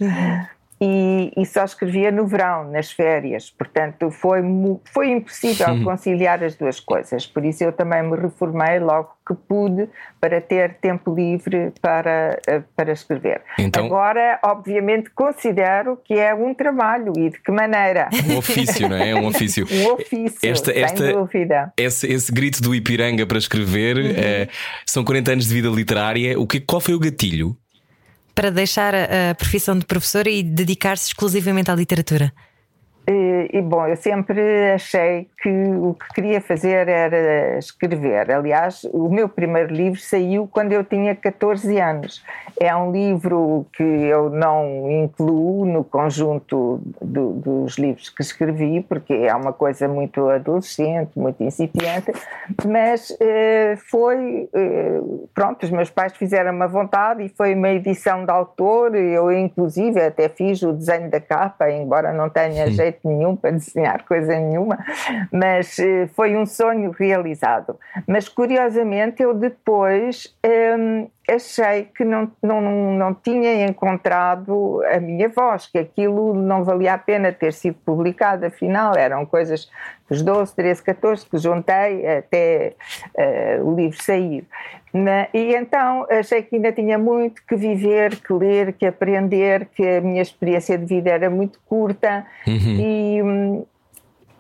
E, 0.79 1.31
e, 1.38 1.45
só 1.45 1.63
escrevia 1.63 2.11
no 2.11 2.27
verão, 2.27 2.69
nas 2.69 2.91
férias. 2.91 3.49
Portanto, 3.49 4.11
foi, 4.11 4.41
foi 4.83 5.09
impossível 5.09 5.67
Sim. 5.67 5.83
conciliar 5.83 6.43
as 6.43 6.55
duas 6.55 6.81
coisas. 6.81 7.25
Por 7.25 7.45
isso, 7.45 7.63
eu 7.63 7.71
também 7.71 8.03
me 8.03 8.17
reformei 8.17 8.79
logo 8.79 9.15
que 9.25 9.33
pude 9.33 9.89
para 10.19 10.39
ter 10.39 10.75
tempo 10.75 11.13
livre 11.15 11.71
para, 11.81 12.39
eh, 12.45 12.61
para 12.75 12.91
escrever. 12.91 13.41
Então, 13.57 13.85
Agora, 13.85 14.39
obviamente, 14.43 15.09
considero 15.09 15.97
que 16.03 16.13
é 16.13 16.35
um 16.35 16.53
trabalho 16.53 17.13
e 17.17 17.29
de 17.29 17.39
que 17.39 17.51
maneira. 17.51 18.09
Um 18.29 18.38
ofício, 18.38 18.88
não 18.88 18.97
é? 18.97 19.09
É 19.11 19.15
um 19.15 19.27
ofício. 19.27 19.65
um 19.71 19.93
ofício, 19.93 20.38
esta, 20.43 20.73
sem 20.73 20.83
esta, 20.83 21.13
dúvida. 21.13 21.73
Esse, 21.77 22.05
esse, 22.07 22.31
grito 22.31 22.61
do 22.61 22.75
Ipiranga 22.75 23.25
para 23.25 23.38
escrever 23.38 23.97
uhum. 23.97 24.11
é, 24.15 24.47
são 24.85 25.03
40 25.03 25.31
anos 25.31 25.47
de 25.47 25.53
vida 25.53 25.69
literária. 25.69 26.39
O 26.39 26.45
que, 26.45 26.59
qual 26.59 26.81
foi 26.81 26.93
o 26.93 26.99
gatilho? 26.99 27.57
Para 28.36 28.52
deixar 28.52 28.93
a, 28.93 29.34
profissão 29.34 29.80
de 29.80 29.86
professora 29.86 30.30
e 30.30 30.43
dedicar-se 30.43 31.08
exclusivamente 31.08 31.71
à 31.71 31.76
literatura? 31.76 32.32
E, 33.07 33.49
e, 33.53 33.61
bom, 33.61 33.85
eu 33.87 33.95
sempre 33.95 34.71
achei 34.73 35.27
que 35.41 35.49
o 35.49 35.93
que 35.93 36.13
queria 36.15 36.41
fazer 36.41 36.87
era 36.87 37.59
escrever. 37.59 38.31
Aliás, 38.31 38.83
o 38.91 39.09
meu 39.09 39.29
primeiro 39.29 39.71
livro 39.71 39.99
saiu 39.99 40.49
quando 40.51 40.71
eu 40.71 40.83
tinha 40.83 41.15
14 41.15 41.79
anos. 41.79 42.23
É 42.59 42.75
um 42.75 42.91
livro 42.91 43.67
que 43.73 43.83
eu 43.83 44.29
não 44.31 44.89
incluo 44.89 45.65
no 45.65 45.83
conjunto 45.83 46.81
do, 46.99 47.33
dos 47.33 47.77
livros 47.77 48.09
que 48.09 48.23
escrevi, 48.23 48.81
porque 48.81 49.13
é 49.13 49.35
uma 49.35 49.53
coisa 49.53 49.87
muito 49.87 50.27
adolescente, 50.29 51.11
muito 51.15 51.43
incipiente, 51.43 52.11
mas 52.65 53.15
eh, 53.19 53.75
foi. 53.89 54.49
Eh, 54.51 54.99
pronto, 55.33 55.63
os 55.63 55.69
meus 55.69 55.91
pais 55.91 56.13
fizeram 56.15 56.51
uma 56.51 56.67
vontade 56.67 57.23
e 57.23 57.29
foi 57.29 57.53
uma 57.53 57.69
edição 57.69 58.25
de 58.25 58.31
autor. 58.31 58.95
Eu, 58.95 59.31
inclusive, 59.31 60.01
até 60.01 60.27
fiz 60.27 60.63
o 60.63 60.73
desenho 60.73 61.09
da 61.11 61.19
capa, 61.19 61.69
embora 61.69 62.11
não 62.11 62.29
tenha 62.29 62.65
Sim. 62.67 62.73
jeito 62.73 62.94
jeito 62.95 63.08
nenhum 63.08 63.36
para 63.36 63.51
desenhar 63.51 64.03
coisa 64.05 64.38
nenhuma, 64.39 64.77
mas 65.31 65.77
eh, 65.79 66.08
foi 66.08 66.36
um 66.36 66.45
sonho 66.45 66.91
realizado. 66.91 67.77
Mas 68.08 68.29
curiosamente 68.29 69.21
eu 69.21 69.34
depois 69.34 70.36
hum, 70.77 71.08
achei 71.29 71.85
que 71.95 72.03
não, 72.03 72.31
não, 72.41 72.61
não 72.93 73.13
tinha 73.13 73.65
encontrado 73.65 74.81
a 74.91 74.99
minha 74.99 75.29
voz, 75.29 75.67
que 75.67 75.77
aquilo 75.77 76.33
não 76.33 76.63
valia 76.63 76.93
a 76.93 76.97
pena 76.97 77.31
ter 77.31 77.53
sido 77.53 77.77
publicado, 77.85 78.45
afinal 78.45 78.95
eram 78.95 79.25
coisas 79.25 79.69
dos 80.09 80.21
12, 80.21 80.55
13, 80.55 80.83
14 80.83 81.25
que 81.29 81.38
juntei 81.38 82.07
até 82.07 82.75
uh, 83.17 83.65
o 83.65 83.75
livro 83.75 84.01
sair. 84.01 84.45
Na, 84.93 85.27
e 85.33 85.53
então 85.55 86.07
achei 86.09 86.41
que 86.41 86.55
ainda 86.55 86.71
tinha 86.71 86.97
muito 86.97 87.41
que 87.45 87.55
viver, 87.55 88.15
que 88.15 88.31
ler, 88.31 88.71
que 88.73 88.85
aprender, 88.85 89.67
que 89.75 89.85
a 89.85 89.99
minha 89.99 90.21
experiência 90.21 90.77
de 90.77 90.85
vida 90.85 91.09
era 91.09 91.29
muito 91.29 91.59
curta 91.65 92.25
uhum. 92.47 92.79
e, 92.79 93.65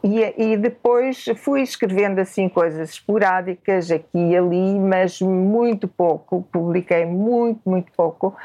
e, 0.05 0.51
e, 0.51 0.57
depois 0.57 1.25
fui 1.35 1.63
escrevendo 1.63 2.19
assim 2.19 2.47
coisas 2.47 2.91
esporádicas 2.91 3.89
aqui 3.89 4.05
e 4.13 4.37
ali, 4.37 4.77
mas 4.77 5.19
muito 5.19 5.87
pouco, 5.87 6.47
publiquei 6.51 7.07
muito, 7.07 7.59
muito 7.65 7.91
pouco, 7.97 8.35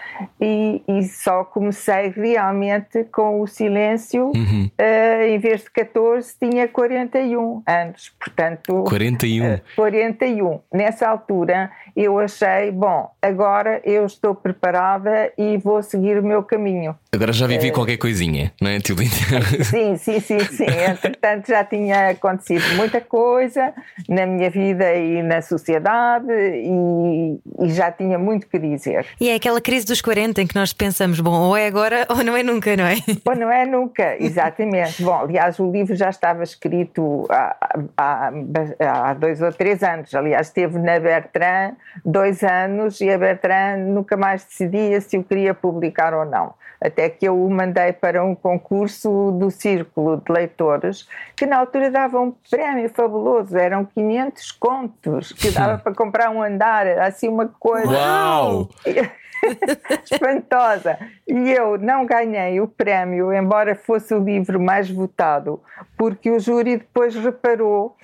e, 0.41 0.83
e 0.89 1.03
só 1.05 1.45
comecei 1.45 2.09
realmente 2.09 3.05
com 3.13 3.43
o 3.43 3.47
silêncio, 3.47 4.33
uhum. 4.35 4.71
uh, 4.81 5.23
em 5.23 5.39
vez 5.39 5.63
de 5.63 5.71
14, 5.71 6.35
tinha 6.39 6.67
41 6.67 7.63
anos, 7.67 8.11
portanto. 8.19 8.85
41. 8.85 9.55
Uh, 9.55 9.61
41. 9.77 10.61
Nessa 10.73 11.09
altura 11.09 11.71
eu 11.95 12.19
achei, 12.19 12.71
bom, 12.71 13.11
agora 13.21 13.83
eu 13.85 14.07
estou 14.07 14.35
preparada 14.35 15.31
e 15.37 15.59
vou 15.59 15.83
seguir 15.83 16.19
o 16.19 16.23
meu 16.23 16.43
caminho. 16.43 16.97
Agora 17.13 17.35
já 17.35 17.47
vivi 17.47 17.69
uh, 17.69 17.73
qualquer 17.75 17.99
coisinha, 17.99 18.51
não 18.59 18.71
é, 18.71 18.79
Tio 18.79 18.97
Sim, 19.65 19.97
sim, 19.99 20.21
sim, 20.21 20.39
sim. 20.39 20.65
Entretanto, 20.89 21.50
já 21.51 21.65
tinha 21.65 22.11
acontecido 22.11 22.77
muita 22.77 23.01
coisa 23.01 23.75
na 24.09 24.25
minha 24.25 24.49
vida 24.49 24.95
e 24.95 25.23
na 25.23 25.43
sociedade 25.43 26.31
e, 26.31 27.39
e, 27.61 27.71
já 27.71 27.91
tinha 27.91 28.19
muito 28.19 28.47
que 28.47 28.59
dizer. 28.59 29.05
E 29.21 29.29
é 29.29 29.35
aquela 29.35 29.61
crise 29.61 29.85
dos 29.85 30.01
40 30.01 30.43
em 30.43 30.47
que 30.47 30.55
nós 30.55 30.73
pensamos, 30.73 31.19
bom, 31.21 31.33
ou 31.33 31.57
é 31.57 31.67
agora 31.67 32.07
ou 32.09 32.23
não 32.23 32.37
é 32.37 32.43
nunca, 32.43 32.77
não 32.77 32.85
é? 32.85 32.97
Ou 33.25 33.37
não 33.37 33.51
é 33.51 33.67
nunca, 33.67 34.17
exatamente. 34.23 35.03
bom, 35.03 35.21
aliás, 35.21 35.59
o 35.59 35.71
livro 35.71 35.95
já 35.95 36.09
estava 36.09 36.43
escrito 36.43 37.27
há, 37.31 37.57
há, 37.97 38.33
há 38.81 39.15
dois 39.15 39.43
ou 39.43 39.53
três 39.53 39.83
anos. 39.83 40.15
Aliás, 40.15 40.47
esteve 40.47 40.79
na 40.79 40.99
Bertrand 40.99 41.75
dois 42.05 42.43
anos 42.43 43.01
e 43.01 43.11
a 43.11 43.19
Bertrand 43.19 43.79
nunca 43.79 44.17
mais 44.17 44.45
decidia 44.45 45.01
se 45.01 45.19
o 45.19 45.25
queria 45.25 45.53
publicar 45.53 46.15
ou 46.15 46.25
não 46.25 46.55
até 46.81 47.11
que 47.11 47.29
eu 47.29 47.45
o 47.45 47.51
mandei 47.51 47.93
para 47.93 48.25
um 48.25 48.35
concurso 48.35 49.33
do 49.33 49.51
Círculo 49.51 50.17
de 50.17 50.33
Leitores, 50.33 51.07
que 51.41 51.47
na 51.47 51.57
altura 51.57 51.91
dava 51.91 52.21
um 52.21 52.33
prémio 52.51 52.91
fabuloso, 52.91 53.57
eram 53.57 53.83
500 53.87 54.53
contos, 54.53 55.33
que 55.33 55.49
dava 55.57 55.79
para 55.79 55.95
comprar 55.95 56.29
um 56.29 56.43
andar, 56.43 56.87
assim 56.99 57.29
uma 57.31 57.49
coisa. 57.49 57.91
Uau! 57.91 58.69
espantosa. 60.05 60.99
E 61.27 61.51
eu 61.51 61.79
não 61.79 62.05
ganhei 62.05 62.61
o 62.61 62.69
prémio, 62.69 63.33
embora 63.33 63.75
fosse 63.75 64.13
o 64.13 64.23
livro 64.23 64.61
mais 64.61 64.91
votado, 64.91 65.63
porque 65.97 66.31
o 66.31 66.39
júri 66.39 66.77
depois 66.77 67.15
reparou 67.15 67.97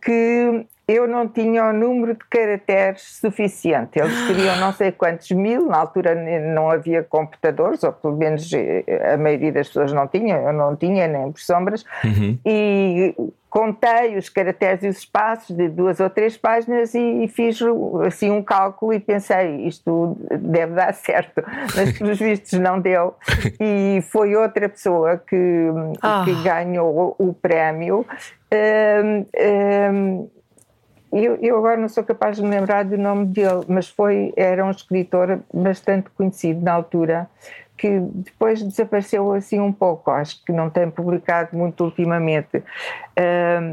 que 0.00 0.66
eu 0.90 1.06
não 1.06 1.28
tinha 1.28 1.66
o 1.66 1.72
número 1.72 2.14
de 2.14 2.24
caracteres 2.28 3.18
suficiente. 3.20 3.98
Eles 3.98 4.26
queriam 4.26 4.56
não 4.56 4.72
sei 4.72 4.90
quantos 4.90 5.30
mil, 5.30 5.66
na 5.66 5.78
altura 5.78 6.14
não 6.14 6.70
havia 6.70 7.02
computadores, 7.02 7.82
ou 7.84 7.92
pelo 7.92 8.16
menos 8.16 8.50
eh, 8.52 8.84
a 9.12 9.16
maioria 9.16 9.52
das 9.52 9.68
pessoas 9.68 9.92
não 9.92 10.08
tinha, 10.08 10.36
eu 10.36 10.52
não 10.52 10.74
tinha, 10.74 11.06
nem 11.06 11.30
por 11.30 11.40
sombras, 11.40 11.84
uhum. 12.04 12.38
e 12.44 13.14
contei 13.48 14.16
os 14.16 14.28
caracteres 14.28 14.84
e 14.84 14.88
os 14.88 14.98
espaços 14.98 15.56
de 15.56 15.68
duas 15.68 15.98
ou 15.98 16.08
três 16.08 16.36
páginas 16.36 16.94
e, 16.94 17.26
fiz 17.28 17.58
assim 18.06 18.30
um 18.30 18.42
cálculo 18.42 18.94
e 18.94 19.00
pensei 19.00 19.66
isto 19.66 20.16
deve 20.30 20.74
dar 20.74 20.94
certo, 20.94 21.42
mas 21.74 21.98
pelos 21.98 22.18
vistos 22.20 22.58
não 22.58 22.80
deu 22.80 23.14
e 23.60 24.00
foi 24.10 24.36
outra 24.36 24.68
pessoa 24.68 25.18
que, 25.18 25.36
oh. 25.36 26.24
que 26.24 26.42
ganhou 26.42 27.16
o 27.18 27.34
prémio. 27.34 28.06
Um, 28.52 29.26
um, 29.92 30.30
eu, 31.12 31.36
eu, 31.36 31.56
agora 31.56 31.76
não 31.76 31.88
sou 31.88 32.04
capaz 32.04 32.36
de 32.36 32.42
me 32.42 32.50
lembrar 32.50 32.84
do 32.84 32.96
nome 32.96 33.26
dele, 33.26 33.64
mas 33.68 33.88
foi, 33.88 34.32
era 34.36 34.64
um 34.64 34.70
escritor 34.70 35.40
bastante 35.52 36.08
conhecido 36.10 36.60
na 36.60 36.72
altura, 36.72 37.28
que 37.80 37.98
depois 37.98 38.62
desapareceu 38.62 39.32
assim 39.32 39.58
um 39.58 39.72
pouco, 39.72 40.10
acho 40.10 40.44
que 40.44 40.52
não 40.52 40.68
tem 40.68 40.90
publicado 40.90 41.56
muito 41.56 41.82
ultimamente, 41.82 42.58
uh, 42.58 42.62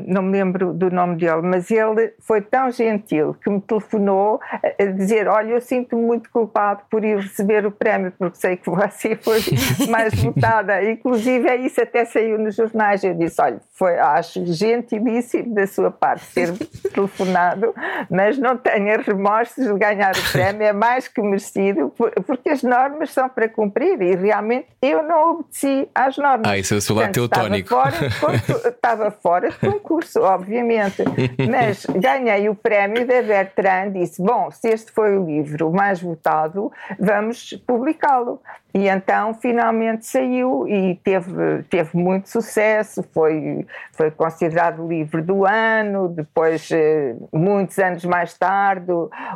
não 0.08 0.22
me 0.22 0.32
lembro 0.32 0.72
do 0.72 0.90
nome 0.90 1.18
dele, 1.18 1.42
mas 1.42 1.70
ele 1.70 2.14
foi 2.22 2.42
tão 2.42 2.72
gentil 2.72 3.34
que 3.34 3.50
me 3.50 3.60
telefonou 3.60 4.40
a 4.80 4.86
dizer: 4.86 5.28
Olha, 5.28 5.52
eu 5.52 5.62
sinto-me 5.62 6.02
muito 6.02 6.30
culpado 6.30 6.84
por 6.90 7.04
ir 7.04 7.18
receber 7.18 7.66
o 7.66 7.72
prémio, 7.72 8.14
porque 8.18 8.38
sei 8.38 8.56
que 8.56 8.70
você 8.70 9.18
foi 9.18 9.42
mais 9.92 10.14
votada, 10.14 10.82
inclusive 10.90 11.50
é 11.50 11.58
isso 11.58 11.82
até 11.82 12.06
saiu 12.06 12.40
nos 12.40 12.56
jornais. 12.56 13.04
Eu 13.04 13.14
disse: 13.14 13.42
Olha, 13.42 13.60
foi, 13.74 14.00
acho 14.00 14.46
gentilíssimo 14.46 15.54
da 15.54 15.68
sua 15.68 15.92
parte 15.92 16.34
ter 16.34 16.54
telefonado, 16.94 17.76
mas 18.10 18.38
não 18.38 18.56
tenha 18.56 18.98
remorsos 19.00 19.66
de 19.66 19.74
ganhar 19.78 20.16
o 20.16 20.32
prémio, 20.32 20.64
é 20.64 20.72
mais 20.72 21.10
que 21.10 21.22
merecido, 21.22 21.94
porque 22.26 22.50
as 22.50 22.64
normas 22.64 23.12
são 23.12 23.28
para 23.28 23.50
cumprir 23.50 23.97
e 24.04 24.16
realmente 24.16 24.68
eu 24.82 25.04
não 25.04 25.32
obedeci 25.32 25.90
às 25.94 26.18
normas. 26.18 26.50
Ah, 26.50 26.58
isso 26.58 26.74
é 26.74 26.78
o 26.78 26.82
seu 26.82 26.96
lado. 26.96 27.26
Estava 27.26 27.64
fora, 27.64 27.96
estava 28.70 29.12
fora 29.12 29.50
de 29.50 29.58
concurso, 29.58 30.22
obviamente, 30.22 31.04
mas 31.50 31.86
ganhei 31.86 32.50
o 32.50 32.56
prémio 32.56 33.06
da 33.06 33.22
Bertrand 33.22 33.92
disse, 33.92 34.22
bom, 34.22 34.50
se 34.52 34.70
este 34.70 34.92
foi 34.92 35.18
o 35.18 35.26
livro 35.26 35.72
mais 35.72 36.02
votado, 36.02 36.72
vamos 37.00 37.54
publicá-lo. 37.66 38.42
E 38.78 38.88
então 38.90 39.34
finalmente 39.34 40.06
saiu 40.06 40.68
e 40.68 40.94
teve, 41.04 41.64
teve 41.68 41.98
muito 41.98 42.30
sucesso, 42.30 43.04
foi, 43.12 43.66
foi 43.92 44.12
considerado 44.12 44.86
o 44.86 44.88
livro 44.88 45.24
do 45.24 45.48
ano, 45.48 46.08
depois, 46.10 46.70
eh, 46.72 47.16
muitos 47.34 47.80
anos 47.80 48.06
mais 48.06 48.38
tarde, 48.38 48.92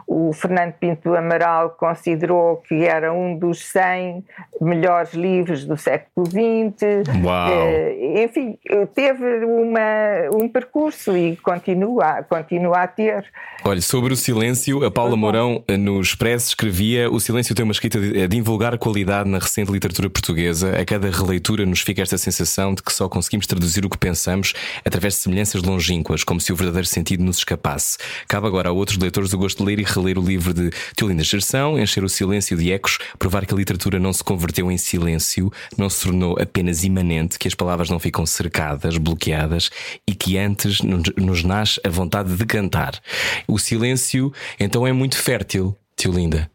o 0.06 0.32
Fernando 0.32 0.74
Pinto 0.74 1.10
do 1.10 1.16
Amaral 1.16 1.72
considerou 1.72 2.58
que 2.58 2.86
era 2.86 3.12
um 3.12 3.36
dos 3.36 3.66
100 3.66 4.24
melhores 4.62 5.16
livros 5.16 5.66
do 5.66 5.76
século 5.76 6.28
XX. 6.28 7.10
Uau. 7.26 7.50
Eh, 7.52 8.24
enfim, 8.24 8.60
teve 8.94 9.44
uma, 9.44 10.40
um 10.40 10.48
percurso 10.48 11.18
e 11.18 11.36
continua, 11.38 12.22
continua 12.30 12.84
a 12.84 12.88
ter. 12.88 13.26
Olha, 13.66 13.82
sobre 13.82 14.14
o 14.14 14.16
silêncio, 14.16 14.86
a 14.86 14.92
Paula 14.92 15.18
Mourão 15.18 15.64
eh, 15.68 15.78
no 15.78 16.00
Expresso 16.00 16.50
escrevia: 16.50 17.10
O 17.10 17.20
silêncio 17.20 17.56
tem 17.56 17.64
uma 17.64 17.72
escrita 17.72 18.00
de, 18.00 18.28
de 18.28 18.38
invulgar 18.38 18.78
qualidade 18.78 19.31
na 19.32 19.40
recente 19.40 19.72
literatura 19.72 20.10
portuguesa. 20.10 20.80
A 20.80 20.86
cada 20.86 21.10
releitura 21.10 21.66
nos 21.66 21.82
fica 21.82 22.02
esta 22.02 22.18
sensação 22.18 22.76
de 22.76 22.84
que 22.84 22.94
só 22.94 23.10
conseguimos 23.10 23.48
traduzir 23.48 23.86
o 23.86 23.90
que 23.90 23.98
pensamos 23.98 24.54
através 24.86 25.16
de 25.16 25.22
semelhanças 25.22 25.64
longínquas, 25.64 26.24
como 26.24 26.40
se 26.40 26.52
o 26.52 26.56
verdadeiro 26.56 26.88
sentido 26.88 27.24
nos 27.24 27.38
escapasse. 27.38 27.98
Cabe 28.28 28.48
agora 28.48 28.70
a 28.70 28.72
outros 28.72 28.98
leitores 28.98 29.34
o 29.34 29.38
gosto 29.38 29.60
de 29.60 29.64
ler 29.64 29.80
e 29.80 29.84
reler 29.84 30.20
o 30.20 30.22
livro 30.22 30.54
de 30.54 30.70
Teolinda 30.96 31.24
Gerção, 31.24 31.80
encher 31.80 32.04
o 32.04 32.10
silêncio 32.10 32.58
de 32.58 32.72
ecos, 32.72 33.00
provar 33.18 33.46
que 33.46 33.54
a 33.54 33.58
literatura 33.58 34.00
não 34.00 34.14
se 34.14 34.24
converteu 34.24 34.72
em 34.72 34.78
silêncio, 34.78 35.52
não 35.78 35.90
se 35.90 36.04
tornou 36.04 36.38
apenas 36.40 36.84
imanente, 36.84 37.40
que 37.40 37.48
as 37.48 37.56
palavras 37.56 37.90
não 37.90 38.00
ficam 38.00 38.26
cercadas, 38.26 38.98
bloqueadas 38.98 39.70
e 40.08 40.14
que 40.14 40.38
antes 40.38 40.82
nos 40.82 41.44
nasce 41.44 41.80
a 41.86 41.90
vontade 41.90 42.36
de 42.36 42.46
cantar. 42.46 43.00
O 43.48 43.58
silêncio 43.58 44.34
então 44.60 44.86
é 44.86 44.92
muito 44.92 45.18
fértil, 45.18 45.76
Teolinda. 45.96 46.50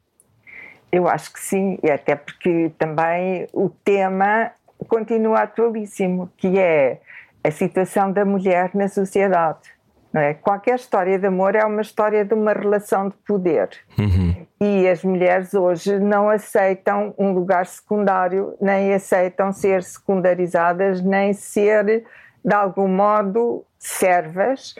Eu 0.90 1.08
acho 1.08 1.32
que 1.32 1.40
sim, 1.40 1.78
e 1.82 1.90
até 1.90 2.14
porque 2.14 2.72
também 2.78 3.46
o 3.52 3.68
tema 3.68 4.50
continua 4.88 5.42
atualíssimo, 5.42 6.30
que 6.36 6.58
é 6.58 7.00
a 7.42 7.50
situação 7.50 8.12
da 8.12 8.24
mulher 8.24 8.70
na 8.74 8.88
sociedade. 8.88 9.76
É? 10.14 10.32
Qualquer 10.32 10.76
história 10.76 11.18
de 11.18 11.26
amor 11.26 11.54
é 11.54 11.64
uma 11.64 11.82
história 11.82 12.24
de 12.24 12.32
uma 12.32 12.54
relação 12.54 13.10
de 13.10 13.16
poder. 13.26 13.68
Uhum. 13.98 14.46
E 14.58 14.88
as 14.88 15.04
mulheres 15.04 15.52
hoje 15.52 15.98
não 15.98 16.30
aceitam 16.30 17.14
um 17.18 17.32
lugar 17.32 17.66
secundário, 17.66 18.54
nem 18.58 18.94
aceitam 18.94 19.52
ser 19.52 19.82
secundarizadas, 19.82 21.02
nem 21.02 21.34
ser, 21.34 22.04
de 22.42 22.54
algum 22.54 22.88
modo, 22.88 23.62
servas 23.78 24.74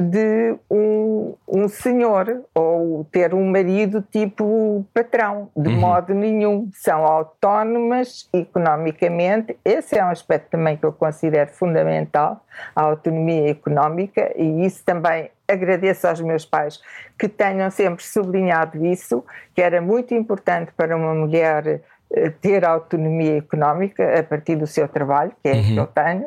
de 0.00 0.56
um, 0.70 1.34
um 1.48 1.68
senhor 1.68 2.42
ou 2.54 3.04
ter 3.10 3.34
um 3.34 3.50
marido 3.50 4.02
tipo 4.02 4.84
patrão, 4.92 5.50
de 5.56 5.68
uhum. 5.68 5.80
modo 5.80 6.14
nenhum. 6.14 6.68
São 6.72 7.04
autónomas 7.04 8.28
economicamente. 8.32 9.56
Esse 9.64 9.98
é 9.98 10.04
um 10.04 10.10
aspecto 10.10 10.50
também 10.50 10.76
que 10.76 10.84
eu 10.84 10.92
considero 10.92 11.50
fundamental, 11.50 12.44
a 12.74 12.82
autonomia 12.82 13.50
económica, 13.50 14.32
e 14.36 14.64
isso 14.66 14.84
também 14.84 15.30
agradeço 15.48 16.08
aos 16.08 16.20
meus 16.20 16.44
pais 16.44 16.80
que 17.18 17.28
tenham 17.28 17.70
sempre 17.70 18.04
sublinhado 18.04 18.84
isso, 18.84 19.24
que 19.54 19.62
era 19.62 19.80
muito 19.80 20.14
importante 20.14 20.72
para 20.76 20.96
uma 20.96 21.14
mulher 21.14 21.82
eh, 22.12 22.30
ter 22.30 22.64
autonomia 22.64 23.38
económica 23.38 24.18
a 24.18 24.22
partir 24.22 24.56
do 24.56 24.66
seu 24.66 24.88
trabalho, 24.88 25.32
que 25.42 25.48
é 25.48 25.52
uhum. 25.54 25.62
que 25.62 25.76
eu 25.76 25.86
tenho. 25.86 26.26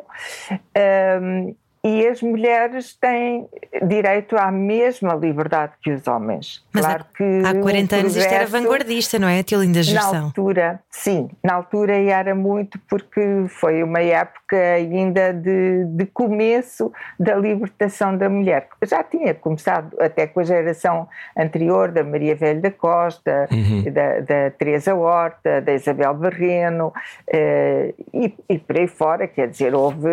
Um, 1.22 1.54
e 1.82 2.06
as 2.06 2.20
mulheres 2.20 2.94
têm 2.94 3.48
direito 3.86 4.36
à 4.36 4.50
mesma 4.50 5.14
liberdade 5.14 5.72
que 5.82 5.90
os 5.90 6.06
homens. 6.06 6.62
Mas 6.74 6.84
claro 6.84 7.06
há, 7.08 7.16
que 7.16 7.42
há 7.46 7.62
40 7.62 7.96
anos 7.96 8.16
isto 8.16 8.32
era 8.32 8.46
vanguardista, 8.46 9.18
não 9.18 9.28
é, 9.28 9.42
Tiolinda 9.42 9.82
Gestão? 9.82 10.12
Na 10.12 10.20
altura, 10.24 10.80
sim, 10.90 11.30
na 11.42 11.54
altura 11.54 11.96
era 11.96 12.34
muito 12.34 12.78
porque 12.80 13.46
foi 13.48 13.82
uma 13.82 14.00
época 14.00 14.56
ainda 14.56 15.32
de, 15.32 15.86
de 15.86 16.04
começo 16.06 16.92
da 17.18 17.34
libertação 17.34 18.14
da 18.14 18.28
mulher. 18.28 18.68
Já 18.84 19.02
tinha 19.02 19.32
começado 19.32 19.96
até 19.98 20.26
com 20.26 20.40
a 20.40 20.44
geração 20.44 21.08
anterior 21.34 21.90
da 21.90 22.04
Maria 22.04 22.36
Velho 22.36 22.60
da 22.60 22.70
Costa, 22.70 23.48
uhum. 23.50 23.84
da, 23.90 24.20
da 24.20 24.50
Teresa 24.50 24.94
Horta, 24.94 25.62
da 25.62 25.72
Isabel 25.72 26.12
Barreno 26.12 26.92
eh, 27.26 27.94
e, 28.12 28.34
e 28.50 28.58
por 28.58 28.76
aí 28.76 28.86
fora, 28.86 29.26
quer 29.26 29.48
dizer, 29.48 29.74
houve 29.74 30.08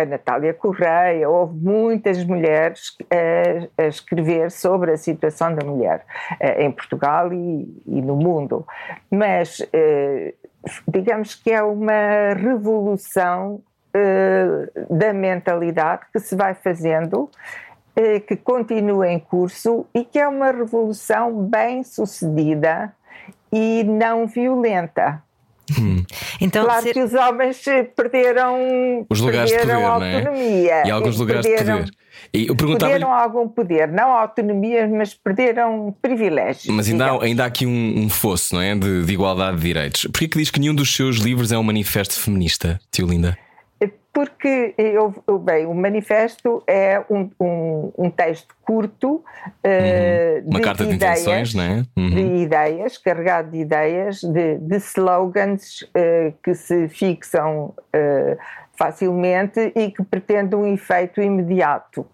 a 0.00 0.06
Natália 0.06 0.54
Correia 0.54 0.77
Correia, 0.78 1.28
houve 1.28 1.56
muitas 1.56 2.24
mulheres 2.24 2.96
a, 3.10 3.82
a 3.82 3.86
escrever 3.88 4.50
sobre 4.52 4.92
a 4.92 4.96
situação 4.96 5.52
da 5.52 5.66
mulher 5.66 6.04
em 6.58 6.70
Portugal 6.70 7.32
e, 7.32 7.82
e 7.84 8.00
no 8.00 8.14
mundo. 8.14 8.64
Mas 9.10 9.60
digamos 10.86 11.34
que 11.34 11.50
é 11.50 11.62
uma 11.62 12.34
revolução 12.34 13.60
da 14.88 15.12
mentalidade 15.12 16.02
que 16.12 16.20
se 16.20 16.36
vai 16.36 16.54
fazendo 16.54 17.28
que 18.28 18.36
continua 18.36 19.08
em 19.08 19.18
curso 19.18 19.84
e 19.92 20.04
que 20.04 20.20
é 20.20 20.28
uma 20.28 20.52
revolução 20.52 21.42
bem 21.42 21.82
sucedida 21.82 22.94
e 23.52 23.82
não 23.84 24.26
violenta. 24.26 25.22
Hum. 25.78 26.04
Então, 26.40 26.64
claro 26.64 26.82
ser... 26.82 26.94
que 26.94 27.02
os 27.02 27.14
homens 27.14 27.62
perderam, 27.96 29.06
os 29.08 29.20
lugares 29.20 29.50
perderam 29.50 29.80
de 29.80 29.92
poder, 29.92 30.06
é? 30.06 30.16
autonomia. 30.16 30.72
É? 30.72 30.86
E 30.86 30.90
alguns 30.90 31.18
lugares 31.18 31.46
perderam, 31.46 31.76
de 31.76 31.90
poder. 31.90 31.98
E 32.32 32.46
eu 32.46 32.56
perguntava 32.56 32.90
perderam 32.90 33.12
algum 33.12 33.48
poder, 33.48 33.88
não 33.88 34.10
autonomia, 34.10 34.88
mas 34.88 35.14
perderam 35.14 35.94
privilégios. 36.00 36.74
Mas 36.74 36.88
ainda 36.88 37.06
há, 37.06 37.22
ainda 37.22 37.44
há 37.44 37.46
aqui 37.46 37.66
um, 37.66 38.04
um 38.04 38.08
fosso, 38.08 38.54
não 38.54 38.62
é? 38.62 38.74
De, 38.74 39.04
de 39.04 39.12
igualdade 39.12 39.56
de 39.56 39.62
direitos. 39.62 40.02
Por 40.04 40.18
que 40.18 40.38
diz 40.38 40.50
que 40.50 40.60
nenhum 40.60 40.74
dos 40.74 40.94
seus 40.94 41.16
livros 41.16 41.52
é 41.52 41.58
um 41.58 41.62
manifesto 41.62 42.18
feminista, 42.18 42.78
tio 42.90 43.06
Linda? 43.06 43.36
Porque 44.18 44.74
eu, 44.76 45.14
bem, 45.38 45.64
o 45.64 45.72
manifesto 45.72 46.60
é 46.66 47.00
um, 47.08 47.30
um, 47.38 47.92
um 47.96 48.10
texto 48.10 48.52
curto 48.62 49.08
uhum. 49.08 49.22
uh, 49.64 50.48
uma 50.50 50.60
carta 50.60 50.84
de 50.84 50.96
ideias, 50.96 51.20
intenções, 51.20 51.54
né? 51.54 51.84
Uhum. 51.96 52.10
de 52.10 52.22
ideias, 52.42 52.98
carregado 52.98 53.52
de 53.52 53.58
ideias, 53.58 54.20
de, 54.20 54.58
de 54.58 54.76
slogans 54.78 55.82
uh, 55.82 56.34
que 56.42 56.52
se 56.52 56.88
fixam 56.88 57.66
uh, 57.94 58.38
facilmente 58.76 59.72
e 59.76 59.92
que 59.92 60.02
pretendem 60.02 60.58
um 60.58 60.66
efeito 60.66 61.22
imediato. 61.22 62.04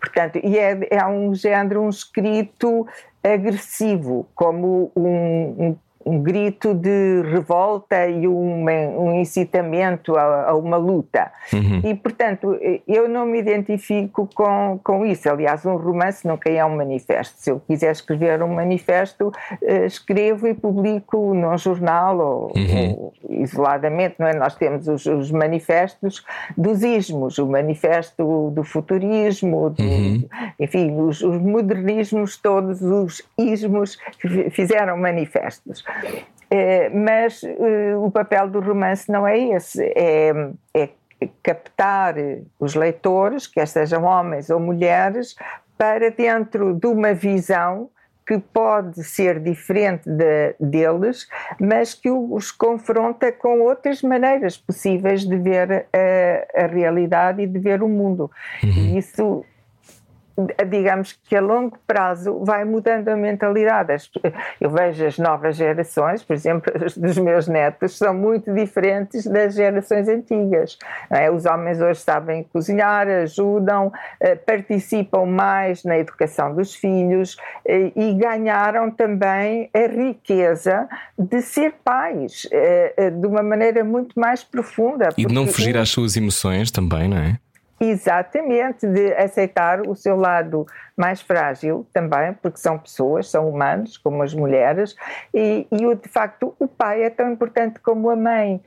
Portanto, 0.00 0.40
e 0.42 0.56
é, 0.56 0.78
é 0.90 1.06
um 1.06 1.34
género, 1.34 1.82
um 1.82 1.90
escrito 1.90 2.86
agressivo, 3.22 4.26
como 4.34 4.90
um, 4.96 5.56
um 5.58 5.76
um 6.04 6.22
grito 6.22 6.74
de 6.74 7.22
revolta 7.30 8.06
e 8.06 8.26
uma, 8.26 8.72
um 8.72 9.20
incitamento 9.20 10.16
a, 10.16 10.50
a 10.50 10.54
uma 10.54 10.76
luta. 10.76 11.30
Uhum. 11.52 11.82
E, 11.84 11.94
portanto, 11.94 12.58
eu 12.88 13.08
não 13.08 13.26
me 13.26 13.38
identifico 13.38 14.28
com, 14.34 14.80
com 14.82 15.04
isso. 15.04 15.28
Aliás, 15.28 15.66
um 15.66 15.76
romance 15.76 16.26
nunca 16.26 16.48
é 16.48 16.64
um 16.64 16.76
manifesto. 16.76 17.34
Se 17.38 17.50
eu 17.50 17.60
quiser 17.60 17.92
escrever 17.92 18.42
um 18.42 18.54
manifesto, 18.54 19.30
eh, 19.62 19.86
escrevo 19.86 20.46
e 20.48 20.54
publico 20.54 21.34
num 21.34 21.56
jornal 21.58 22.18
ou, 22.18 22.52
uhum. 22.56 22.90
ou 22.90 23.12
isoladamente, 23.28 24.16
não 24.18 24.26
é? 24.26 24.34
Nós 24.34 24.54
temos 24.54 24.88
os, 24.88 25.04
os, 25.04 25.30
manifestos 25.30 26.24
dos 26.56 26.82
ismos, 26.82 27.38
o 27.38 27.46
manifesto 27.46 28.50
do 28.50 28.64
futurismo, 28.64 29.70
do, 29.70 29.82
uhum. 29.82 30.24
enfim, 30.58 30.98
os, 30.98 31.22
os 31.22 31.38
modernismos, 31.38 32.36
todos 32.36 32.80
os 32.82 33.22
ismos 33.38 33.98
fizeram 34.50 34.96
manifestos. 34.96 35.84
É, 36.50 36.88
mas 36.90 37.42
uh, 37.42 38.04
o 38.04 38.10
papel 38.10 38.48
do 38.48 38.60
romance 38.60 39.10
não 39.10 39.26
é 39.26 39.38
esse, 39.38 39.84
é, 39.96 40.32
é 40.74 40.88
captar 41.42 42.14
os 42.58 42.74
leitores, 42.74 43.46
quer 43.46 43.68
sejam 43.68 44.04
homens 44.04 44.50
ou 44.50 44.58
mulheres, 44.58 45.36
para 45.78 46.10
dentro 46.10 46.74
de 46.74 46.86
uma 46.86 47.14
visão 47.14 47.88
que 48.26 48.38
pode 48.38 49.02
ser 49.02 49.40
diferente 49.40 50.08
de, 50.08 50.54
deles, 50.60 51.28
mas 51.60 51.94
que 51.94 52.10
os 52.10 52.52
confronta 52.52 53.32
com 53.32 53.60
outras 53.60 54.02
maneiras 54.02 54.56
possíveis 54.56 55.26
de 55.26 55.36
ver 55.36 55.86
a, 55.92 56.62
a 56.62 56.66
realidade 56.66 57.42
e 57.42 57.46
de 57.46 57.58
ver 57.58 57.82
o 57.82 57.88
mundo. 57.88 58.30
Uhum. 58.62 58.96
Isso 58.96 59.44
digamos 60.68 61.12
que 61.24 61.36
a 61.36 61.40
longo 61.40 61.78
prazo 61.86 62.42
vai 62.44 62.64
mudando 62.64 63.08
a 63.08 63.16
mentalidade. 63.16 64.10
Eu 64.60 64.70
vejo 64.70 65.04
as 65.06 65.18
novas 65.18 65.56
gerações, 65.56 66.22
por 66.22 66.34
exemplo, 66.34 66.72
as 66.84 66.96
dos 66.96 67.18
meus 67.18 67.48
netos, 67.48 67.96
são 67.96 68.14
muito 68.14 68.52
diferentes 68.52 69.26
das 69.26 69.54
gerações 69.54 70.08
antigas. 70.08 70.78
É? 71.10 71.30
Os 71.30 71.46
homens 71.46 71.80
hoje 71.80 72.00
sabem 72.00 72.44
cozinhar, 72.44 73.08
ajudam, 73.08 73.92
eh, 74.20 74.36
participam 74.36 75.26
mais 75.26 75.84
na 75.84 75.98
educação 75.98 76.54
dos 76.54 76.74
filhos 76.74 77.36
eh, 77.66 77.92
e 77.96 78.14
ganharam 78.14 78.90
também 78.90 79.70
a 79.74 79.86
riqueza 79.86 80.88
de 81.18 81.42
ser 81.42 81.74
pais 81.84 82.46
eh, 82.50 83.10
de 83.10 83.26
uma 83.26 83.42
maneira 83.42 83.84
muito 83.84 84.18
mais 84.18 84.44
profunda. 84.44 85.08
E 85.16 85.26
de 85.26 85.34
não 85.34 85.46
fugir 85.46 85.76
às 85.76 85.88
suas 85.88 86.16
emoções 86.16 86.70
também, 86.70 87.08
não 87.08 87.18
é? 87.18 87.38
Exatamente, 87.82 88.86
de 88.86 89.14
aceitar 89.14 89.80
o 89.88 89.94
seu 89.94 90.14
lado 90.14 90.66
mais 90.94 91.22
frágil 91.22 91.86
também, 91.94 92.34
porque 92.34 92.58
são 92.58 92.78
pessoas, 92.78 93.30
são 93.30 93.48
humanos, 93.48 93.96
como 93.96 94.22
as 94.22 94.34
mulheres, 94.34 94.94
e, 95.32 95.66
e 95.72 95.94
de 95.94 96.08
facto 96.10 96.54
o 96.58 96.68
pai 96.68 97.02
é 97.02 97.08
tão 97.08 97.32
importante 97.32 97.80
como 97.80 98.10
a 98.10 98.16
mãe 98.16 98.62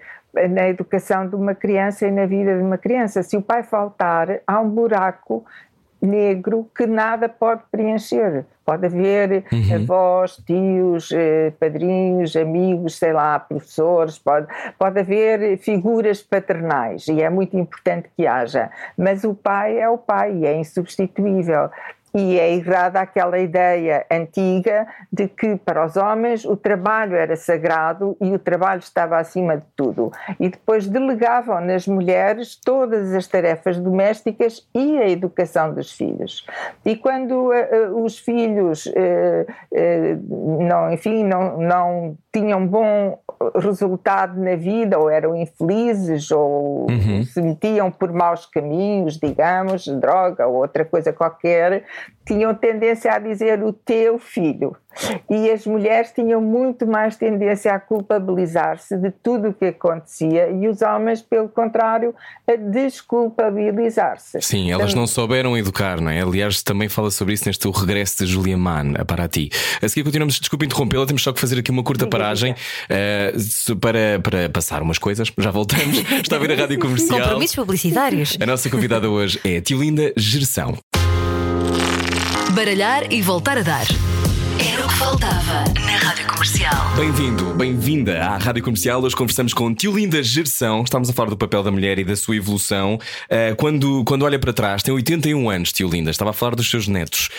na 0.50 0.68
educação 0.68 1.28
de 1.28 1.36
uma 1.36 1.54
criança 1.54 2.08
e 2.08 2.12
na 2.12 2.26
vida 2.26 2.58
de 2.58 2.64
uma 2.64 2.78
criança. 2.78 3.22
Se 3.22 3.38
o 3.38 3.42
pai 3.42 3.62
faltar, 3.62 4.42
há 4.48 4.60
um 4.60 4.70
buraco 4.70 5.46
negro 6.06 6.70
que 6.76 6.86
nada 6.86 7.28
pode 7.30 7.64
preencher. 7.72 8.46
Pode 8.66 8.86
haver 8.86 9.44
uhum. 9.52 9.76
avós, 9.76 10.38
tios, 10.46 11.12
eh, 11.12 11.52
padrinhos, 11.60 12.36
amigos, 12.36 12.98
sei 12.98 13.12
lá, 13.12 13.38
professores, 13.38 14.18
pode, 14.18 14.48
pode 14.80 15.00
haver 15.00 15.58
figuras 15.58 16.22
paternais 16.22 17.08
e 17.10 17.22
é 17.22 17.30
muito 17.30 17.58
importante 17.58 18.10
que 18.16 18.26
haja. 18.26 18.72
Mas 18.98 19.26
o 19.26 19.34
pai 19.34 19.80
é 19.80 19.90
o 19.90 19.98
pai, 19.98 20.46
é 20.46 20.56
insubstituível 20.56 21.70
e 22.16 22.40
é 22.40 22.54
errada 22.54 23.00
aquela 23.00 23.40
ideia 23.40 24.06
antiga 24.12 24.88
de 25.12 25.28
que 25.28 25.56
para 25.56 25.86
os 25.86 25.98
homens 25.98 26.46
o 26.46 26.56
trabalho 26.56 27.16
era 27.16 27.36
sagrado 27.36 28.16
e 28.22 28.32
o 28.34 28.40
trabalho 28.40 28.80
estava 28.80 29.18
acima 29.18 29.58
de 29.58 29.66
tudo. 29.76 30.12
E 30.40 30.50
depois 30.50 30.88
delegavam 30.88 31.60
nas 31.60 31.88
mulheres 31.88 32.56
todas 32.56 33.14
as 33.14 33.28
tarefas 33.28 33.80
domésticas 33.80 34.68
e 34.76 34.98
a 35.00 35.10
educação 35.10 35.74
dos 35.74 35.92
filhos. 35.92 36.46
E 36.86 36.96
quando 36.96 37.50
uh, 37.50 38.04
os 38.04 38.20
filhos, 38.20 38.86
uh, 38.86 38.92
uh, 39.72 40.64
não, 40.64 40.94
enfim, 40.94 41.24
não, 41.24 41.58
não 41.58 42.18
tinham 42.32 42.66
bom 42.66 43.18
resultado 43.56 44.40
na 44.40 44.56
vida, 44.56 44.98
ou 44.98 45.10
eram 45.10 45.36
infelizes, 45.36 46.32
ou 46.32 46.88
uhum. 46.90 47.24
se 47.24 47.42
metiam 47.42 47.92
por 47.92 48.12
maus 48.12 48.46
caminhos, 48.46 49.18
digamos, 49.18 49.88
droga 49.88 50.48
ou 50.48 50.56
outra 50.56 50.86
coisa 50.86 51.12
qualquer, 51.12 51.84
tinham 52.26 52.54
tendência 52.54 53.12
a 53.12 53.20
dizer 53.20 53.62
o 53.64 53.74
teu 53.74 54.18
filho. 54.18 54.76
E 55.30 55.50
as 55.50 55.66
mulheres 55.66 56.12
tinham 56.12 56.40
muito 56.40 56.86
mais 56.86 57.16
tendência 57.16 57.74
a 57.74 57.80
culpabilizar-se 57.80 58.96
de 58.96 59.10
tudo 59.12 59.50
o 59.50 59.54
que 59.54 59.66
acontecia 59.66 60.50
e 60.50 60.68
os 60.68 60.82
homens, 60.82 61.22
pelo 61.22 61.50
contrário, 61.50 62.14
a 62.48 62.56
desculpabilizar-se. 62.56 64.40
Sim, 64.42 64.72
elas 64.72 64.92
então, 64.92 65.02
não 65.02 65.08
souberam 65.08 65.58
educar, 65.58 66.00
não 66.00 66.12
é? 66.12 66.22
Aliás, 66.22 66.62
também 66.62 66.88
fala 66.88 67.10
sobre 67.10 67.34
isso 67.34 67.46
neste 67.48 67.68
O 67.68 67.72
Regresso 67.72 68.24
de 68.24 68.32
Julia 68.32 68.58
Mann 68.58 68.94
a 68.98 69.04
Paraty. 69.04 69.50
A 69.82 69.90
seguir 69.90 70.04
continuamos, 70.04 70.40
desculpe 70.40 70.66
interrompê-la, 70.66 71.06
temos 71.08 71.24
só 71.24 71.34
que 71.34 71.42
fazer 71.42 71.60
aqui 71.60 71.72
uma 71.72 71.84
curta 71.84 72.06
paragem 72.06 72.54
uh, 72.54 73.76
para, 73.78 74.20
para 74.22 74.50
passar 74.50 74.82
umas 74.82 75.00
coisas. 75.00 75.32
Já 75.38 75.50
voltamos. 75.50 75.98
Está 76.22 76.36
a 76.36 76.40
ver 76.40 76.52
a 76.52 76.56
rádio 76.56 76.80
comercial. 76.80 77.20
Compromissos 77.20 77.56
publicitários. 77.56 78.38
A 78.40 78.46
nossa 78.46 78.70
convidada 78.70 79.10
hoje 79.10 79.40
é 79.44 79.60
Tiolinda 79.60 80.14
Gerção. 80.16 80.78
Baralhar 82.54 83.12
e 83.12 83.20
voltar 83.20 83.58
a 83.58 83.64
dar. 83.64 83.86
Era 84.60 84.86
o 84.86 84.88
que 84.88 84.94
faltava 84.94 85.64
na 85.84 85.98
Rádio 85.98 86.28
Comercial. 86.28 86.96
Bem-vindo, 86.96 87.46
bem-vinda 87.56 88.24
à 88.24 88.38
Rádio 88.38 88.62
Comercial. 88.62 89.02
Hoje 89.02 89.16
conversamos 89.16 89.56
com 89.56 89.74
Tiolinda 89.74 90.22
Gerção. 90.22 90.84
Estamos 90.84 91.10
a 91.10 91.14
falar 91.14 91.32
do 91.32 91.38
papel 91.38 91.64
da 91.64 91.72
mulher 91.72 91.98
e 91.98 92.04
da 92.04 92.16
sua 92.16 92.36
evolução. 92.36 93.00
Uh, 93.26 93.56
quando, 93.58 94.04
quando 94.06 94.22
olha 94.22 94.38
para 94.38 94.54
trás, 94.54 94.84
tem 94.84 94.94
81 94.94 95.50
anos, 95.50 95.74
Tiolinda. 95.74 96.12
Estava 96.12 96.30
a 96.30 96.34
falar 96.34 96.56
dos 96.56 96.70
seus 96.70 96.88
netos. 96.88 97.30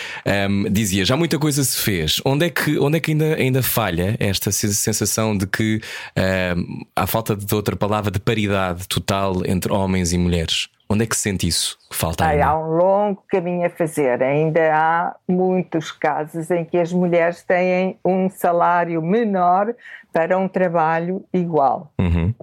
Um, 0.49 0.69
dizia, 0.69 1.05
já 1.05 1.15
muita 1.15 1.39
coisa 1.39 1.63
se 1.63 1.77
fez. 1.77 2.19
Onde 2.25 2.47
é 2.47 2.49
que, 2.49 2.77
onde 2.77 2.97
é 2.97 2.99
que 2.99 3.11
ainda, 3.11 3.35
ainda 3.35 3.63
falha 3.63 4.17
esta 4.19 4.51
sensação 4.51 5.37
de 5.37 5.47
que 5.47 5.77
uh, 5.77 6.85
há 6.93 7.07
falta 7.07 7.37
de 7.37 7.55
outra 7.55 7.77
palavra 7.77 8.11
de 8.11 8.19
paridade 8.19 8.85
total 8.89 9.43
entre 9.45 9.71
homens 9.71 10.11
e 10.11 10.17
mulheres? 10.17 10.67
Onde 10.87 11.03
é 11.03 11.07
que 11.07 11.15
se 11.15 11.23
sente 11.23 11.47
isso? 11.47 11.77
Que 11.89 11.95
falta 11.95 12.25
Ai, 12.25 12.41
há 12.41 12.55
um 12.55 12.77
longo 12.77 13.23
caminho 13.27 13.65
a 13.65 13.69
fazer. 13.69 14.21
Ainda 14.21 14.71
há 14.73 15.15
muitos 15.27 15.91
casos 15.91 16.51
em 16.51 16.63
que 16.63 16.77
as 16.77 16.93
mulheres 16.93 17.43
têm 17.43 17.97
um 18.05 18.29
salário 18.29 19.01
menor 19.01 19.73
para 20.13 20.37
um 20.37 20.47
trabalho 20.47 21.25
igual. 21.33 21.91
Uhum 21.99 22.33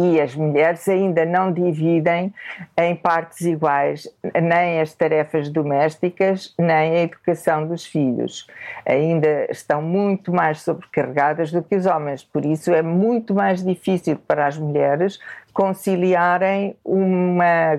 e 0.00 0.18
as 0.18 0.34
mulheres 0.34 0.88
ainda 0.88 1.26
não 1.26 1.52
dividem 1.52 2.32
em 2.78 2.96
partes 2.96 3.42
iguais 3.42 4.08
nem 4.40 4.80
as 4.80 4.94
tarefas 4.94 5.50
domésticas, 5.50 6.54
nem 6.58 6.96
a 6.96 7.02
educação 7.02 7.66
dos 7.66 7.84
filhos. 7.84 8.46
Ainda 8.86 9.46
estão 9.50 9.82
muito 9.82 10.32
mais 10.32 10.62
sobrecarregadas 10.62 11.52
do 11.52 11.62
que 11.62 11.76
os 11.76 11.84
homens, 11.84 12.24
por 12.24 12.46
isso 12.46 12.72
é 12.72 12.80
muito 12.80 13.34
mais 13.34 13.62
difícil 13.62 14.16
para 14.16 14.46
as 14.46 14.56
mulheres 14.56 15.18
conciliarem 15.52 16.76
uma, 16.84 17.78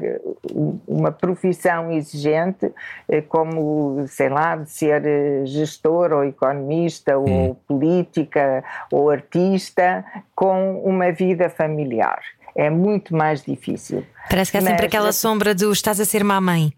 uma 0.88 1.12
profissão 1.12 1.92
exigente, 1.92 2.72
eh, 3.08 3.22
como, 3.22 4.06
sei 4.08 4.30
lá, 4.30 4.56
de 4.56 4.70
ser 4.70 5.06
eh, 5.06 5.46
gestor 5.46 6.12
ou 6.12 6.24
economista 6.24 7.18
hum. 7.18 7.48
ou 7.48 7.56
política 7.68 8.64
ou 8.92 9.10
artista, 9.10 10.04
com 10.36 10.82
uma 10.84 11.12
vida 11.12 11.50
familiar. 11.50 12.22
É 12.56 12.70
muito 12.70 13.16
mais 13.16 13.44
difícil. 13.44 14.06
Parece 14.30 14.52
que 14.52 14.58
há 14.58 14.62
sempre 14.62 14.84
Mas, 14.84 14.86
aquela 14.86 15.12
sombra 15.14 15.56
do 15.56 15.72
estás 15.72 16.00
a 16.00 16.06
ser 16.06 16.24
mamãe. 16.24 16.74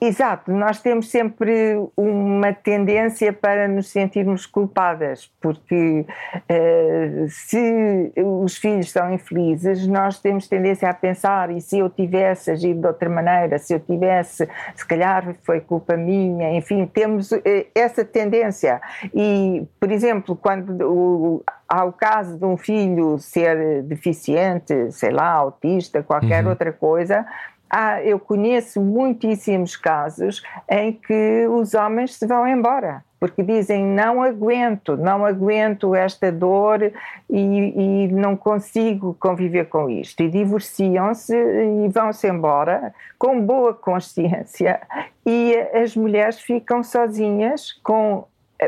Exato, 0.00 0.52
nós 0.52 0.80
temos 0.80 1.10
sempre 1.10 1.76
uma 1.96 2.52
tendência 2.52 3.32
para 3.32 3.66
nos 3.66 3.88
sentirmos 3.88 4.44
culpadas, 4.44 5.30
porque 5.40 6.04
uh, 6.34 7.28
se 7.28 8.12
os 8.16 8.56
filhos 8.56 8.90
são 8.90 9.12
infelizes, 9.12 9.86
nós 9.86 10.20
temos 10.20 10.46
tendência 10.46 10.90
a 10.90 10.94
pensar: 10.94 11.50
e 11.50 11.60
se 11.60 11.78
eu 11.78 11.88
tivesse 11.88 12.50
agido 12.50 12.80
de 12.80 12.86
outra 12.86 13.08
maneira, 13.08 13.58
se 13.58 13.72
eu 13.72 13.80
tivesse, 13.80 14.48
se 14.74 14.86
calhar 14.86 15.34
foi 15.42 15.60
culpa 15.60 15.96
minha, 15.96 16.54
enfim, 16.54 16.86
temos 16.86 17.32
uh, 17.32 17.42
essa 17.74 18.04
tendência. 18.04 18.80
E, 19.14 19.66
por 19.80 19.90
exemplo, 19.90 20.36
quando 20.36 20.82
o, 20.82 21.42
há 21.68 21.84
o 21.84 21.92
caso 21.92 22.38
de 22.38 22.44
um 22.44 22.56
filho 22.56 23.18
ser 23.18 23.82
deficiente, 23.82 24.92
sei 24.92 25.10
lá, 25.10 25.30
autista, 25.30 26.02
qualquer 26.02 26.44
uhum. 26.44 26.50
outra 26.50 26.72
coisa, 26.72 27.26
há, 27.68 28.02
eu 28.02 28.18
conheço 28.18 28.80
muitíssimos 28.80 29.76
casos 29.76 30.42
em 30.68 30.92
que 30.92 31.46
os 31.48 31.74
homens 31.74 32.14
se 32.14 32.26
vão 32.26 32.46
embora 32.46 33.02
porque 33.24 33.42
dizem 33.42 33.86
não 33.86 34.22
aguento, 34.22 34.98
não 34.98 35.24
aguento 35.24 35.94
esta 35.94 36.30
dor 36.30 36.92
e, 37.30 38.04
e 38.04 38.08
não 38.08 38.36
consigo 38.36 39.16
conviver 39.18 39.64
com 39.70 39.88
isto. 39.88 40.22
E 40.22 40.28
divorciam-se 40.28 41.34
e 41.34 41.88
vão-se 41.88 42.28
embora 42.28 42.92
com 43.18 43.40
boa 43.40 43.72
consciência 43.72 44.78
e 45.24 45.56
as 45.72 45.96
mulheres 45.96 46.38
ficam 46.38 46.82
sozinhas 46.82 47.72
com 47.82 48.26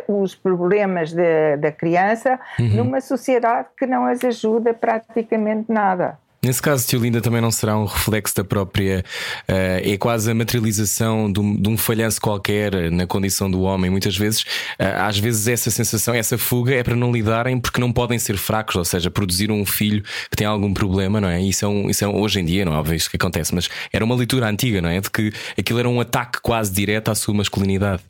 os 0.08 0.34
problemas 0.34 1.12
de, 1.12 1.58
da 1.58 1.70
criança 1.70 2.40
uhum. 2.58 2.76
numa 2.76 3.02
sociedade 3.02 3.68
que 3.78 3.86
não 3.86 4.06
as 4.06 4.24
ajuda 4.24 4.72
praticamente 4.72 5.70
nada. 5.70 6.18
Nesse 6.46 6.62
caso, 6.62 6.86
Tio 6.86 7.00
Linda 7.00 7.20
também 7.20 7.40
não 7.40 7.50
será 7.50 7.76
um 7.76 7.86
reflexo 7.86 8.36
da 8.36 8.44
própria. 8.44 9.04
Uh, 9.48 9.82
é 9.82 9.96
quase 9.98 10.30
a 10.30 10.34
materialização 10.34 11.30
de 11.30 11.40
um, 11.40 11.56
de 11.56 11.68
um, 11.68 11.76
falhanço 11.76 12.20
qualquer 12.20 12.88
na 12.92 13.04
condição 13.04 13.50
do 13.50 13.62
homem. 13.62 13.90
Muitas 13.90 14.16
vezes, 14.16 14.42
uh, 14.42 15.02
às 15.02 15.18
vezes, 15.18 15.48
essa 15.48 15.72
sensação, 15.72 16.14
essa 16.14 16.38
fuga 16.38 16.72
é 16.72 16.84
para 16.84 16.94
não 16.94 17.10
lidarem 17.10 17.58
porque 17.58 17.80
não 17.80 17.92
podem 17.92 18.16
ser 18.16 18.36
fracos, 18.36 18.76
ou 18.76 18.84
seja, 18.84 19.10
produzir 19.10 19.50
um 19.50 19.66
filho 19.66 20.04
que 20.30 20.36
tem 20.36 20.46
algum 20.46 20.72
problema, 20.72 21.20
não 21.20 21.28
é? 21.28 21.42
Isso 21.42 21.64
é, 21.64 21.68
um, 21.68 21.90
isso 21.90 22.04
é 22.04 22.08
um, 22.08 22.16
hoje 22.20 22.38
em 22.38 22.44
dia, 22.44 22.64
não 22.64 22.74
é 22.74 22.76
óbvio 22.76 22.94
isso 22.94 23.10
que 23.10 23.16
acontece, 23.16 23.52
mas 23.52 23.68
era 23.92 24.04
uma 24.04 24.14
leitura 24.14 24.48
antiga, 24.48 24.80
não 24.80 24.88
é? 24.88 25.00
De 25.00 25.10
que 25.10 25.32
aquilo 25.58 25.80
era 25.80 25.88
um 25.88 26.00
ataque 26.00 26.38
quase 26.40 26.70
direto 26.70 27.10
à 27.10 27.14
sua 27.16 27.34
masculinidade. 27.34 28.04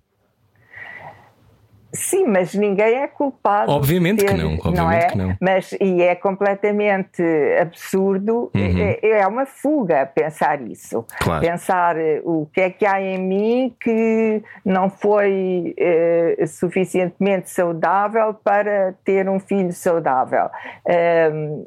Sim, 1.97 2.26
mas 2.26 2.55
ninguém 2.55 2.94
é 2.97 3.07
culpado. 3.07 3.72
Obviamente 3.72 4.24
ter, 4.24 4.34
que 4.34 4.34
não, 4.34 4.55
obviamente 4.55 4.76
não 4.76 4.90
é? 4.90 5.07
que 5.07 5.18
não. 5.18 5.36
Mas, 5.40 5.72
e 5.80 6.03
é 6.03 6.14
completamente 6.14 7.22
absurdo, 7.61 8.51
uhum. 8.55 8.78
é, 8.78 8.99
é, 9.03 9.26
uma 9.26 9.47
fuga 9.47 10.07
pensar 10.07 10.61
isso. 10.62 11.05
Claro. 11.20 11.44
Pensar 11.44 11.97
eh, 11.99 12.20
o 12.24 12.47
que 12.53 12.61
é 12.61 12.70
que 12.70 12.86
há 12.86 13.01
em 13.01 13.18
mim 13.18 13.74
que 13.80 14.42
não 14.64 14.90
foi 14.90 15.74
eh, 15.78 16.44
suficientemente 16.47 17.51
saudável 17.51 18.34
para 18.34 18.94
ter 19.05 19.28
um 19.28 19.40
filho 19.40 19.72
saudável. 19.72 20.49
Um, 21.32 21.66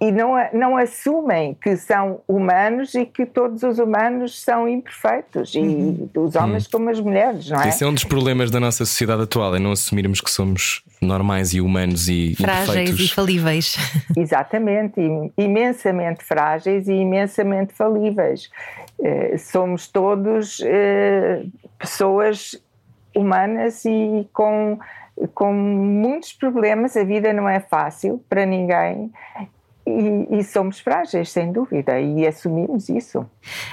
e 0.00 0.12
não, 0.12 0.34
não 0.52 0.76
assumem 0.76 1.54
que 1.60 1.76
são 1.76 2.20
humanos 2.28 2.94
e 2.94 3.04
que 3.04 3.26
todos 3.26 3.64
os 3.64 3.80
humanos 3.80 4.40
são 4.40 4.68
imperfeitos, 4.68 5.54
e 5.54 5.58
uhum. 5.58 6.08
os 6.14 6.36
homens 6.36 6.64
uhum. 6.66 6.70
como 6.72 6.90
as 6.90 7.00
mulheres, 7.00 7.50
não 7.50 7.60
é? 7.60 7.68
Esse 7.68 7.82
é 7.82 7.86
um 7.86 7.92
dos 7.92 8.04
problemas 8.04 8.50
da 8.50 8.60
nossa 8.60 8.84
sociedade 8.84 9.22
atual, 9.22 9.56
é 9.56 9.58
não 9.58 9.72
assumirmos 9.72 10.20
que 10.20 10.30
somos 10.30 10.84
normais 11.02 11.52
e 11.52 11.60
humanos 11.60 12.08
e 12.08 12.34
frágeis 12.36 12.98
e 12.98 13.08
falíveis. 13.08 13.76
Exatamente, 14.16 15.00
imensamente 15.36 16.24
frágeis 16.24 16.86
e 16.86 16.92
imensamente 16.92 17.74
falíveis. 17.74 18.50
Eh, 19.02 19.36
somos 19.36 19.88
todos 19.88 20.60
eh, 20.64 21.42
pessoas 21.78 22.60
humanas 23.14 23.84
e 23.84 24.28
com 24.32 24.78
com 25.34 25.52
muitos 25.52 26.32
problemas, 26.32 26.96
a 26.96 27.02
vida 27.02 27.32
não 27.32 27.48
é 27.48 27.58
fácil 27.58 28.22
para 28.28 28.46
ninguém 28.46 29.10
e, 29.88 30.38
e, 30.38 30.44
somos 30.44 30.80
frágeis, 30.80 31.30
sem 31.30 31.50
dúvida, 31.50 32.00
e 32.00 32.26
assumimos 32.26 32.88
isso. 32.88 33.24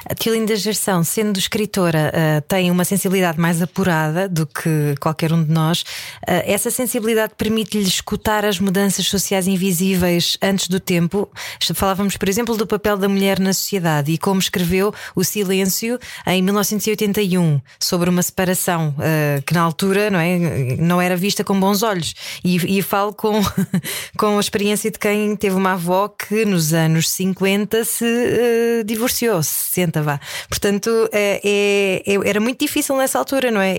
A 0.06 0.16
Tiolinda 0.16 0.56
Gerson, 0.56 1.04
sendo 1.04 1.38
escritora, 1.38 2.12
uh, 2.14 2.42
tem 2.48 2.72
uma 2.72 2.86
sensibilidade 2.86 3.40
mais 3.40 3.62
apurada 3.62 4.30
do 4.30 4.48
que 4.48 4.96
qualquer 5.00 5.34
um 5.34 5.44
de 5.44 5.52
nós. 5.52 5.82
Uh, 5.82 6.42
essa 6.46 6.72
sensibilidade 6.72 7.34
permite-lhe 7.38 7.84
escutar 7.84 8.46
as 8.46 8.60
mudanças 8.60 9.08
sociais 9.08 9.48
invisíveis 9.48 10.38
antes 10.42 10.68
do 10.68 10.80
tempo. 10.80 11.30
Falávamos, 11.74 12.16
por 12.16 12.30
exemplo, 12.30 12.56
do 12.56 12.66
papel 12.66 12.98
da 12.98 13.10
mulher 13.10 13.40
na 13.40 13.54
sociedade 13.54 14.12
e 14.12 14.18
como 14.18 14.40
escreveu 14.40 14.94
O 15.16 15.24
Silêncio 15.24 16.00
em 16.26 16.42
1981 16.42 17.60
sobre 17.80 18.10
uma 18.10 18.24
separação 18.24 18.96
uh, 18.98 19.42
que 19.44 19.54
na 19.54 19.62
altura 19.62 20.10
não, 20.10 20.20
é, 20.20 20.38
não 20.78 21.02
era 21.02 21.18
vista 21.18 21.44
com 21.44 21.60
bons 21.60 21.84
olhos. 21.84 22.14
E, 22.44 22.78
e 22.78 22.82
falo 22.82 23.14
com, 23.14 23.42
com 24.18 24.38
a 24.38 24.40
experiência 24.40 24.90
de 24.90 24.98
quem 24.98 25.36
teve 25.36 25.56
uma 25.56 25.74
avó 25.74 26.05
que 26.10 26.46
nos 26.46 26.74
anos 26.74 27.10
50 27.10 27.84
se 27.84 28.06
uh, 28.06 28.84
divorciou, 28.84 29.42
60 29.42 30.02
vá. 30.02 30.20
Portanto, 30.50 30.90
é, 31.12 31.42
é, 31.44 32.14
é, 32.14 32.30
era 32.30 32.40
muito 32.40 32.60
difícil 32.60 32.96
nessa 32.98 33.20
altura, 33.20 33.52
não 33.52 33.62
é? 33.62 33.76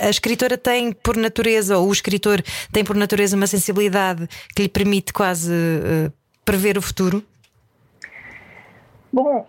A, 0.00 0.06
a, 0.06 0.10
escritora 0.10 0.56
tem 0.56 0.92
por 0.92 1.16
natureza, 1.16 1.78
ou 1.78 1.88
o 1.88 1.92
escritor 1.92 2.42
tem 2.72 2.84
por 2.84 2.96
natureza 2.96 3.36
uma 3.36 3.46
sensibilidade 3.46 4.28
que 4.54 4.62
lhe 4.62 4.68
permite 4.68 5.12
quase 5.12 5.52
uh, 5.52 6.12
prever 6.44 6.78
o 6.78 6.82
futuro. 6.82 7.24
Bom, 9.12 9.44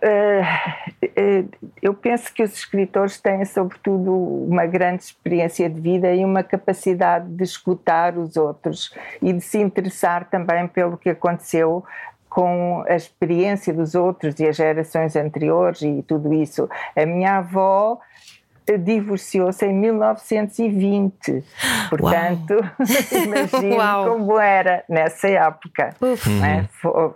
eu 1.80 1.94
penso 1.94 2.32
que 2.34 2.42
os 2.42 2.52
escritores 2.52 3.18
têm, 3.18 3.44
sobretudo, 3.46 4.12
uma 4.12 4.66
grande 4.66 5.04
experiência 5.04 5.70
de 5.70 5.80
vida 5.80 6.12
e 6.12 6.22
uma 6.22 6.42
capacidade 6.42 7.26
de 7.28 7.42
escutar 7.42 8.18
os 8.18 8.36
outros 8.36 8.94
e 9.22 9.32
de 9.32 9.40
se 9.40 9.58
interessar 9.58 10.28
também 10.28 10.68
pelo 10.68 10.98
que 10.98 11.08
aconteceu 11.08 11.82
com 12.28 12.84
a 12.86 12.94
experiência 12.94 13.72
dos 13.72 13.94
outros 13.94 14.38
e 14.38 14.46
as 14.46 14.56
gerações 14.56 15.16
anteriores 15.16 15.80
e 15.80 16.02
tudo 16.02 16.34
isso. 16.34 16.68
A 16.94 17.06
minha 17.06 17.38
avó 17.38 17.98
divorciou-se 18.78 19.64
em 19.66 19.74
1920. 19.74 21.44
Portanto, 21.90 22.54
imagine 23.12 23.76
como 24.04 24.38
era 24.38 24.82
nessa 24.88 25.28
época. 25.28 25.94
É? 26.02 26.64
Foi, 26.80 26.90
uh, 26.90 27.14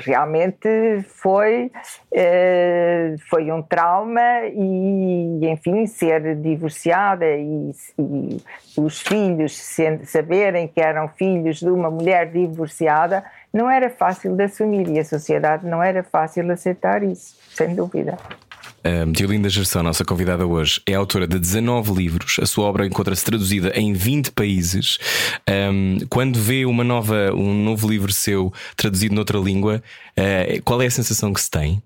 realmente 0.00 1.02
foi, 1.08 1.70
uh, 2.12 3.18
foi 3.30 3.50
um 3.50 3.62
trauma 3.62 4.44
e, 4.52 5.40
enfim, 5.48 5.86
ser 5.86 6.36
divorciada 6.36 7.26
e, 7.26 7.72
e 7.98 8.36
os 8.76 9.00
filhos 9.00 9.56
saberem 10.04 10.68
que 10.68 10.80
eram 10.80 11.08
filhos 11.08 11.60
de 11.60 11.70
uma 11.70 11.90
mulher 11.90 12.30
divorciada 12.30 13.24
não 13.52 13.70
era 13.70 13.88
fácil 13.88 14.36
de 14.36 14.44
assumir 14.44 14.88
e 14.88 14.98
a 14.98 15.04
sociedade 15.04 15.66
não 15.66 15.82
era 15.82 16.02
fácil 16.02 16.50
aceitar 16.52 17.02
isso, 17.02 17.36
sem 17.50 17.74
dúvida. 17.74 18.16
Um, 18.84 19.12
Diolinda 19.12 19.48
Gerson, 19.48 19.82
nossa 19.82 20.04
convidada 20.04 20.46
hoje, 20.46 20.80
é 20.86 20.94
autora 20.94 21.26
de 21.26 21.38
19 21.38 21.92
livros. 21.92 22.36
A 22.40 22.46
sua 22.46 22.66
obra 22.66 22.86
encontra-se 22.86 23.24
traduzida 23.24 23.70
em 23.74 23.92
20 23.92 24.30
países. 24.32 24.98
Um, 25.48 25.98
quando 26.08 26.38
vê 26.38 26.64
uma 26.64 26.84
nova, 26.84 27.32
um 27.34 27.64
novo 27.64 27.88
livro 27.88 28.12
seu 28.12 28.52
traduzido 28.76 29.14
noutra 29.14 29.38
língua, 29.38 29.82
uh, 30.18 30.62
qual 30.62 30.80
é 30.80 30.86
a 30.86 30.90
sensação 30.90 31.32
que 31.32 31.40
se 31.40 31.50
tem? 31.50 31.82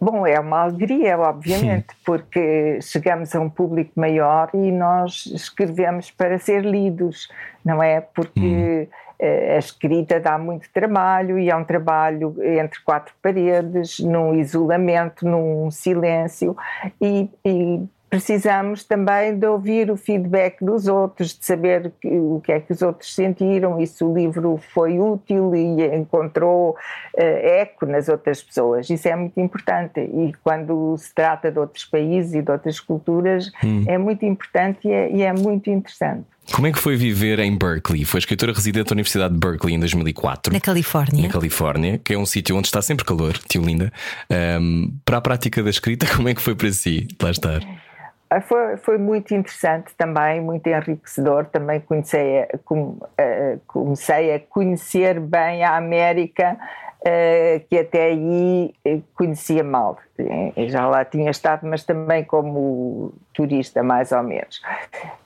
Bom, 0.00 0.26
é 0.26 0.38
uma 0.38 0.62
alegria, 0.62 1.18
obviamente, 1.18 1.88
porque 2.04 2.80
chegamos 2.80 3.34
a 3.34 3.40
um 3.40 3.50
público 3.50 3.92
maior 3.96 4.48
e 4.54 4.70
nós 4.70 5.26
escrevemos 5.26 6.10
para 6.10 6.38
ser 6.38 6.64
lidos, 6.64 7.28
não 7.64 7.82
é? 7.82 8.00
Porque. 8.00 8.88
Hum 8.92 9.08
a 9.20 9.58
escrita 9.58 10.20
dá 10.20 10.38
muito 10.38 10.70
trabalho 10.72 11.38
e 11.38 11.50
é 11.50 11.56
um 11.56 11.64
trabalho 11.64 12.36
entre 12.40 12.80
quatro 12.84 13.12
paredes, 13.20 13.98
num 13.98 14.32
isolamento, 14.34 15.26
num 15.26 15.70
silêncio 15.72 16.56
e, 17.00 17.28
e 17.44 17.82
precisamos 18.08 18.84
também 18.84 19.38
de 19.38 19.46
ouvir 19.46 19.90
o 19.90 19.96
feedback 19.96 20.64
dos 20.64 20.88
outros, 20.88 21.38
de 21.38 21.44
saber 21.44 21.92
o 22.04 22.40
que 22.42 22.52
é 22.52 22.60
que 22.60 22.72
os 22.72 22.82
outros 22.82 23.14
sentiram 23.14 23.80
e 23.80 23.86
se 23.86 24.02
o 24.02 24.14
livro 24.14 24.58
foi 24.72 24.98
útil 24.98 25.54
e 25.54 25.94
encontrou 25.94 26.70
uh, 26.70 27.20
eco 27.20 27.86
nas 27.86 28.08
outras 28.08 28.42
pessoas. 28.42 28.88
Isso 28.88 29.08
é 29.08 29.16
muito 29.16 29.38
importante 29.38 30.00
e 30.00 30.32
quando 30.42 30.96
se 30.96 31.14
trata 31.14 31.50
de 31.50 31.58
outros 31.58 31.84
países 31.84 32.34
e 32.34 32.42
de 32.42 32.50
outras 32.50 32.80
culturas 32.80 33.50
hum. 33.62 33.84
é 33.86 33.98
muito 33.98 34.24
importante 34.24 34.88
e 34.88 34.92
é, 34.92 35.12
e 35.12 35.22
é 35.22 35.32
muito 35.32 35.70
interessante. 35.70 36.24
Como 36.52 36.66
é 36.66 36.72
que 36.72 36.78
foi 36.78 36.96
viver 36.96 37.38
em 37.40 37.56
Berkeley? 37.56 38.06
Foi 38.06 38.18
escritora 38.18 38.52
residente 38.52 38.88
da 38.88 38.94
Universidade 38.94 39.34
de 39.34 39.38
Berkeley 39.38 39.74
em 39.74 39.80
2004. 39.80 40.52
Na 40.52 40.60
Califórnia. 40.60 41.22
Na 41.24 41.28
Califórnia, 41.28 41.98
que 41.98 42.14
é 42.14 42.18
um 42.18 42.24
sítio 42.24 42.56
onde 42.56 42.68
está 42.68 42.80
sempre 42.80 43.04
calor, 43.04 43.36
tio 43.36 43.62
Linda. 43.62 43.92
Um, 44.58 44.90
para 45.04 45.18
a 45.18 45.20
prática 45.20 45.62
da 45.62 45.68
escrita, 45.68 46.06
como 46.16 46.28
é 46.28 46.34
que 46.34 46.40
foi 46.40 46.54
para 46.54 46.72
si 46.72 47.06
lá 47.22 47.30
estar? 47.30 47.60
Ah, 48.30 48.40
foi, 48.40 48.76
foi 48.76 48.98
muito 48.98 49.34
interessante 49.34 49.94
também, 49.96 50.40
muito 50.40 50.66
enriquecedor. 50.66 51.46
Também 51.46 51.80
comecei 51.80 52.42
a, 52.42 52.48
comecei 53.66 54.34
a 54.34 54.40
conhecer 54.40 55.18
bem 55.18 55.64
a 55.64 55.76
América, 55.76 56.58
ah, 57.06 57.60
que 57.68 57.78
até 57.78 58.06
aí 58.06 58.74
eh, 58.84 59.00
conhecia 59.14 59.64
mal. 59.64 59.98
Eu 60.56 60.68
já 60.68 60.86
lá 60.86 61.04
tinha 61.04 61.30
estado, 61.30 61.66
mas 61.66 61.84
também 61.84 62.24
como 62.24 63.14
turista, 63.32 63.82
mais 63.82 64.12
ou 64.12 64.22
menos. 64.22 64.62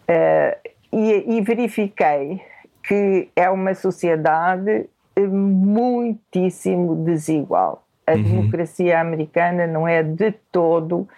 Ah, 0.07 0.57
e, 0.92 1.36
e 1.38 1.40
verifiquei 1.40 2.40
que 2.84 3.30
é 3.34 3.48
uma 3.48 3.74
sociedade 3.74 4.88
muitíssimo 5.18 6.96
desigual. 7.05 7.84
A 8.07 8.12
uhum. 8.12 8.22
democracia 8.22 9.00
americana 9.00 9.66
não 9.66 9.86
é 9.86 10.03
de 10.03 10.32
todo 10.50 11.09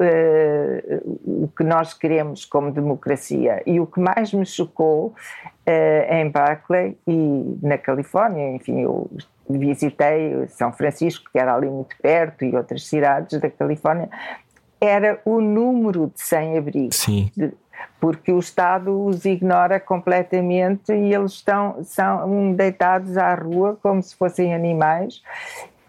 uh, 0.00 1.44
o 1.44 1.48
que 1.48 1.64
nós 1.64 1.94
queremos 1.94 2.44
como 2.44 2.70
democracia. 2.70 3.62
E 3.66 3.80
o 3.80 3.86
que 3.86 4.00
mais 4.00 4.32
me 4.32 4.46
chocou 4.46 5.14
uh, 5.66 6.12
em 6.14 6.30
Berkeley 6.30 6.98
e 7.06 7.58
na 7.62 7.78
Califórnia, 7.78 8.54
enfim, 8.54 8.80
eu 8.80 9.10
visitei 9.48 10.46
São 10.48 10.72
Francisco, 10.72 11.30
que 11.30 11.38
era 11.38 11.54
ali 11.54 11.68
muito 11.68 11.96
perto, 12.00 12.44
e 12.44 12.54
outras 12.56 12.86
cidades 12.86 13.38
da 13.40 13.50
Califórnia, 13.50 14.08
era 14.80 15.20
o 15.24 15.40
número 15.40 16.10
de 16.14 16.20
sem-abrigo. 16.20 16.92
Sim. 16.92 17.30
De, 17.36 17.52
porque 18.00 18.32
o 18.32 18.38
Estado 18.38 19.04
os 19.04 19.24
ignora 19.24 19.80
completamente 19.80 20.92
e 20.92 21.14
eles 21.14 21.32
estão 21.32 21.82
são 21.82 22.52
deitados 22.52 23.16
à 23.16 23.34
rua 23.34 23.78
como 23.82 24.02
se 24.02 24.14
fossem 24.14 24.54
animais 24.54 25.22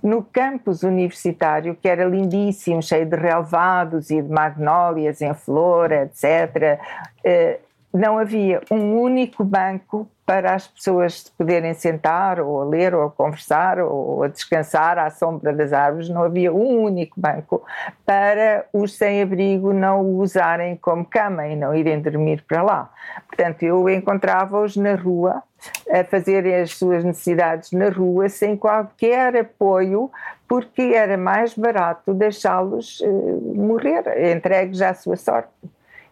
no 0.05 0.21
campus 0.21 0.83
universitário, 0.83 1.75
que 1.75 1.89
era 1.89 2.05
lindíssimo, 2.05 2.79
cheio 2.79 3.07
de 3.07 3.15
relevados 3.15 4.11
e 4.11 4.21
de 4.21 4.29
magnólias 4.29 5.19
em 5.19 5.33
flor, 5.33 5.91
etc., 5.91 6.79
eh, 7.23 7.59
não 7.91 8.19
havia 8.19 8.61
um 8.69 8.99
único 8.99 9.43
banco 9.43 10.07
para 10.26 10.55
as 10.55 10.67
pessoas 10.67 11.21
se 11.21 11.32
poderem 11.32 11.73
sentar 11.73 12.39
ou 12.39 12.61
a 12.61 12.65
ler 12.65 12.95
ou 12.95 13.03
a 13.03 13.11
conversar 13.11 13.80
ou 13.80 14.23
a 14.23 14.28
descansar 14.28 14.97
à 14.97 15.09
sombra 15.11 15.53
das 15.53 15.71
árvores. 15.71 16.09
Não 16.09 16.23
havia 16.23 16.51
um 16.51 16.84
único 16.84 17.19
banco 17.19 17.63
para 18.05 18.65
os 18.73 18.97
sem-abrigo 18.97 19.71
não 19.71 20.01
o 20.01 20.17
usarem 20.17 20.76
como 20.78 21.05
cama 21.05 21.47
e 21.47 21.55
não 21.55 21.76
irem 21.76 22.01
dormir 22.01 22.43
para 22.47 22.63
lá. 22.63 22.91
Portanto, 23.28 23.63
eu 23.63 23.88
encontrava-os 23.88 24.76
na 24.76 24.95
rua 24.95 25.43
a 25.89 26.03
fazerem 26.03 26.55
as 26.55 26.71
suas 26.71 27.03
necessidades 27.03 27.71
na 27.71 27.89
rua 27.89 28.28
sem 28.30 28.57
qualquer 28.57 29.36
apoio, 29.38 30.11
porque 30.47 30.82
era 30.82 31.17
mais 31.17 31.55
barato 31.55 32.13
deixá-los 32.13 32.99
uh, 33.01 33.53
morrer, 33.55 34.03
entregues 34.32 34.82
à 34.82 34.93
sua 34.93 35.15
sorte. 35.15 35.49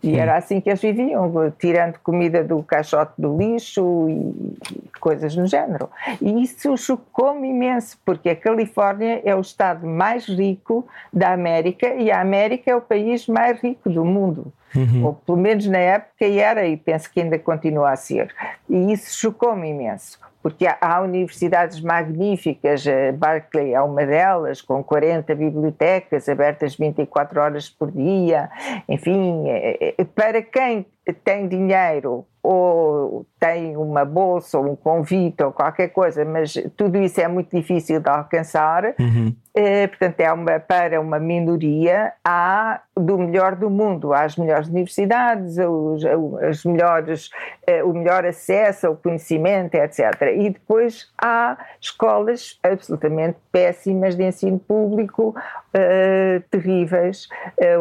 E 0.04 0.18
era 0.18 0.36
assim 0.36 0.60
que 0.60 0.70
eles 0.70 0.82
viviam, 0.82 1.32
tirando 1.58 1.97
comida 1.99 2.43
do 2.43 2.62
caixote 2.62 3.14
do 3.18 3.38
lixo 3.38 4.10
e 4.10 4.99
coisas 4.99 5.34
no 5.34 5.47
género. 5.47 5.89
E 6.22 6.43
isso 6.43 6.76
chocou-me 6.76 7.49
imenso, 7.49 7.97
porque 8.06 8.30
a 8.30 8.36
Califórnia 8.36 9.22
é 9.24 9.34
o 9.34 9.39
estado 9.39 9.88
mais 9.88 10.26
rico 10.26 10.86
da 11.12 11.32
América 11.32 11.88
e 11.95 12.12
a 12.12 12.20
América 12.20 12.70
é 12.70 12.76
o 12.76 12.82
país 12.82 13.28
mais 13.28 13.62
rico 13.62 13.89
do 13.89 14.04
mundo. 14.04 14.51
Uhum. 14.76 15.06
Ou 15.06 15.14
pelo 15.14 15.38
menos 15.38 15.66
na 15.68 15.78
época 15.78 16.26
era, 16.26 16.68
e 16.68 16.76
penso 16.76 17.10
que 17.10 17.22
ainda 17.22 17.39
continua 17.39 17.91
a 17.91 17.95
ser. 17.95 18.34
E 18.70 18.91
isso 18.91 19.18
chocou-me 19.18 19.70
imenso 19.70 20.20
porque 20.43 20.67
há, 20.67 21.01
universidades 21.01 21.79
magníficas, 21.79 22.83
Berkeley 23.17 23.73
é 23.73 23.81
uma 23.81 24.05
delas, 24.05 24.61
com 24.61 24.83
40 24.83 25.33
bibliotecas 25.33 26.27
abertas 26.27 26.75
24 26.75 27.39
horas 27.39 27.69
por 27.69 27.89
dia, 27.89 28.49
enfim, 28.89 29.47
é, 29.47 29.95
é, 29.97 30.03
para 30.03 30.41
quem 30.41 30.85
tem 31.12 31.47
dinheiro 31.47 32.26
ou 32.41 33.26
tem 33.39 33.78
uma 33.78 34.04
bolsa 34.04 34.60
ou 34.60 34.72
um 34.72 34.76
convite 34.76 35.41
ou 35.41 35.51
qualquer 35.54 35.89
coisa, 35.89 36.26
mas 36.26 36.54
tudo 36.76 36.97
isso 36.97 37.22
é 37.22 37.28
muito 37.28 37.56
difícil 37.56 38.01
de 38.01 38.10
alcançar. 38.10 38.93
Uhum. 38.99 39.34
Eh, 39.56 39.88
portanto, 39.88 40.20
é 40.20 40.34
uma, 40.34 40.60
para 40.60 40.99
uma 40.99 41.20
minoria, 41.20 42.12
há 42.24 42.82
do 42.97 43.18
melhor 43.18 43.56
do 43.56 43.70
mundo, 43.70 44.12
há 44.12 44.24
as 44.24 44.36
melhores 44.36 44.68
universidades, 44.68 45.58
os, 45.58 46.04
as 46.41 46.66
melhores, 46.66 47.30
eh, 47.66 47.84
o 47.84 47.93
melhor 47.93 48.26
acesso 48.26 48.88
ao 48.88 48.95
conhecimento, 48.95 49.76
etc. 49.76 50.34
E 50.36 50.49
depois 50.49 51.12
há 51.18 51.58
escolas 51.80 52.60
absolutamente 52.62 53.38
péssimas 53.51 54.16
de 54.16 54.24
ensino 54.24 54.60
público, 54.60 55.34
eh, 55.74 56.41
terríveis, 56.49 57.28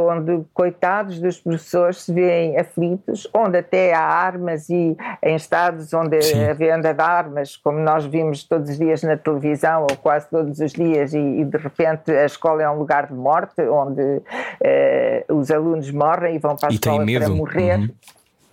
onde 0.09 0.45
coitados 0.55 1.21
dos 1.21 1.39
professores 1.39 2.03
se 2.03 2.13
veem 2.13 2.59
aflitos, 2.59 3.29
onde 3.35 3.59
até 3.59 3.93
há 3.93 4.01
armas 4.01 4.69
e 4.69 4.97
em 5.23 5.37
estados 5.37 5.93
onde 5.93 6.21
Sim. 6.23 6.45
a 6.45 6.53
venda 6.53 6.93
de 6.93 7.03
armas, 7.03 7.57
como 7.57 7.79
nós 7.79 8.05
vimos 8.05 8.45
todos 8.45 8.71
os 8.71 8.79
dias 8.79 9.03
na 9.03 9.17
televisão, 9.17 9.87
ou 9.91 9.97
quase 9.97 10.29
todos 10.29 10.59
os 10.61 10.73
dias, 10.73 11.13
e, 11.13 11.19
e 11.19 11.45
de 11.45 11.57
repente 11.57 12.11
a 12.11 12.25
escola 12.25 12.63
é 12.63 12.71
um 12.71 12.79
lugar 12.79 13.07
de 13.07 13.15
morte, 13.15 13.63
onde 13.63 14.03
uh, 14.03 15.35
os 15.35 15.51
alunos 15.51 15.91
morrem 15.91 16.37
e 16.37 16.39
vão 16.39 16.57
para 16.57 16.69
a 16.69 16.73
e 16.73 16.75
escola 16.75 17.05
para 17.05 17.29
morrer. 17.29 17.79
Uhum. 17.79 17.91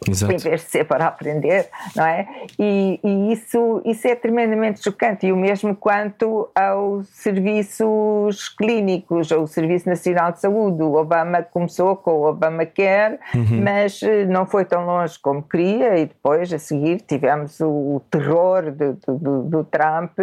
Exato. 0.08 0.34
em 0.34 0.38
vez 0.38 0.62
de 0.62 0.70
ser 0.70 0.86
para 0.86 1.08
aprender, 1.08 1.68
não 1.96 2.06
é? 2.06 2.28
E, 2.58 3.00
e, 3.04 3.34
isso, 3.34 3.82
isso 3.86 4.08
é 4.08 4.16
tremendamente 4.16 4.84
chocante, 4.84 5.28
e 5.28 5.32
o 5.32 5.38
mesmo 5.38 5.76
quanto 5.76 6.50
aos 6.56 7.08
serviços 7.10 8.50
clínicos, 8.50 9.32
ao 9.32 9.46
Serviço 9.48 9.90
Nacional 9.90 10.32
de 10.32 10.40
Saúde. 10.40 10.82
O 10.84 10.94
Obama 10.94 11.44
começou 11.44 11.96
com 11.96 12.12
o 12.12 12.30
Obamacare, 12.30 13.20
uhum. 13.34 13.62
mas 13.64 14.02
eh, 14.02 14.26
não 14.26 14.46
foi 14.46 14.66
tão 14.66 14.86
longe 14.86 15.18
como 15.20 15.44
queria, 15.44 15.98
e 15.98 16.06
depois, 16.06 16.52
a 16.54 16.60
seguir, 16.60 17.02
tivemos 17.02 17.60
o, 17.60 18.02
terror 18.10 18.72
do, 18.72 18.94
do, 19.08 19.44
do 19.44 19.64
Trump, 19.64 20.18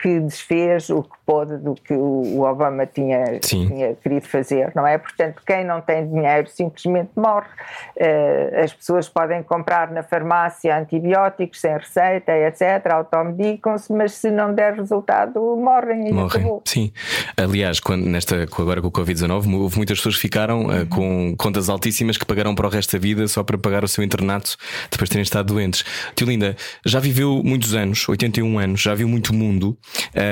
que 0.00 0.20
desfez 0.20 0.90
o 0.90 1.02
que 1.02 1.16
pôde 1.26 1.58
do 1.58 1.74
que 1.74 1.92
o 1.92 2.40
Obama 2.42 2.86
tinha, 2.86 3.38
tinha 3.40 3.94
querido 3.94 4.26
fazer, 4.26 4.72
não 4.74 4.86
é? 4.86 4.96
Portanto, 4.96 5.42
quem 5.46 5.64
não 5.64 5.80
tem 5.80 6.08
dinheiro 6.08 6.48
simplesmente 6.48 7.10
morre. 7.16 7.48
Uh, 7.96 8.64
as 8.64 8.72
pessoas 8.72 9.08
podem 9.18 9.42
comprar 9.42 9.90
na 9.90 10.00
farmácia 10.00 10.78
antibióticos 10.78 11.60
sem 11.60 11.76
receita, 11.76 12.30
etc., 12.30 12.86
automedicam-se, 12.92 13.92
mas 13.92 14.12
se 14.12 14.30
não 14.30 14.54
der 14.54 14.74
resultado, 14.74 15.40
morrem 15.56 16.12
morrem. 16.12 16.26
Acabou. 16.26 16.62
Sim. 16.64 16.92
Aliás, 17.36 17.80
quando, 17.80 18.06
nesta, 18.06 18.44
agora 18.44 18.80
com 18.80 18.86
o 18.86 18.92
Covid-19, 18.92 19.52
houve 19.58 19.76
muitas 19.76 19.98
pessoas 19.98 20.14
que 20.14 20.20
ficaram 20.20 20.66
uh, 20.66 20.86
com 20.86 21.34
contas 21.36 21.68
altíssimas 21.68 22.16
que 22.16 22.24
pagaram 22.24 22.54
para 22.54 22.68
o 22.68 22.70
resto 22.70 22.92
da 22.92 22.98
vida 23.00 23.26
só 23.26 23.42
para 23.42 23.58
pagar 23.58 23.82
o 23.82 23.88
seu 23.88 24.04
internato 24.04 24.56
depois 24.88 25.08
de 25.08 25.14
terem 25.14 25.24
estado 25.24 25.52
doentes. 25.52 25.84
Tio 26.14 26.28
Linda, 26.28 26.54
já 26.86 27.00
viveu 27.00 27.42
muitos 27.44 27.74
anos, 27.74 28.08
81 28.08 28.56
anos, 28.56 28.80
já 28.80 28.94
viu 28.94 29.08
muito 29.08 29.34
mundo. 29.34 29.76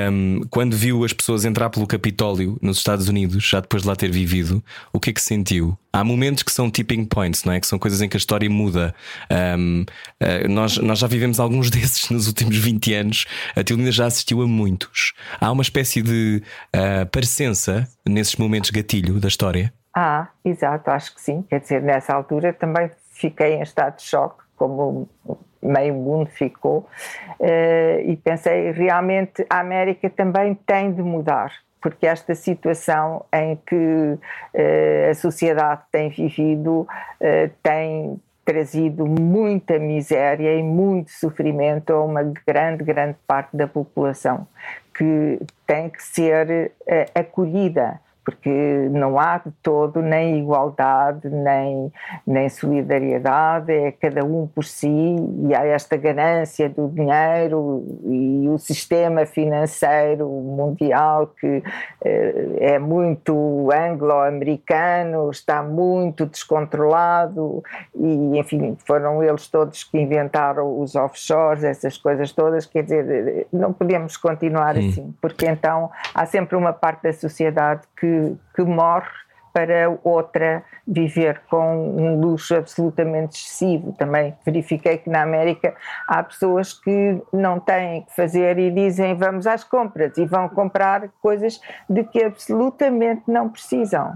Um, 0.09 0.39
quando 0.49 0.77
viu 0.77 1.03
as 1.03 1.11
pessoas 1.11 1.43
entrar 1.43 1.69
pelo 1.69 1.85
Capitólio 1.85 2.57
nos 2.61 2.77
Estados 2.77 3.09
Unidos, 3.09 3.43
já 3.43 3.59
depois 3.59 3.83
de 3.83 3.89
lá 3.89 3.97
ter 3.97 4.09
vivido, 4.09 4.63
o 4.93 4.99
que 4.99 5.09
é 5.09 5.13
que 5.13 5.21
sentiu? 5.21 5.77
Há 5.97 6.03
momentos 6.03 6.43
que 6.43 6.51
são 6.51 6.69
tipping 6.69 7.05
points, 7.05 7.43
não 7.43 7.53
é? 7.53 7.59
Que 7.59 7.65
são 7.65 7.79
coisas 7.79 8.01
em 8.03 8.07
que 8.07 8.15
a 8.15 8.19
história 8.19 8.47
muda. 8.47 8.93
Um, 9.57 9.81
uh, 9.81 9.85
ah, 10.21 10.47
nós, 10.47 10.77
nós 10.77 10.99
já 10.99 11.07
vivemos 11.07 11.39
alguns 11.39 11.69
desses 11.71 12.11
nos 12.11 12.27
últimos 12.27 12.55
20 12.55 12.93
anos. 12.93 13.25
A 13.55 13.63
Tilina 13.63 13.91
já 13.91 14.05
assistiu 14.05 14.43
a 14.43 14.47
muitos. 14.47 15.13
Há 15.41 15.51
uma 15.51 15.63
espécie 15.63 16.03
de 16.03 16.43
uh, 16.75 17.05
parecença 17.07 17.87
nesses 18.07 18.35
momentos 18.35 18.69
gatilho 18.69 19.19
da 19.19 19.27
história? 19.27 19.73
Ah, 19.91 20.27
exato, 20.45 20.91
acho 20.91 21.15
que 21.15 21.21
sim. 21.21 21.41
Quer 21.49 21.61
dizer, 21.61 21.81
nessa 21.81 22.13
altura 22.13 22.53
também 22.53 22.91
fiquei 23.13 23.55
em 23.55 23.63
estado 23.63 23.97
de 23.97 24.03
choque, 24.03 24.43
como 24.55 25.09
meio 25.59 25.95
mundo 25.95 26.29
ficou, 26.29 26.87
uh, 27.39 27.99
e 28.05 28.15
pensei 28.23 28.71
realmente 28.71 29.43
a 29.49 29.59
América 29.61 30.07
também 30.11 30.53
tem 30.53 30.93
de 30.93 31.01
mudar 31.01 31.51
porque 31.81 32.07
esta 32.07 32.33
situação 32.35 33.25
em 33.31 33.55
que 33.65 33.75
uh, 33.75 35.09
a 35.11 35.13
sociedade 35.13 35.81
tem 35.91 36.09
vivido 36.09 36.81
uh, 36.81 37.51
tem 37.61 38.19
trazido 38.43 39.05
muita 39.05 39.77
miséria 39.77 40.55
e 40.55 40.63
muito 40.63 41.11
sofrimento 41.11 41.91
a 41.91 42.03
uma 42.03 42.23
grande, 42.47 42.83
grande 42.83 43.17
parte 43.27 43.55
da 43.57 43.67
população 43.67 44.47
que 44.97 45.39
tem 45.65 45.89
que 45.89 46.01
ser 46.01 46.71
uh, 46.81 47.19
acolhida 47.19 47.99
porque 48.27 48.49
não 48.91 49.17
há 49.17 49.37
de 49.37 49.49
todo 49.63 50.01
nem 50.01 50.39
igualdade, 50.39 51.29
nem, 51.29 51.89
nem 52.27 52.49
solidariedade, 52.49 53.71
é 53.71 53.93
cada 53.93 54.25
um 54.25 54.45
por 54.45 54.65
si 54.65 55.15
e 55.47 55.55
há 55.55 55.65
esta 55.65 55.95
ganância 55.95 56.67
do 56.67 56.89
dinheiro 56.89 57.85
e 58.03 58.49
o 58.49 58.57
sistema 58.57 59.25
financeiro 59.25 60.27
mundial 60.27 61.27
que 61.39 61.63
eh, 62.03 62.57
é 62.59 62.77
muito 62.77 63.69
anglo-americano, 63.71 65.31
está 65.31 65.63
muito 65.63 66.25
descontrolado 66.25 67.63
e, 67.95 68.37
enfim, 68.37 68.75
foram 68.85 69.23
eles 69.23 69.47
todos 69.47 69.85
que 69.85 69.97
inventaram 69.97 70.81
os 70.81 70.95
offshores, 70.95 71.63
essas 71.63 71.97
coisas 71.97 72.33
todas, 72.33 72.65
quer 72.65 72.83
dizer, 72.83 73.47
não 73.53 73.71
podemos 73.71 74.17
continuar 74.17 74.77
assim, 74.77 75.15
porque 75.21 75.45
então 75.45 75.89
há 76.13 76.25
sempre 76.25 76.57
uma 76.57 76.73
parte 76.73 77.03
da 77.03 77.13
sociedade 77.13 77.83
que 77.97 78.16
que, 78.55 78.63
morre 78.63 79.09
para 79.53 79.97
outra 80.03 80.63
viver 80.87 81.41
com 81.49 81.97
um 81.97 82.19
luxo 82.19 82.55
absolutamente 82.55 83.39
excessivo. 83.39 83.91
Também 83.93 84.35
verifiquei 84.45 84.99
que 84.99 85.09
na 85.09 85.23
América 85.23 85.73
há 86.07 86.21
pessoas 86.21 86.73
que 86.73 87.19
não 87.33 87.59
têm 87.59 88.03
que 88.03 88.15
fazer 88.15 88.59
e 88.59 88.69
dizem 88.69 89.15
vamos 89.15 89.47
às 89.47 89.63
compras 89.63 90.15
e 90.17 90.25
vão 90.25 90.47
comprar 90.47 91.09
coisas 91.21 91.59
de 91.89 92.03
que 92.03 92.23
absolutamente 92.23 93.23
não 93.27 93.49
precisam 93.49 94.15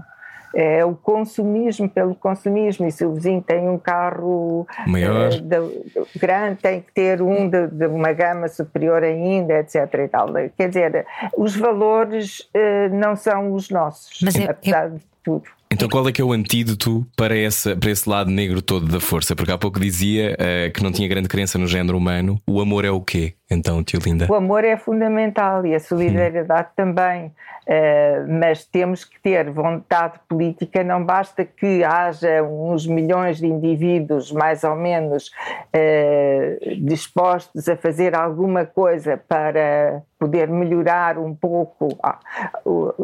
é 0.54 0.84
o 0.84 0.94
consumismo 0.94 1.88
pelo 1.88 2.14
consumismo. 2.14 2.86
E 2.86 2.92
se 2.92 3.04
o 3.04 3.14
vizinho 3.14 3.42
tem 3.42 3.68
um 3.68 3.78
carro 3.78 4.66
maior 4.86 5.32
uh, 5.32 5.40
de, 5.40 6.18
grande, 6.18 6.56
tem 6.56 6.80
que 6.80 6.92
ter 6.92 7.22
um 7.22 7.48
de, 7.48 7.68
de, 7.68 7.86
uma 7.86 8.12
gama 8.12 8.48
superior 8.48 9.02
ainda, 9.02 9.60
etc. 9.60 9.76
E 9.94 10.08
tal. 10.08 10.28
Quer 10.56 10.68
dizer, 10.68 11.06
os 11.36 11.56
valores 11.56 12.40
uh, 12.40 12.94
não 12.94 13.16
são 13.16 13.52
os 13.54 13.70
nossos, 13.70 14.20
Mas 14.22 14.36
é, 14.36 14.44
apesar 14.44 14.86
é... 14.86 14.90
de 14.90 15.02
tudo. 15.22 15.44
Então 15.72 15.88
qual 15.88 16.06
é 16.06 16.12
que 16.12 16.20
é 16.20 16.24
o 16.24 16.32
antídoto 16.32 17.06
para, 17.16 17.36
essa, 17.36 17.74
para 17.74 17.90
esse 17.90 18.06
lado 18.06 18.30
negro 18.30 18.60
todo 18.60 18.86
da 18.86 19.00
força? 19.00 19.34
Porque 19.34 19.50
há 19.50 19.56
pouco 19.56 19.80
dizia 19.80 20.36
uh, 20.36 20.70
que 20.70 20.82
não 20.82 20.92
tinha 20.92 21.08
grande 21.08 21.28
crença 21.28 21.58
no 21.58 21.66
género 21.66 21.96
humano. 21.96 22.38
O 22.46 22.60
amor 22.60 22.84
é 22.84 22.90
o 22.90 23.00
quê, 23.00 23.34
então, 23.52 23.82
tio 23.82 24.00
Linda? 24.04 24.26
O 24.30 24.34
amor 24.34 24.64
é 24.64 24.76
fundamental 24.76 25.64
e 25.66 25.74
a 25.74 25.80
solidariedade 25.80 26.68
hum. 26.68 26.74
também. 26.76 27.32
Uh, 27.62 28.26
mas 28.40 28.64
temos 28.64 29.04
que 29.04 29.20
ter 29.20 29.48
vontade 29.48 30.18
política, 30.28 30.82
não 30.82 31.04
basta 31.04 31.44
que 31.44 31.84
haja 31.84 32.42
uns 32.42 32.88
milhões 32.88 33.38
de 33.38 33.46
indivíduos 33.46 34.32
mais 34.32 34.64
ou 34.64 34.74
menos 34.74 35.30
uh, 35.68 36.84
dispostos 36.84 37.68
a 37.68 37.76
fazer 37.76 38.16
alguma 38.16 38.66
coisa 38.66 39.16
para 39.16 40.02
poder 40.18 40.48
melhorar 40.48 41.18
um 41.18 41.34
pouco, 41.34 41.98
ah, 42.00 42.18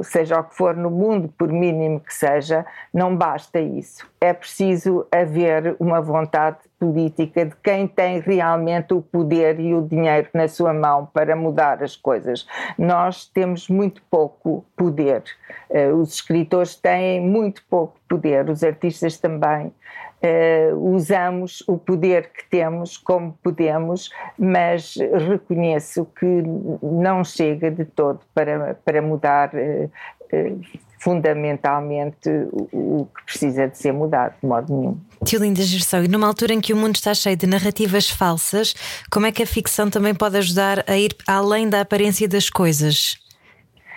seja 0.05 0.39
o 0.39 0.45
que 0.45 0.55
for 0.55 0.77
no 0.77 0.89
mundo, 0.89 1.29
por 1.37 1.53
mínimo 1.53 1.99
que 1.99 2.15
seja, 2.15 2.65
não 2.95 3.17
basta 3.17 3.59
isso. 3.59 4.09
É 4.21 4.33
preciso 4.33 5.05
haver 5.11 5.75
uma 5.81 6.01
vontade 6.01 6.59
política 6.79 7.45
de 7.45 7.57
quem 7.57 7.87
tem 7.87 8.21
realmente 8.21 8.95
o 8.95 9.03
poder 9.03 9.59
e 9.59 9.75
o 9.75 9.83
dinheiro 9.83 10.29
na 10.33 10.49
sua 10.49 10.73
mão 10.73 11.07
para 11.07 11.35
mudar 11.35 11.83
as 11.83 11.97
coisas. 11.97 12.47
Nós 12.79 13.27
temos 13.27 13.69
muito 13.69 14.03
pouco 14.11 14.65
poder. 14.77 15.23
Eh, 15.71 15.93
os 15.93 16.15
escritores 16.15 16.77
têm 16.77 17.21
muito 17.21 17.63
pouco 17.69 17.99
poder, 18.09 18.49
os 18.49 18.63
artistas 18.63 19.19
também. 19.19 19.73
Uh, 20.21 20.77
usamos 20.95 21.63
o 21.69 21.79
poder 21.79 22.33
que 22.33 22.45
temos 22.51 22.97
como 22.97 23.39
podemos, 23.41 24.11
mas 24.37 24.97
reconheço 24.97 26.05
que 26.19 26.43
não 26.83 27.23
chega 27.23 27.71
de 27.71 27.85
todo 27.85 28.19
para, 28.35 28.75
para 28.85 29.01
mudar 29.01 29.53
uh, 29.55 29.85
uh, 29.85 30.61
fundamentalmente 30.99 32.29
o, 32.53 33.07
que 33.17 33.25
precisa 33.25 33.69
de 33.69 33.79
ser 33.79 33.93
mudado, 33.93 34.35
de 34.41 34.47
modo 34.47 34.75
nenhum. 34.75 34.99
Tio 35.25 35.41
Linda 35.41 35.63
Gerson, 35.63 36.05
e 36.05 36.09
numa 36.09 36.27
altura 36.27 36.55
em 36.55 36.61
que 36.61 36.73
o 36.73 36.77
mundo 36.77 36.97
está 36.97 37.15
cheio 37.15 37.37
de 37.37 37.47
narrativas 37.47 38.11
falsas, 38.11 38.75
como 39.11 39.27
é 39.27 39.33
que 39.33 39.43
a 39.43 39.47
ficção 39.47 39.91
também 39.91 40.15
pode 40.15 40.37
ajudar 40.37 40.85
a 40.89 40.97
ir 40.97 41.15
além 41.27 41.69
da 41.69 41.81
aparência 41.81 42.29
das 42.29 42.51
coisas? 42.51 43.17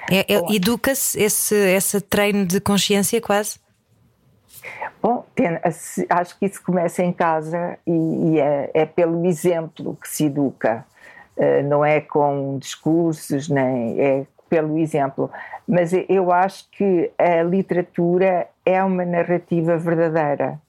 É, 0.10 0.34
é, 0.34 0.56
Educa-se 0.56 1.22
esse, 1.22 1.56
esse 1.56 2.02
treino 2.02 2.46
de 2.46 2.60
consciência 2.60 3.22
quase? 3.22 3.60
Bom, 5.02 5.26
acho 6.10 6.38
que 6.38 6.46
isso 6.46 6.62
começa 6.64 7.02
em 7.02 7.12
casa 7.12 7.78
e, 7.88 7.92
e 7.92 8.40
é, 8.40 8.72
é, 8.74 8.86
pelo 8.86 9.26
exemplo 9.26 9.98
que 10.00 10.08
se 10.08 10.26
educa, 10.26 10.86
uh, 11.36 11.68
não 11.68 11.84
é 11.84 12.00
com 12.00 12.60
discursos, 12.60 13.50
nem 13.50 14.00
é 14.00 14.26
pelo 14.52 14.78
exemplo. 14.78 15.32
Mas 15.66 15.94
eu 16.10 16.30
acho 16.30 16.70
que 16.72 17.10
a 17.18 17.42
literatura 17.42 18.50
é 18.66 18.84
uma 18.84 19.06
narrativa 19.06 19.78
verdadeira. 19.78 20.60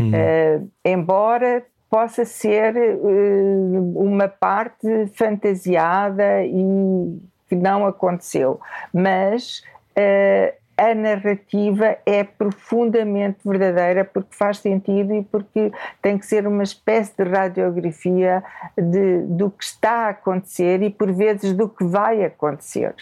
Uh, 0.00 0.68
embora 0.84 1.62
possa 1.88 2.24
ser 2.24 2.74
uh, 2.76 3.98
uma 3.98 4.26
parte 4.26 5.06
fantasiada 5.14 6.44
e 6.44 7.20
que 7.48 7.54
não 7.54 7.86
aconteceu, 7.86 8.60
mas 8.92 9.62
uh, 9.96 10.60
a 10.76 10.94
narrativa 10.94 11.98
é 12.06 12.24
profundamente 12.24 13.38
verdadeira 13.44 14.04
porque 14.04 14.34
faz 14.34 14.58
sentido 14.58 15.14
e 15.14 15.22
porque 15.22 15.70
tem 16.00 16.16
que 16.16 16.24
ser 16.24 16.46
uma 16.46 16.62
espécie 16.62 17.12
de 17.16 17.30
radiografia 17.30 18.42
de, 18.76 19.18
do 19.22 19.50
que 19.50 19.62
está 19.62 20.06
a 20.06 20.08
acontecer 20.08 20.82
e 20.82 20.88
por 20.88 21.12
vezes 21.12 21.52
do 21.52 21.68
que 21.68 21.84
vai 21.84 22.24
acontecer. 22.24 22.94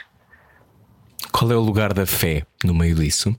Qual 1.39 1.53
é 1.53 1.55
o 1.55 1.61
lugar 1.61 1.93
da 1.93 2.05
fé 2.05 2.43
no 2.65 2.75
meio 2.75 2.97
disso? 2.97 3.33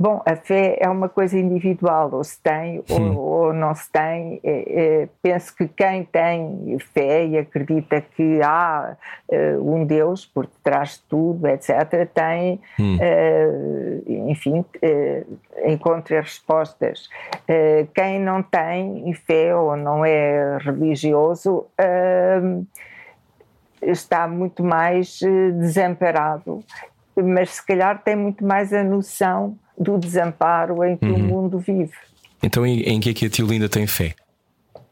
Bom, 0.00 0.22
a 0.24 0.34
fé 0.34 0.78
é 0.80 0.88
uma 0.88 1.06
coisa 1.06 1.38
individual, 1.38 2.08
ou 2.10 2.24
se 2.24 2.40
tem 2.40 2.82
ou, 2.88 3.18
ou, 3.18 3.52
não 3.52 3.74
se 3.74 3.92
tem. 3.92 4.40
É, 4.42 5.02
é, 5.02 5.08
penso 5.20 5.54
que 5.54 5.68
quem 5.68 6.04
tem 6.04 6.78
fé 6.94 7.26
e 7.26 7.36
acredita 7.36 8.00
que 8.00 8.40
há 8.40 8.96
uh, 9.28 9.74
um 9.74 9.84
Deus 9.84 10.24
por 10.24 10.46
detrás 10.46 10.92
de 10.92 11.02
tudo, 11.02 11.46
etc., 11.48 12.08
tem, 12.14 12.58
hum. 12.80 12.96
uh, 12.96 14.30
enfim, 14.30 14.60
uh, 14.60 15.38
encontra 15.66 16.22
respostas. 16.22 17.10
quem 17.92 18.18
não 18.18 18.42
tem 18.42 19.12
fé 19.12 19.54
ou 19.54 19.76
não 19.76 20.02
é 20.02 20.56
religioso 20.62 21.66
está 23.82 24.26
muito 24.26 24.62
mais 24.62 25.18
desamparado, 25.58 26.62
mas 27.16 27.50
se 27.50 27.66
calhar 27.66 28.02
tem 28.02 28.16
muito 28.16 28.44
mais 28.44 28.72
a 28.72 28.82
noção 28.82 29.58
do 29.76 29.98
desamparo 29.98 30.84
em 30.84 30.96
que 30.96 31.06
uhum. 31.06 31.14
o 31.14 31.18
mundo 31.18 31.58
vive. 31.58 31.92
Então, 32.42 32.66
em, 32.66 32.80
em 32.80 33.00
que 33.00 33.10
é 33.10 33.14
que 33.14 33.26
a 33.26 33.30
tio 33.30 33.46
Linda 33.46 33.68
tem 33.68 33.86
fé? 33.86 34.14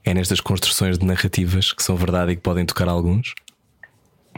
É 0.05 0.15
nestas 0.15 0.41
construções 0.41 0.99
de 0.99 1.05
narrativas 1.05 1.73
que 1.73 1.83
são 1.83 1.97
verdade 1.97 2.33
e 2.33 2.37
que 2.37 2.43
podem 2.43 2.65
tocar 2.65 2.89
alguns? 2.89 3.35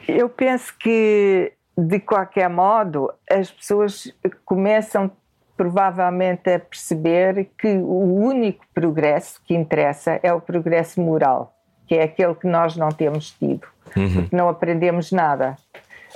Eu 0.06 0.28
penso 0.28 0.74
que, 0.78 1.52
de 1.76 2.00
qualquer 2.00 2.48
modo, 2.48 3.12
as 3.30 3.50
pessoas 3.50 4.10
começam 4.44 5.10
provavelmente 5.56 6.48
a 6.50 6.60
perceber 6.60 7.50
que 7.58 7.68
o 7.68 8.14
único 8.14 8.64
progresso 8.72 9.42
que 9.44 9.54
interessa 9.54 10.20
é 10.22 10.32
o 10.32 10.40
progresso 10.40 11.00
moral, 11.00 11.52
que 11.88 11.94
é 11.94 12.02
aquele 12.02 12.34
que 12.34 12.46
nós 12.46 12.76
não 12.76 12.90
temos 12.90 13.30
tido, 13.30 13.66
uhum. 13.96 14.14
porque 14.14 14.36
não 14.36 14.48
aprendemos 14.48 15.10
nada. 15.10 15.56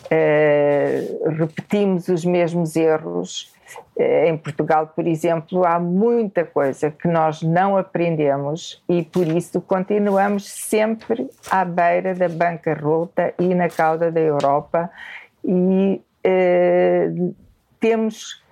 Uh, 0.04 1.30
repetimos 1.30 2.08
os 2.08 2.24
mesmos 2.24 2.76
erros 2.76 3.52
eh, 3.96 4.28
em 4.28 4.36
Portugal, 4.36 4.86
por 4.88 5.06
exemplo, 5.06 5.66
há 5.66 5.78
muita 5.78 6.44
coisa 6.44 6.90
que 6.90 7.06
nós 7.06 7.42
não 7.42 7.76
aprendemos 7.76 8.82
e 8.88 9.02
por 9.02 9.26
isso 9.26 9.60
continuamos 9.60 10.48
sempre 10.48 11.28
à 11.50 11.64
beira 11.64 12.14
da 12.14 12.28
bancarrota 12.28 13.34
e 13.38 13.54
na 13.54 13.68
cauda 13.68 14.10
da 14.10 14.20
Europa 14.20 14.90
e 15.44 16.00
eh, 16.24 17.10
temos 17.78 18.42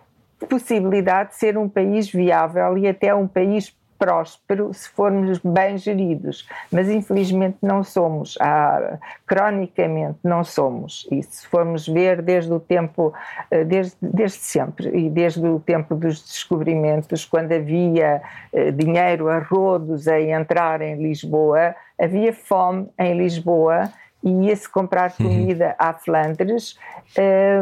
possibilidade 0.49 1.31
de 1.31 1.37
ser 1.37 1.57
um 1.57 1.69
país 1.69 2.11
viável 2.11 2.77
e 2.77 2.87
até 2.87 3.15
um 3.15 3.27
país 3.27 3.75
próspero 4.01 4.73
se 4.73 4.89
formos 4.89 5.39
bem 5.45 5.77
geridos, 5.77 6.49
mas 6.73 6.89
infelizmente 6.89 7.59
não 7.61 7.85
somos, 7.85 8.39
ah, 8.41 8.99
cronicamente 9.27 10.19
não 10.25 10.43
somos. 10.43 11.07
E 11.13 11.23
se 11.23 11.47
formos 11.47 11.87
ver 11.87 12.23
desde 12.23 12.51
o 12.51 12.59
tempo, 12.59 13.13
eh, 13.51 13.63
desde, 13.63 13.95
desde 14.01 14.39
sempre, 14.39 14.89
e 14.89 15.11
desde 15.11 15.47
o 15.47 15.61
tempo 15.61 15.95
dos 15.95 16.23
descobrimentos, 16.23 17.27
quando 17.27 17.53
havia 17.53 18.23
eh, 18.55 18.71
dinheiro 18.71 19.29
a 19.29 19.39
rodos 19.39 20.09
a 20.09 20.19
entrar 20.19 20.81
em 20.81 20.97
Lisboa, 20.97 21.75
havia 22.01 22.33
fome 22.33 22.89
em 22.99 23.19
Lisboa 23.19 23.93
e 24.23 24.47
ia-se 24.47 24.69
comprar 24.69 25.15
uhum. 25.19 25.29
comida 25.29 25.75
à 25.79 25.93
Flandres, 25.93 26.79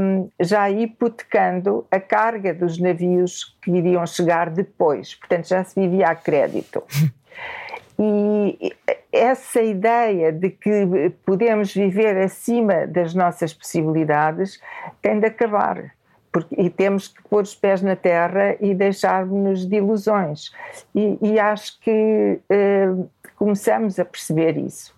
um, 0.01 0.29
já 0.41 0.69
hipotecando 0.71 1.87
a 1.91 2.01
carga 2.01 2.53
dos 2.53 2.79
navios 2.79 3.57
que 3.63 3.71
iriam 3.71 4.07
chegar 4.07 4.51
depois. 4.51 5.15
Portanto, 5.15 5.49
já 5.49 5.63
se 5.65 5.79
vivia 5.81 6.09
a 6.09 6.15
crédito. 6.15 6.83
E 8.01 8.73
essa 9.11 9.61
ideia 9.61 10.33
de 10.33 10.51
que 10.51 11.11
podemos 11.27 11.75
viver 11.75 12.17
acima 12.17 12.87
das 12.87 13.13
nossas 13.13 13.53
possibilidades 13.53 14.61
tem 15.03 15.19
de 15.19 15.27
acabar 15.27 15.91
porque, 16.33 16.55
e 16.61 16.71
temos 16.71 17.09
que 17.09 17.23
pôr 17.25 17.43
os 17.43 17.55
pés 17.55 17.83
na 17.83 17.97
terra 17.97 18.57
e 18.61 18.75
deixarmos-nos 18.75 19.67
de 19.67 19.77
ilusões. 19.77 20.53
E, 20.95 21.19
e 21.21 21.39
acho 21.39 21.81
que 21.81 22.41
uh, 22.51 23.11
começamos 23.37 23.99
a 23.99 24.05
perceber 24.05 24.57
isso. 24.57 24.95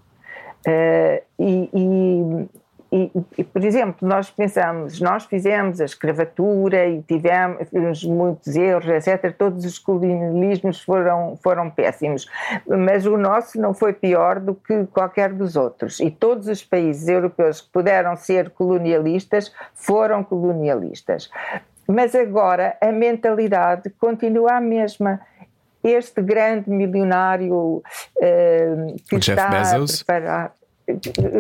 Uh, 0.67 1.23
e, 1.39 1.71
e, 1.73 2.49
e, 2.93 3.11
e, 3.39 3.45
por 3.45 3.65
exemplo, 3.65 4.07
nós 4.07 4.31
pensamos, 4.31 5.01
nós 5.01 5.25
fizemos 5.25 5.81
a 5.81 5.85
escravatura 5.85 6.89
e 6.89 7.03
tivemos 7.03 8.03
muitos 8.05 8.57
erros, 8.57 8.89
etc. 8.89 9.33
Todos 9.37 9.65
os 9.65 9.79
colonialismos 9.79 10.83
foram, 10.83 11.37
foram 11.41 11.71
péssimos, 11.71 12.29
mas 12.67 13.07
o 13.07 13.17
nosso 13.17 13.61
não 13.61 13.73
foi 13.73 13.93
pior 13.93 14.41
do 14.41 14.55
que 14.57 14.87
qualquer 14.87 15.33
dos 15.33 15.55
outros. 15.55 16.01
E 16.01 16.11
todos 16.11 16.49
os 16.49 16.65
países 16.65 17.07
europeus 17.07 17.61
que 17.61 17.71
puderam 17.71 18.17
ser 18.17 18.51
colonialistas 18.51 19.55
foram 19.73 20.25
colonialistas. 20.25 21.31
Mas 21.87 22.15
agora 22.15 22.77
a 22.81 22.91
mentalidade 22.91 23.89
continua 23.91 24.55
a 24.55 24.61
mesma 24.61 25.21
este 25.83 26.21
grande 26.23 26.71
milionário 26.71 27.55
uh, 27.55 27.83
que 29.09 29.17
o 29.17 29.19
está 29.19 29.49
Jeff 29.49 29.51
Bezos. 29.51 30.01
a 30.01 30.05
preparar 30.05 30.53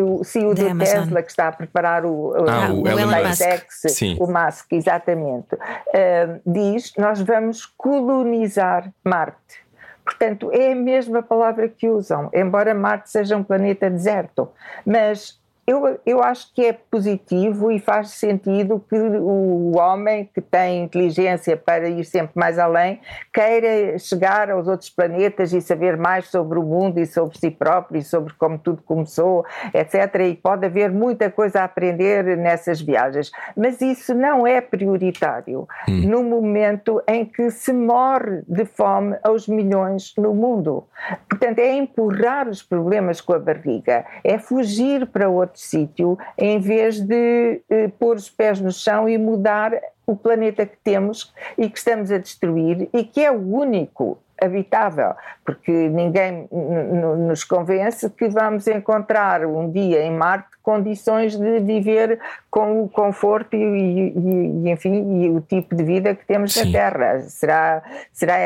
o 0.03 0.23
CEO 0.23 0.55
do 0.55 0.79
Tesla 0.79 1.23
que 1.23 1.31
está 1.31 1.49
a 1.49 1.53
preparar 1.53 2.05
o, 2.05 2.33
ah, 2.49 2.71
o, 2.73 2.83
o 2.83 3.09
SpaceX, 3.09 3.83
o 4.19 4.27
Musk, 4.27 4.73
exatamente, 4.73 5.55
uh, 5.55 6.41
diz 6.47 6.93
nós 6.97 7.21
vamos 7.21 7.67
colonizar 7.67 8.93
Marte. 9.05 9.69
Portanto, 10.05 10.51
é 10.53 10.73
a 10.73 10.77
mesma 10.77 11.23
palavra 11.23 11.69
que 11.69 11.89
usam, 11.89 12.31
embora 12.33 12.75
Marte 12.75 13.11
seja 13.11 13.37
um 13.37 13.45
planeta 13.45 13.89
deserto. 13.89 14.49
Mas 14.85 15.40
eu, 15.71 16.01
eu 16.05 16.21
acho 16.21 16.53
que 16.53 16.65
é 16.65 16.73
positivo 16.73 17.71
e 17.71 17.79
faz 17.79 18.11
sentido 18.11 18.85
que 18.89 18.97
o 18.97 19.77
homem 19.79 20.29
que 20.35 20.41
tem 20.41 20.83
inteligência 20.83 21.57
para 21.57 21.89
ir 21.89 22.05
sempre 22.05 22.33
mais 22.35 22.59
além 22.59 23.01
queira 23.33 23.97
chegar 23.97 24.51
aos 24.51 24.67
outros 24.67 24.91
planetas 24.91 25.53
e 25.53 25.61
saber 25.61 25.97
mais 25.97 26.27
sobre 26.27 26.59
o 26.59 26.65
mundo 26.65 26.99
e 26.99 27.07
sobre 27.07 27.39
si 27.39 27.53
próprio 27.53 28.01
e 28.01 28.03
sobre 28.03 28.35
como 28.35 28.59
tudo 28.59 28.83
começou, 28.83 29.47
etc. 29.73 30.13
E 30.29 30.35
pode 30.35 30.67
haver 30.67 30.91
muita 30.91 31.31
coisa 31.31 31.61
a 31.61 31.65
aprender 31.65 32.37
nessas 32.37 32.81
viagens. 32.81 33.31
Mas 33.57 33.81
isso 33.81 34.13
não 34.13 34.45
é 34.45 34.61
prioritário 34.61 35.69
hum. 35.89 36.01
no 36.09 36.25
momento 36.25 37.01
em 37.07 37.25
que 37.25 37.49
se 37.49 37.73
morre 37.73 38.43
de 38.49 38.65
fome 38.65 39.17
aos 39.23 39.47
milhões 39.47 40.15
no 40.19 40.35
mundo. 40.35 40.85
Portanto, 41.29 41.61
é 41.61 41.77
empurrar 41.77 42.49
os 42.49 42.61
problemas 42.61 43.21
com 43.21 43.35
a 43.35 43.39
barriga, 43.39 44.05
é 44.25 44.37
fugir 44.37 45.07
para 45.07 45.29
outros 45.29 45.60
sítio, 45.61 46.19
em 46.37 46.59
vez 46.59 47.01
de 47.01 47.61
eh, 47.69 47.89
pôr 47.99 48.17
os 48.17 48.31
pés 48.31 48.61
no 48.61 48.73
chão 48.73 49.09
e 49.09 49.19
mudar 49.19 49.73
o 50.07 50.17
planeta 50.17 50.67
que 50.67 50.77
temos 50.83 51.33
e 51.57 51.69
que 51.69 51.79
estamos 51.79 52.11
a 52.11 52.19
destruir 52.19 52.89
e 52.93 53.05
que 53.05 53.25
é 53.25 53.31
o 53.31 53.55
único 53.55 54.19
habitável, 54.41 55.15
porque 55.45 55.71
ninguém 55.71 56.49
nos 56.51 57.45
convence 57.45 58.09
que 58.11 58.29
vamos 58.29 58.67
encontrar 58.67 59.45
um 59.45 59.71
dia 59.71 60.03
em 60.03 60.11
Marte 60.11 60.51
condições 60.63 61.37
de 61.37 61.61
viver 61.61 62.21
com 62.51 62.83
o 62.83 62.89
conforto 62.89 63.57
e, 63.57 63.59
e, 63.59 64.67
e 64.67 64.71
enfim, 64.71 65.23
e 65.23 65.31
o 65.31 65.41
tipo 65.41 65.75
de 65.75 65.83
vida 65.83 66.15
que 66.15 66.25
temos 66.27 66.53
Sim. 66.53 66.67
na 66.67 66.73
Terra. 66.73 67.21
Será, 67.21 67.83
será 68.13 68.37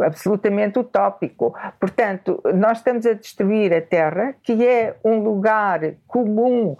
absolutamente 0.00 0.78
utópico. 0.78 1.54
Portanto, 1.78 2.40
nós 2.54 2.78
estamos 2.78 3.04
a 3.06 3.12
destruir 3.12 3.74
a 3.74 3.80
Terra, 3.80 4.34
que 4.42 4.66
é 4.66 4.94
um 5.04 5.18
lugar 5.18 5.80
comum 6.06 6.76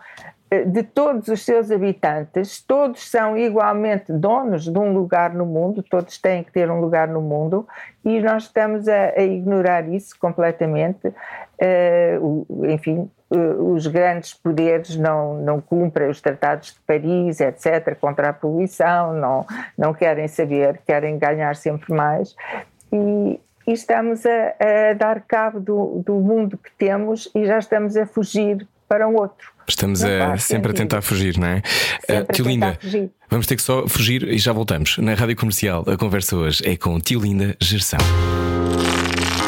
de 0.64 0.82
todos 0.82 1.28
os 1.28 1.44
seus 1.44 1.70
habitantes, 1.70 2.60
todos 2.60 3.08
são 3.10 3.36
igualmente 3.36 4.12
donos 4.12 4.64
de 4.64 4.78
um 4.78 4.92
lugar 4.92 5.32
no 5.34 5.46
mundo, 5.46 5.82
todos 5.82 6.18
têm 6.18 6.44
que 6.44 6.52
ter 6.52 6.70
um 6.70 6.80
lugar 6.80 7.08
no 7.08 7.20
mundo, 7.20 7.66
e 8.04 8.20
nós 8.20 8.44
estamos 8.44 8.86
a, 8.88 9.12
a 9.16 9.22
ignorar 9.22 9.88
isso 9.88 10.18
completamente. 10.18 11.08
Uh, 11.08 12.46
enfim, 12.68 13.10
uh, 13.30 13.72
os 13.72 13.86
grandes 13.86 14.34
poderes 14.34 14.96
não, 14.96 15.34
não 15.40 15.60
cumprem 15.60 16.08
os 16.10 16.20
tratados 16.20 16.74
de 16.74 16.80
Paris, 16.80 17.40
etc., 17.40 17.96
contra 17.98 18.28
a 18.28 18.32
poluição, 18.32 19.14
não, 19.14 19.46
não 19.78 19.94
querem 19.94 20.28
saber, 20.28 20.80
querem 20.86 21.18
ganhar 21.18 21.56
sempre 21.56 21.94
mais. 21.94 22.36
E, 22.92 23.40
e 23.66 23.72
estamos 23.72 24.26
a, 24.26 24.90
a 24.90 24.92
dar 24.92 25.22
cabo 25.22 25.58
do, 25.58 26.02
do 26.04 26.14
mundo 26.14 26.58
que 26.58 26.70
temos 26.72 27.30
e 27.34 27.46
já 27.46 27.58
estamos 27.58 27.96
a 27.96 28.04
fugir 28.04 28.66
para 28.86 29.08
um 29.08 29.16
outro. 29.16 29.53
Estamos 29.68 30.02
a, 30.04 30.36
sempre 30.38 30.72
a 30.72 30.74
tentar 30.74 31.02
fugir, 31.02 31.38
não 31.38 31.46
é? 31.46 31.62
Uh, 32.08 32.32
Tio 32.32 32.46
Linda, 32.46 32.78
vamos 33.30 33.46
ter 33.46 33.56
que 33.56 33.62
só 33.62 33.86
fugir 33.88 34.22
e 34.28 34.38
já 34.38 34.52
voltamos. 34.52 34.98
Na 34.98 35.14
rádio 35.14 35.36
comercial, 35.36 35.84
a 35.86 35.96
conversa 35.96 36.36
hoje 36.36 36.62
é 36.66 36.76
com 36.76 36.98
Tio 37.00 37.20
Linda 37.20 37.56
Gerção. 37.60 38.00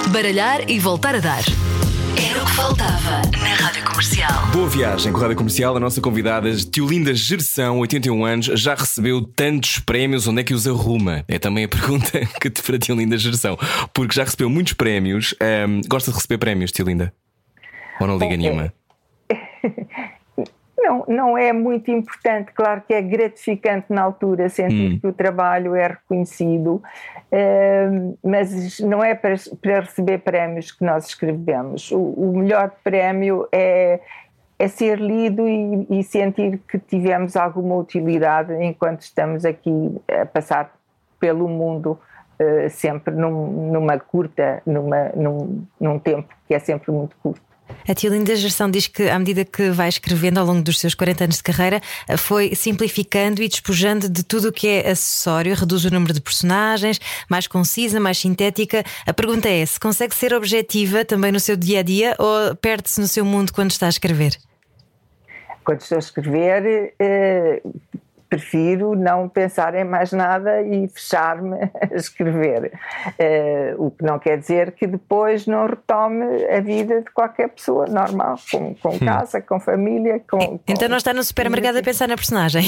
Baralhar 0.09 0.71
e 0.71 0.79
voltar 0.79 1.15
a 1.15 1.21
dar. 1.21 1.43
Era 2.17 2.43
o 2.43 2.47
que 2.47 2.53
faltava 2.53 3.21
na 3.39 3.55
rádio 3.55 3.85
comercial. 3.85 4.47
Boa 4.51 4.69
viagem 4.69 5.13
com 5.13 5.19
a 5.19 5.23
rádio 5.23 5.37
comercial. 5.37 5.77
A 5.77 5.81
nossa 5.81 6.01
convidada, 6.01 6.51
Tio 6.55 6.87
Linda 6.87 7.15
Gerção, 7.15 7.79
81 7.81 8.25
anos, 8.25 8.47
já 8.47 8.75
recebeu 8.75 9.21
tantos 9.23 9.79
prémios. 9.81 10.27
Onde 10.27 10.41
é 10.41 10.45
que 10.45 10.55
os 10.55 10.67
arruma? 10.67 11.25
É 11.29 11.39
também 11.39 11.65
a 11.65 11.69
pergunta 11.69 12.19
que 12.41 12.49
te 12.49 12.63
para 12.63 12.79
Tio 12.79 12.97
Linda 12.97 13.19
Gerção. 13.19 13.59
Porque 13.93 14.15
já 14.15 14.25
recebeu 14.25 14.49
muitos 14.49 14.73
prémios. 14.73 15.35
Um, 15.69 15.83
gosta 15.87 16.11
de 16.11 16.17
receber 16.17 16.39
prémios, 16.39 16.73
Tio 16.73 16.87
Linda? 16.87 17.13
Ou 18.01 18.07
não 18.07 18.15
liga 18.15 18.27
okay. 18.27 18.37
nenhuma? 18.39 18.73
Não, 20.79 21.05
não 21.09 21.39
é 21.39 21.53
muito 21.53 21.91
importante, 21.91 22.53
claro 22.53 22.83
que 22.87 22.93
é 22.93 23.01
gratificante 23.01 23.87
na 23.89 24.03
altura 24.03 24.49
sentir 24.49 24.93
hum. 24.93 24.99
que 25.01 25.07
o 25.07 25.13
trabalho 25.13 25.75
é 25.75 25.87
reconhecido, 25.87 26.83
uh, 27.33 28.19
mas 28.23 28.79
não 28.81 29.03
é 29.03 29.15
para, 29.15 29.35
para, 29.61 29.81
receber 29.81 30.19
prémios 30.19 30.71
que 30.71 30.85
nós 30.85 31.07
escrevemos. 31.07 31.91
O, 31.91 31.99
o 31.99 32.39
melhor 32.39 32.73
prémio 32.85 33.49
é, 33.51 34.01
é 34.59 34.69
ser 34.69 35.01
lido 35.01 35.49
e, 35.49 35.87
e, 35.89 36.05
sentir 36.05 36.61
que 36.69 36.79
tivemos 36.79 37.37
alguma 37.37 37.75
utilidade 37.77 38.53
enquanto 38.63 39.01
estamos 39.01 39.47
aqui 39.47 39.99
a 40.09 40.27
passar 40.27 40.77
pelo 41.19 41.49
mundo. 41.49 41.99
Uh, 42.39 42.69
sempre 42.69 43.15
num, 43.15 43.73
numa 43.73 43.99
curta, 43.99 44.61
numa, 44.67 45.09
num, 45.17 45.65
num 45.81 45.99
tempo 45.99 46.29
que 46.47 46.53
é 46.53 46.59
sempre 46.59 46.93
muito 46.93 47.17
curto. 47.23 47.46
A 47.89 47.95
tia 47.95 48.11
Linda 48.11 48.35
Gerson 48.35 48.71
diz 48.71 48.87
que, 48.87 49.09
à 49.09 49.19
medida 49.19 49.45
que 49.45 49.71
vai 49.71 49.89
escrevendo 49.89 50.39
ao 50.39 50.47
longo 50.47 50.63
dos 50.63 50.79
seus 50.79 50.95
40 50.95 51.25
anos 51.25 51.37
de 51.37 51.43
carreira, 51.43 51.81
foi 52.19 52.55
simplificando 52.55 53.43
e 53.43 53.49
despojando 53.49 54.09
de 54.09 54.25
tudo 54.25 54.49
o 54.49 54.53
que 54.53 54.67
é 54.69 54.91
acessório, 54.91 55.55
reduz 55.55 55.85
o 55.85 55.91
número 55.91 56.13
de 56.13 56.21
personagens, 56.21 57.01
mais 57.29 57.47
concisa, 57.47 58.01
mais 58.01 58.19
sintética. 58.19 58.85
A 59.07 59.13
pergunta 59.13 59.49
é: 59.49 59.65
se 59.65 59.79
consegue 59.79 60.15
ser 60.15 60.35
objetiva 60.35 61.05
também 61.05 61.31
no 61.31 61.41
seu 61.41 61.57
dia 61.57 61.81
a 61.81 61.83
dia 61.83 62.17
ou 62.19 62.57
perde-se 62.57 63.01
no 63.01 63.07
seu 63.07 63.25
mundo 63.25 63.53
quando 63.53 63.71
está 63.71 63.87
a 63.87 63.91
escrever? 63.91 64.37
Quando 65.65 65.81
estou 65.81 65.97
a 65.97 65.99
escrever, 65.99 66.95
eh, 66.99 67.63
prefiro 68.29 68.95
não 68.95 69.29
pensar 69.29 69.75
em 69.75 69.85
mais 69.85 70.13
nada 70.13 70.63
e 70.63 70.89
fechar-me 70.89 71.57
a 71.91 71.95
escrever. 71.95 72.73
Uh, 73.19 73.87
o 73.87 73.91
que 73.91 74.05
não 74.05 74.19
quer 74.19 74.39
dizer 74.39 74.73
que 74.73 74.87
depois 74.87 75.47
não 75.47 75.67
retome 75.67 76.45
a 76.47 76.61
vida 76.61 77.03
de 77.03 77.11
qualquer 77.11 77.49
pessoa 77.49 77.87
normal, 77.87 78.37
com, 78.51 78.75
com 78.75 78.89
hum. 78.91 78.99
casa, 78.99 79.41
com 79.41 79.61
família. 79.61 80.21
Com, 80.29 80.39
com, 80.39 80.61
então 80.67 80.89
não 80.89 80.97
está 80.97 81.13
no 81.13 81.23
supermercado 81.23 81.77
a 81.77 81.83
pensar 81.83 82.09
na 82.09 82.17
personagem. 82.17 82.65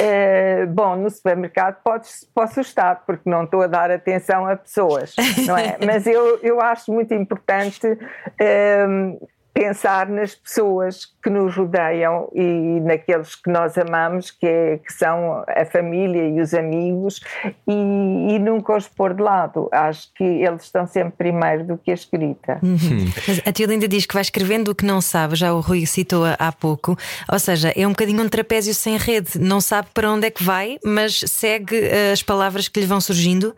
Uh, 0.00 0.66
bom, 0.72 0.96
no 0.96 1.10
supermercado 1.10 1.76
pode, 1.82 2.08
posso 2.34 2.60
estar, 2.60 3.02
porque 3.06 3.28
não 3.28 3.44
estou 3.44 3.62
a 3.62 3.66
dar 3.66 3.90
atenção 3.90 4.46
a 4.46 4.56
pessoas, 4.56 5.14
não 5.46 5.56
é? 5.56 5.76
Mas 5.84 6.06
eu, 6.06 6.38
eu 6.42 6.60
acho 6.60 6.92
muito 6.92 7.14
importante 7.14 7.86
uh, 7.86 9.28
pensar 9.52 10.08
nas 10.08 10.34
pessoas 10.34 11.06
que 11.22 11.28
nos 11.28 11.56
rodeiam 11.56 12.28
e 12.32 12.80
naqueles 12.80 13.34
que 13.34 13.50
nós 13.50 13.76
amamos, 13.76 14.30
que, 14.30 14.46
é, 14.46 14.78
que 14.78 14.92
são 14.92 15.44
a 15.46 15.64
família 15.64 16.28
e 16.28 16.40
os 16.40 16.54
amigos, 16.54 17.20
e, 17.66 18.34
e, 18.34 18.38
nunca 18.38 18.76
os 18.76 18.86
pôr 18.88 19.12
de 19.12 19.22
lado. 19.22 19.68
Acho 19.72 20.12
que 20.14 20.24
eles 20.24 20.62
estão 20.62 20.86
sempre 20.86 21.12
primeiro 21.16 21.64
do 21.64 21.78
que 21.78 21.90
a 21.90 21.94
escrita. 21.94 22.58
Uhum. 22.62 23.10
Mas 23.26 23.42
a 23.44 23.52
tia 23.52 23.66
Linda 23.66 23.88
diz 23.88 24.06
que 24.06 24.14
vai 24.14 24.22
escrevendo 24.22 24.68
o 24.68 24.74
que 24.74 24.84
não 24.84 25.00
sabe, 25.00 25.34
já 25.34 25.52
o 25.52 25.60
Rui 25.60 25.84
citou 25.84 26.24
há 26.38 26.52
pouco, 26.52 26.96
ou 27.30 27.38
seja, 27.38 27.72
é 27.76 27.86
um 27.86 27.90
bocadinho 27.90 28.22
um 28.22 28.28
trapézio 28.28 28.74
sem 28.74 28.96
rede, 28.96 29.38
não 29.38 29.60
sabe 29.60 29.88
para 29.92 30.10
onde 30.10 30.26
é 30.26 30.30
que 30.30 30.44
vai, 30.44 30.78
mas 30.84 31.20
segue 31.26 31.76
eh, 31.76 32.12
as 32.12 32.22
palavras 32.22 32.68
que 32.68 32.80
lhe 32.80 32.86
vão 32.86 33.00
surgindo. 33.00 33.54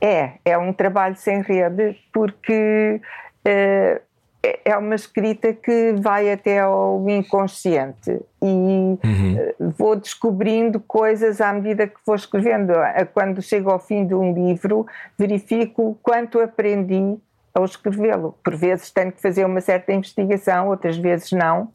É, 0.00 0.32
é 0.44 0.56
um 0.56 0.72
trabalho 0.72 1.16
sem 1.16 1.42
rede, 1.42 1.96
porque. 2.12 3.00
Uh, 3.46 4.07
é, 4.42 4.70
é 4.70 4.76
uma 4.76 4.94
escrita 4.94 5.52
que 5.52 5.94
vai 5.98 6.30
até 6.30 6.60
ao 6.60 7.04
inconsciente 7.08 8.20
e 8.40 8.46
uhum. 8.46 8.98
Eh, 9.36 9.54
vou 9.58 9.96
descobrindo 9.96 10.78
coisas 10.78 11.40
à 11.40 11.52
medida 11.52 11.88
que 11.88 11.98
vou 12.06 12.14
escrevendo. 12.14 12.72
Quando 13.12 13.42
chego 13.42 13.70
ao 13.70 13.80
fim 13.80 14.06
de 14.06 14.14
um 14.14 14.32
livro, 14.32 14.86
verifico 15.18 15.98
quanto 16.02 16.40
aprendi 16.40 17.18
ao 17.52 17.64
escrevê-lo. 17.64 18.36
Por 18.44 18.54
vezes 18.54 18.90
tenho 18.92 19.10
que 19.10 19.20
fazer 19.20 19.44
uma 19.44 19.60
certa 19.60 19.92
investigação, 19.92 20.68
outras 20.68 20.96
vezes 20.96 21.32
não. 21.32 21.72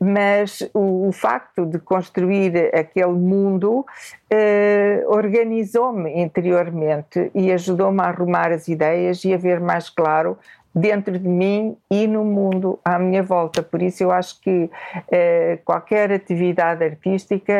mas 0.00 0.60
o, 0.74 1.08
o 1.08 1.12
facto 1.12 1.64
de 1.64 1.78
construir 1.78 2.74
aquele 2.74 3.12
mundo 3.12 3.86
eh, 4.28 5.02
organizou-me 5.06 6.20
interiormente 6.20 7.30
e 7.32 7.52
ajudou-me 7.52 8.00
a 8.02 8.06
arrumar 8.06 8.50
as 8.50 8.66
ideias 8.66 9.24
e 9.24 9.32
a 9.32 9.38
ver 9.38 9.60
mais 9.60 9.88
claro 9.88 10.36
dentro 10.74 11.18
de 11.18 11.28
mim 11.28 11.76
e 11.90 12.06
no 12.06 12.24
mundo 12.24 12.80
à 12.84 12.98
minha 12.98 13.22
volta. 13.22 13.62
Por 13.62 13.80
isso, 13.80 14.02
eu 14.02 14.10
acho 14.10 14.40
que 14.40 14.68
eh, 15.10 15.58
qualquer 15.64 16.10
atividade 16.10 16.84
artística 16.84 17.52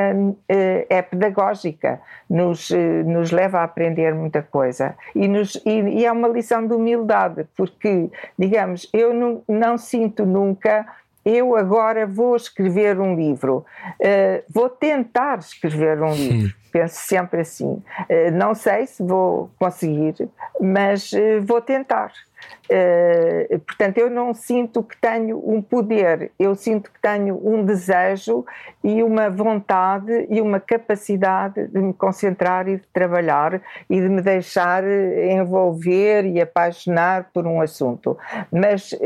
eh, 0.49 0.87
é 0.89 1.01
pedagógica, 1.01 2.01
nos, 2.29 2.71
eh, 2.71 3.03
nos 3.05 3.31
leva 3.31 3.61
a 3.61 3.65
aprender 3.65 4.15
muita 4.15 4.43
coisa 4.43 4.97
e, 5.15 5.29
nos, 5.29 5.55
e, 5.65 5.81
e, 5.81 6.05
é 6.05 6.11
uma 6.11 6.29
lição 6.29 6.67
de 6.67 6.75
humildade, 6.75 7.47
porque, 7.57 8.11
digamos, 8.39 8.89
eu 8.93 9.15
não, 9.15 9.43
não 9.49 9.79
sinto 9.79 10.27
nunca. 10.27 10.87
Eu 11.25 11.57
agora 11.57 12.07
vou 12.07 12.37
escrever 12.37 13.01
um 13.01 13.17
livro, 13.17 13.65
uh, 13.99 14.45
vou 14.47 14.69
tentar 14.69 15.39
escrever 15.39 16.03
um 16.03 16.13
livro. 16.13 16.49
Hum. 16.49 16.65
Penso 16.71 16.97
sempre 16.97 17.41
assim. 17.41 17.83
Uh, 18.11 18.31
não 18.31 18.55
sei 18.55 18.87
se 18.87 19.03
vou 19.03 19.51
conseguir, 19.59 20.29
mas 20.61 21.11
uh, 21.13 21.41
vou 21.43 21.63
tentar. 21.63 22.13
Uh, 22.65 23.59
portanto, 23.61 23.99
eu 23.99 24.09
não 24.09 24.33
sinto 24.33 24.83
que 24.83 24.97
tenho 24.97 25.39
um 25.45 25.61
poder, 25.61 26.31
eu 26.39 26.55
sinto 26.55 26.91
que 26.91 27.01
tenho 27.01 27.41
um 27.45 27.65
desejo 27.65 28.45
e 28.83 29.03
uma 29.03 29.29
vontade 29.29 30.27
e 30.31 30.41
uma 30.41 30.59
capacidade 30.59 31.67
de 31.69 31.79
me 31.79 31.93
concentrar 31.93 32.69
e 32.69 32.77
de 32.77 32.87
trabalhar 32.93 33.61
e 33.89 34.01
de 34.01 34.09
me 34.09 34.23
deixar 34.23 34.83
envolver 34.85 36.25
e 36.27 36.41
apaixonar 36.41 37.31
por 37.33 37.47
um 37.47 37.61
assunto. 37.61 38.17
Mas 38.51 38.93
uh, 38.93 38.99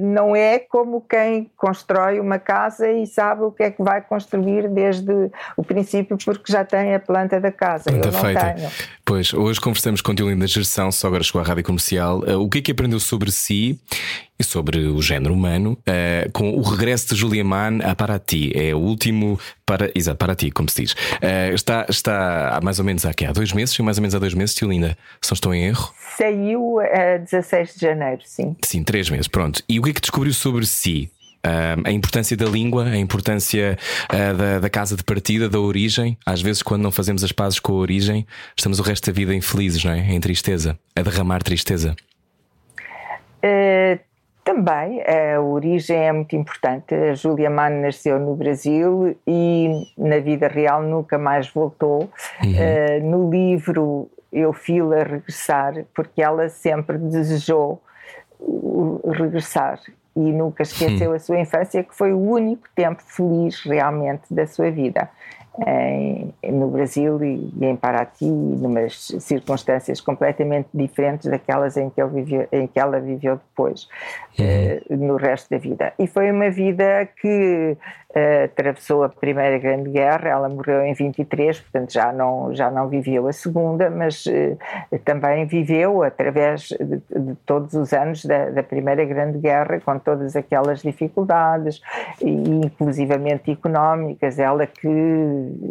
não 0.00 0.34
é 0.34 0.58
como 0.58 1.00
quem 1.00 1.50
constrói 1.56 2.18
uma 2.18 2.38
casa 2.38 2.90
e 2.90 3.06
sabe 3.06 3.42
o 3.42 3.52
que 3.52 3.62
é 3.62 3.70
que 3.70 3.82
vai 3.82 4.00
construir 4.00 4.68
desde 4.68 5.30
o 5.56 5.62
princípio, 5.62 6.16
porque 6.16 6.52
já 6.52 6.64
tem 6.64 6.94
a 6.94 7.00
planta 7.00 7.40
da 7.40 7.52
casa. 7.52 7.90
Planta 7.90 8.08
eu 8.08 8.12
não 8.12 8.20
feita. 8.20 8.54
tenho. 8.54 8.70
Pois, 9.04 9.34
hoje 9.34 9.60
conversamos 9.60 10.00
com 10.00 10.14
Diolinda 10.14 10.46
Geração, 10.46 10.92
só 10.92 11.08
agora 11.08 11.22
chegou 11.22 11.42
à 11.42 11.44
rádio 11.44 11.64
comercial. 11.64 12.20
Uh, 12.20 12.40
o 12.40 12.48
que 12.48 12.58
é 12.58 12.62
que 12.62 12.70
aprendeu 12.80 12.98
sobre 12.98 13.30
si 13.30 13.78
e 14.38 14.42
sobre 14.42 14.78
o 14.86 15.02
género 15.02 15.34
humano 15.34 15.78
uh, 15.80 16.32
com 16.32 16.54
o 16.54 16.62
regresso 16.62 17.08
de 17.08 17.14
Julia 17.14 17.44
Mann 17.44 17.80
a 17.84 17.94
Paraty. 17.94 18.52
É 18.54 18.74
o 18.74 18.78
último 18.78 19.38
para. 19.66 19.92
Exato, 19.94 20.16
Paraty, 20.16 20.50
como 20.50 20.70
se 20.70 20.82
diz. 20.82 20.92
Uh, 20.92 21.54
está, 21.54 21.84
está 21.90 22.56
há 22.56 22.60
mais 22.62 22.78
ou 22.78 22.84
menos 22.84 23.04
aqui, 23.04 23.26
há 23.26 23.32
dois 23.32 23.52
meses, 23.52 23.78
mais 23.80 23.98
ou 23.98 24.02
menos 24.02 24.14
há 24.14 24.18
dois 24.18 24.32
meses, 24.32 24.54
Tiolinda, 24.54 24.96
se 25.20 25.30
não 25.30 25.34
estou 25.34 25.54
em 25.54 25.64
erro. 25.64 25.92
Saiu 26.16 26.80
a 26.80 27.18
16 27.18 27.74
de 27.74 27.80
janeiro, 27.82 28.22
sim. 28.24 28.56
Sim, 28.64 28.82
três 28.82 29.10
meses, 29.10 29.28
pronto. 29.28 29.62
E 29.68 29.78
o 29.78 29.82
que 29.82 29.90
é 29.90 29.92
que 29.92 30.00
descobriu 30.00 30.32
sobre 30.32 30.64
si? 30.64 31.10
Uh, 31.44 31.80
a 31.84 31.90
importância 31.90 32.36
da 32.36 32.46
língua, 32.46 32.84
a 32.84 32.96
importância 32.96 33.78
uh, 34.10 34.36
da, 34.36 34.58
da, 34.58 34.70
casa 34.70 34.96
de 34.96 35.04
partida, 35.04 35.50
da 35.50 35.60
origem. 35.60 36.16
Às 36.24 36.40
vezes, 36.40 36.62
quando 36.62 36.82
não 36.82 36.90
fazemos 36.90 37.22
as 37.24 37.32
pazes 37.32 37.58
com 37.58 37.72
a 37.72 37.76
origem, 37.76 38.26
estamos 38.56 38.78
o 38.78 38.82
resto 38.82 39.06
da 39.06 39.12
vida 39.12 39.34
infelizes, 39.34 39.84
não 39.84 39.92
é? 39.92 40.12
Em 40.12 40.20
tristeza, 40.20 40.78
a 40.96 41.02
derramar 41.02 41.42
tristeza. 41.42 41.94
Uh, 43.44 43.98
também 44.44 45.02
a 45.02 45.40
origem 45.40 45.96
é 45.96 46.12
muito 46.12 46.34
importante. 46.34 46.94
A 46.94 47.14
Julia 47.14 47.50
Mann 47.50 47.82
nasceu 47.82 48.18
no 48.18 48.34
Brasil 48.34 49.16
e 49.26 49.86
na 49.96 50.18
vida 50.18 50.48
real 50.48 50.82
nunca 50.82 51.18
mais 51.18 51.48
voltou. 51.48 52.10
Uhum. 52.42 52.52
Uh, 52.52 53.10
no 53.10 53.30
livro 53.30 54.10
eu 54.32 54.52
fui-la 54.52 55.02
regressar 55.02 55.84
porque 55.94 56.22
ela 56.22 56.48
sempre 56.48 56.96
desejou 56.98 57.82
regressar 59.04 59.80
e 60.16 60.32
nunca 60.32 60.62
esqueceu 60.62 61.10
uhum. 61.10 61.16
a 61.16 61.18
sua 61.18 61.40
infância, 61.40 61.82
que 61.82 61.94
foi 61.94 62.12
o 62.12 62.18
único 62.18 62.68
tempo 62.74 63.02
feliz 63.04 63.62
realmente 63.64 64.22
da 64.30 64.46
sua 64.46 64.70
vida 64.70 65.08
no 66.42 66.68
Brasil 66.68 67.22
e, 67.22 67.52
em 67.60 67.76
Paraty, 67.76 68.24
numas 68.24 69.08
circunstâncias 69.20 70.00
completamente 70.00 70.68
diferentes 70.72 71.30
daquelas 71.30 71.76
em 71.76 71.90
que, 71.90 72.02
viveu, 72.04 72.48
em 72.50 72.66
que 72.66 72.78
ela 72.78 72.98
viveu 72.98 73.36
depois, 73.36 73.88
uh, 74.38 74.96
no 74.96 75.16
resto 75.16 75.50
da 75.50 75.58
vida. 75.58 75.92
E 75.98 76.06
foi 76.06 76.30
uma 76.30 76.50
vida 76.50 77.08
que 77.20 77.76
uh, 78.10 78.44
atravessou 78.44 79.04
a 79.04 79.08
Primeira 79.08 79.58
Grande 79.58 79.90
Guerra, 79.90 80.28
ela 80.28 80.48
morreu 80.48 80.82
em 80.82 80.94
23, 80.94 81.60
portanto 81.60 81.92
já 81.92 82.12
não, 82.12 82.54
já 82.54 82.70
não 82.70 82.88
viveu 82.88 83.26
a 83.26 83.32
Segunda, 83.32 83.90
mas 83.90 84.26
uh, 84.26 84.58
também 85.04 85.46
viveu 85.46 86.02
através 86.02 86.68
de, 86.68 86.96
de 87.20 87.34
todos 87.46 87.74
os 87.74 87.92
anos 87.92 88.24
da, 88.24 88.50
da, 88.50 88.62
Primeira 88.62 89.04
Grande 89.04 89.38
Guerra, 89.38 89.80
com 89.80 89.98
todas 89.98 90.36
aquelas 90.36 90.82
dificuldades, 90.82 91.80
e, 92.20 92.30
inclusivamente 92.30 93.50
económicas, 93.50 94.38
ela 94.38 94.66
que 94.66 94.88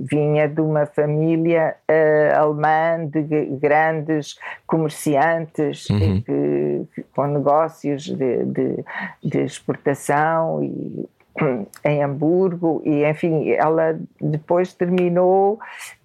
vinha 0.10 0.48
de 0.48 0.62
uma 0.62 0.86
família 0.86 1.76
uh, 1.90 2.40
alemã 2.40 3.06
de 3.06 3.22
grandes 3.62 4.38
comerciantes 4.66 5.90
uhum. 5.90 6.22
que, 6.22 7.06
com 7.16 7.28
negócios 7.28 8.04
de, 8.04 8.46
de, 8.46 8.86
de 9.24 9.40
exportação 9.44 10.64
e 10.64 11.08
em 11.86 12.04
Hamburgo 12.04 12.82
e 12.86 13.06
enfim 13.06 13.52
ela 13.52 14.00
depois 14.20 14.74
terminou 14.74 15.54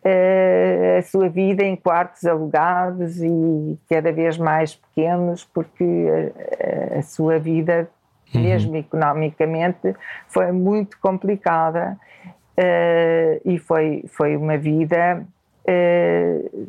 uh, 0.05 0.99
a 0.99 1.03
sua 1.03 1.29
vida 1.29 1.63
em 1.63 1.77
quartos 1.77 2.25
alugados 2.25 3.23
e 3.23 3.79
cada 3.89 4.13
vez 4.13 4.39
mais 4.39 4.75
pequenos 4.75 5.45
porque 5.45 5.85
a, 6.95 6.99
a 6.99 7.03
sua 7.03 7.39
vida 7.39 7.89
uhum. 8.35 8.43
mesmo 8.43 8.77
economicamente 8.77 9.95
foi 10.29 10.53
muito 10.53 10.99
complicada 11.01 11.99
uh, 12.59 13.41
e 13.45 13.59
foi, 13.59 14.05
foi 14.09 14.37
uma 14.37 14.57
vida, 14.57 15.25
uh, 15.69 16.69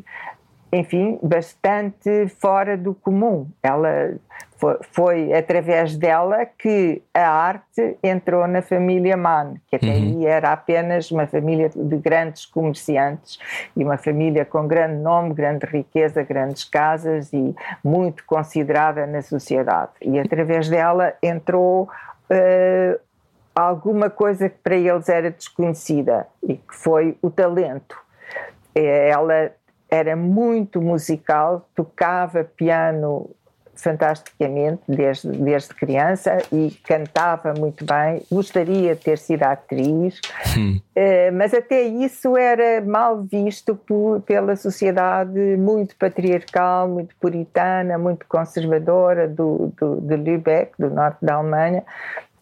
enfim, 0.72 1.18
bastante 1.22 2.28
fora 2.40 2.76
do 2.76 2.94
comum. 2.94 3.48
Ela 3.62 4.14
foi, 4.56 4.78
foi, 4.90 5.34
através 5.34 5.96
dela 5.96 6.46
que 6.46 7.02
a 7.14 7.28
arte 7.28 7.96
entrou 8.02 8.46
na 8.46 8.62
família 8.62 9.16
Mann, 9.16 9.54
que 9.68 9.76
até 9.76 9.86
uhum. 9.86 9.92
aí 9.92 10.26
era 10.26 10.52
apenas 10.52 11.10
uma 11.10 11.26
família 11.26 11.68
de 11.68 11.96
grandes 11.98 12.46
comerciantes 12.46 13.38
e 13.76 13.84
uma 13.84 13.96
família 13.96 14.44
com 14.44 14.66
grande 14.66 15.00
nome, 15.00 15.34
grande 15.34 15.66
riqueza, 15.66 16.22
grandes 16.22 16.64
casas 16.64 17.32
e 17.32 17.54
muito 17.84 18.24
considerada 18.24 19.06
na 19.06 19.22
sociedade. 19.22 19.92
E 20.02 20.18
através 20.18 20.68
dela 20.68 21.14
entrou 21.22 21.84
uh, 22.30 23.00
alguma 23.54 24.10
coisa 24.10 24.48
que 24.48 24.58
para 24.58 24.74
eles 24.74 25.08
era 25.08 25.30
desconhecida 25.30 26.26
e 26.42 26.56
que 26.56 26.74
foi 26.74 27.16
o 27.22 27.30
talento. 27.30 27.96
É, 28.74 29.08
ela 29.08 29.52
era 29.90 30.16
muito 30.16 30.80
musical, 30.80 31.68
tocava 31.74 32.44
piano 32.44 33.30
fantasticamente 33.76 34.82
desde, 34.88 35.28
desde 35.28 35.74
criança 35.74 36.38
e 36.50 36.70
cantava 36.82 37.52
muito 37.52 37.84
bem, 37.84 38.22
gostaria 38.32 38.94
de 38.94 39.02
ter 39.02 39.18
sido 39.18 39.42
atriz, 39.42 40.20
hum. 40.56 40.80
mas 41.34 41.52
até 41.52 41.82
isso 41.82 42.36
era 42.36 42.80
mal 42.80 43.22
visto 43.22 43.76
por, 43.76 44.22
pela 44.22 44.56
sociedade 44.56 45.38
muito 45.58 45.94
patriarcal, 45.96 46.88
muito 46.88 47.14
puritana, 47.16 47.98
muito 47.98 48.26
conservadora 48.26 49.28
do, 49.28 49.72
do, 49.78 50.00
de 50.00 50.16
Lübeck, 50.16 50.72
do 50.78 50.90
norte 50.90 51.18
da 51.20 51.34
Alemanha, 51.34 51.84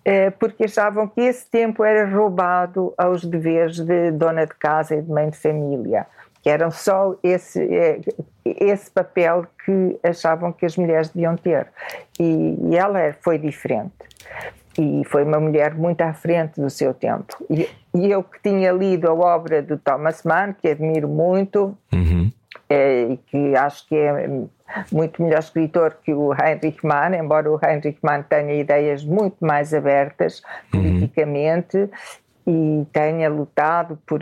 é, 0.05 0.31
porque 0.31 0.65
achavam 0.65 1.09
que 1.09 1.21
esse 1.21 1.51
tempo 1.51 1.83
era 1.83 2.07
roubado 2.09 2.93
aos 2.97 3.25
deveres 3.25 3.81
de 3.81 4.11
dona 4.13 4.47
de 4.47 4.55
casa 4.55 4.95
e 4.95 5.03
de 5.03 5.11
mãe 5.11 5.31
de 5.31 5.37
família, 5.39 6.07
que 6.45 6.51
eram 6.51 6.71
só 6.71 7.17
esse, 7.23 7.59
é, 7.75 8.01
esse 8.45 8.91
papel 8.91 9.47
que 9.65 9.99
achavam 10.03 10.53
que 10.53 10.67
as 10.67 10.77
mulheres 10.77 11.09
deviam 11.09 11.37
ter. 11.39 11.69
E, 12.21 12.59
e 12.69 12.77
ela 12.77 13.17
foi 13.23 13.39
diferente. 13.39 13.95
E 14.79 15.03
foi 15.07 15.25
uma 15.25 15.41
mulher 15.41 15.75
muito 15.75 16.03
à 16.03 16.13
frente 16.13 16.61
do 16.61 16.69
seu 16.69 16.93
tempo. 16.93 17.35
E, 17.49 17.67
e 17.95 18.11
eu 18.11 18.23
que 18.23 18.43
tinha 18.43 18.73
lido 18.73 19.09
a 19.09 19.15
obra 19.15 19.63
do 19.63 19.79
Thomas 19.79 20.23
Mann, 20.23 20.53
que 20.53 20.69
admiro 20.69 21.09
muito, 21.09 21.75
uhum. 21.91 22.31
é, 22.69 23.05
e 23.05 23.17
que 23.17 23.57
acho 23.57 23.89
que 23.89 23.97
é 23.97 24.29
muito 24.93 25.23
melhor 25.23 25.39
escritor 25.39 25.97
que 26.05 26.13
o 26.13 26.35
Heinrich 26.35 26.85
Mann, 26.85 27.15
embora 27.15 27.51
o 27.51 27.59
Heinrich 27.63 27.99
Mann 28.03 28.23
tenha 28.23 28.53
ideias 28.53 29.03
muito 29.03 29.37
mais 29.41 29.73
abertas 29.73 30.43
uhum. 30.75 31.09
E 32.47 32.87
tenha 32.93 33.29
lutado 33.29 33.99
por, 34.07 34.21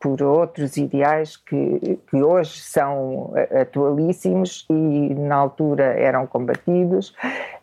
por 0.00 0.22
outros 0.22 0.76
ideais 0.76 1.36
que, 1.36 1.98
que 2.08 2.22
hoje 2.22 2.60
são 2.60 3.32
atualíssimos 3.60 4.66
e 4.70 5.14
na 5.14 5.36
altura 5.36 5.84
eram 5.84 6.26
combatidos. 6.26 7.14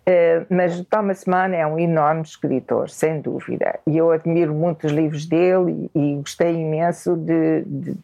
Uh, 0.07 0.45
mas 0.51 0.79
Thomas 0.81 1.25
Mann 1.25 1.55
é 1.55 1.65
um 1.65 1.79
enorme 1.79 2.21
escritor, 2.21 2.91
sem 2.91 3.19
dúvida, 3.21 3.79
e 3.87 3.97
eu 3.97 4.11
admiro 4.11 4.53
muito 4.53 4.85
os 4.85 4.93
livros 4.93 5.25
dele 5.25 5.89
e, 5.95 6.17
gostei 6.17 6.53
imenso 6.53 7.15
de, 7.15 7.63
de, 7.65 7.97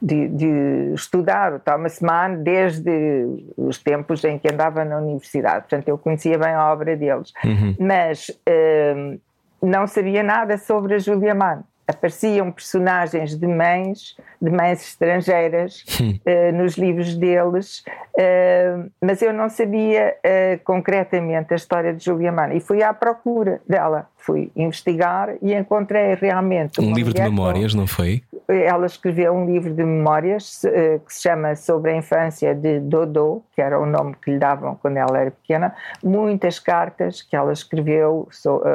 de, 0.00 0.28
de, 0.28 0.94
estudar 0.94 1.52
o 1.52 1.58
Thomas 1.58 1.98
Mann 1.98 2.44
desde 2.44 3.26
os 3.56 3.78
tempos 3.78 4.22
em 4.22 4.38
que 4.38 4.48
andava 4.48 4.84
na 4.84 4.98
universidade, 4.98 5.62
portanto 5.62 5.88
eu 5.88 5.98
conhecia 5.98 6.38
bem 6.38 6.52
a 6.52 6.72
obra 6.72 6.96
deles. 6.96 7.32
Uhum. 7.44 7.74
Mas 7.80 8.28
uh, 8.28 9.20
não 9.62 9.86
sabia 9.86 10.22
nada 10.22 10.56
sobre 10.58 10.94
a 10.94 10.98
Julia 10.98 11.34
Mann 11.34 11.64
apareciam 11.90 12.50
personagens 12.50 13.36
de 13.36 13.46
mães, 13.46 14.16
de 14.40 14.50
mães 14.50 14.80
estrangeiras 14.80 15.84
uh, 16.00 16.52
nos 16.56 16.76
livros 16.76 17.14
deles, 17.16 17.84
uh, 18.16 18.90
mas 19.02 19.20
eu 19.20 19.32
não 19.32 19.48
sabia 19.48 20.14
uh, 20.16 20.64
concretamente 20.64 21.52
a 21.52 21.56
história 21.56 21.92
de 21.92 22.04
Julia 22.04 22.32
Mann 22.32 22.54
e 22.54 22.60
fui 22.60 22.82
à 22.82 22.94
procura 22.94 23.60
dela, 23.68 24.06
fui 24.16 24.50
investigar 24.54 25.34
e 25.42 25.52
encontrei 25.52 26.14
realmente 26.14 26.80
um 26.80 26.92
livro 26.92 27.12
de 27.12 27.22
memórias, 27.22 27.74
não 27.74 27.86
foi? 27.86 28.22
Ela 28.48 28.86
escreveu 28.86 29.32
um 29.32 29.46
livro 29.46 29.72
de 29.72 29.84
memórias 29.84 30.62
que 31.06 31.14
se 31.14 31.22
chama 31.22 31.54
Sobre 31.54 31.92
a 31.92 31.96
Infância 31.96 32.54
de 32.54 32.80
Dodô, 32.80 33.42
que 33.54 33.62
era 33.62 33.78
o 33.78 33.86
nome 33.86 34.16
que 34.20 34.32
lhe 34.32 34.38
davam 34.38 34.74
quando 34.74 34.96
ela 34.96 35.18
era 35.18 35.30
pequena, 35.30 35.74
muitas 36.02 36.58
cartas 36.58 37.22
que 37.22 37.36
ela 37.36 37.52
escreveu 37.52 38.28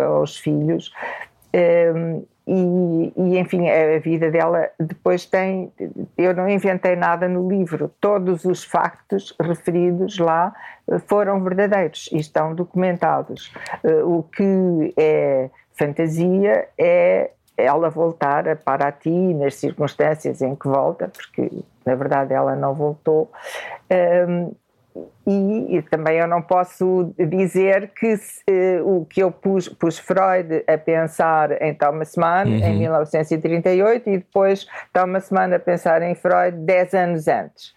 aos 0.09 0.37
filhos. 0.37 0.91
E, 2.47 3.13
e, 3.17 3.39
enfim, 3.39 3.67
a 3.69 3.97
vida 3.99 4.29
dela 4.29 4.69
depois 4.79 5.25
tem. 5.25 5.71
Eu 6.17 6.33
não 6.33 6.47
inventei 6.47 6.95
nada 6.95 7.27
no 7.27 7.49
livro, 7.49 7.91
todos 7.99 8.45
os 8.45 8.63
factos 8.63 9.35
referidos 9.39 10.19
lá 10.19 10.53
eh, 10.87 10.99
foram 10.99 11.41
verdadeiros 11.43 12.07
e 12.11 12.17
estão 12.17 12.53
documentados. 12.53 13.51
Eh, 13.83 14.03
o 14.03 14.23
que 14.23 14.93
é 14.95 15.49
fantasia 15.73 16.67
é 16.77 17.31
ela 17.57 17.89
voltar 17.89 18.47
a 18.47 18.55
Paraty 18.55 19.33
nas 19.33 19.55
circunstâncias 19.55 20.41
em 20.41 20.55
que 20.55 20.67
volta, 20.67 21.07
porque 21.07 21.49
na 21.85 21.95
verdade 21.95 22.33
ela 22.33 22.55
não 22.55 22.73
voltou. 22.73 23.31
E, 25.27 25.77
e, 25.77 25.81
também 25.81 26.19
eu 26.19 26.27
não 26.27 26.41
posso 26.41 27.13
dizer 27.17 27.91
que 27.93 28.13
uh, 28.13 28.97
o 28.97 29.05
que 29.05 29.21
eu 29.21 29.29
pus, 29.29 29.67
pus, 29.67 29.97
Freud 29.97 30.63
a 30.67 30.77
pensar 30.77 31.61
em 31.61 31.73
Thomas 31.73 32.15
Mann 32.15 32.45
uhum. 32.45 32.57
em 32.59 32.79
1938 32.79 34.09
e 34.09 34.17
depois 34.19 34.65
Thomas 34.93 35.29
Mann 35.31 35.53
a 35.53 35.59
pensar 35.59 36.01
em 36.01 36.15
Freud 36.15 36.57
10 36.59 36.93
anos 36.93 37.27
antes. 37.27 37.73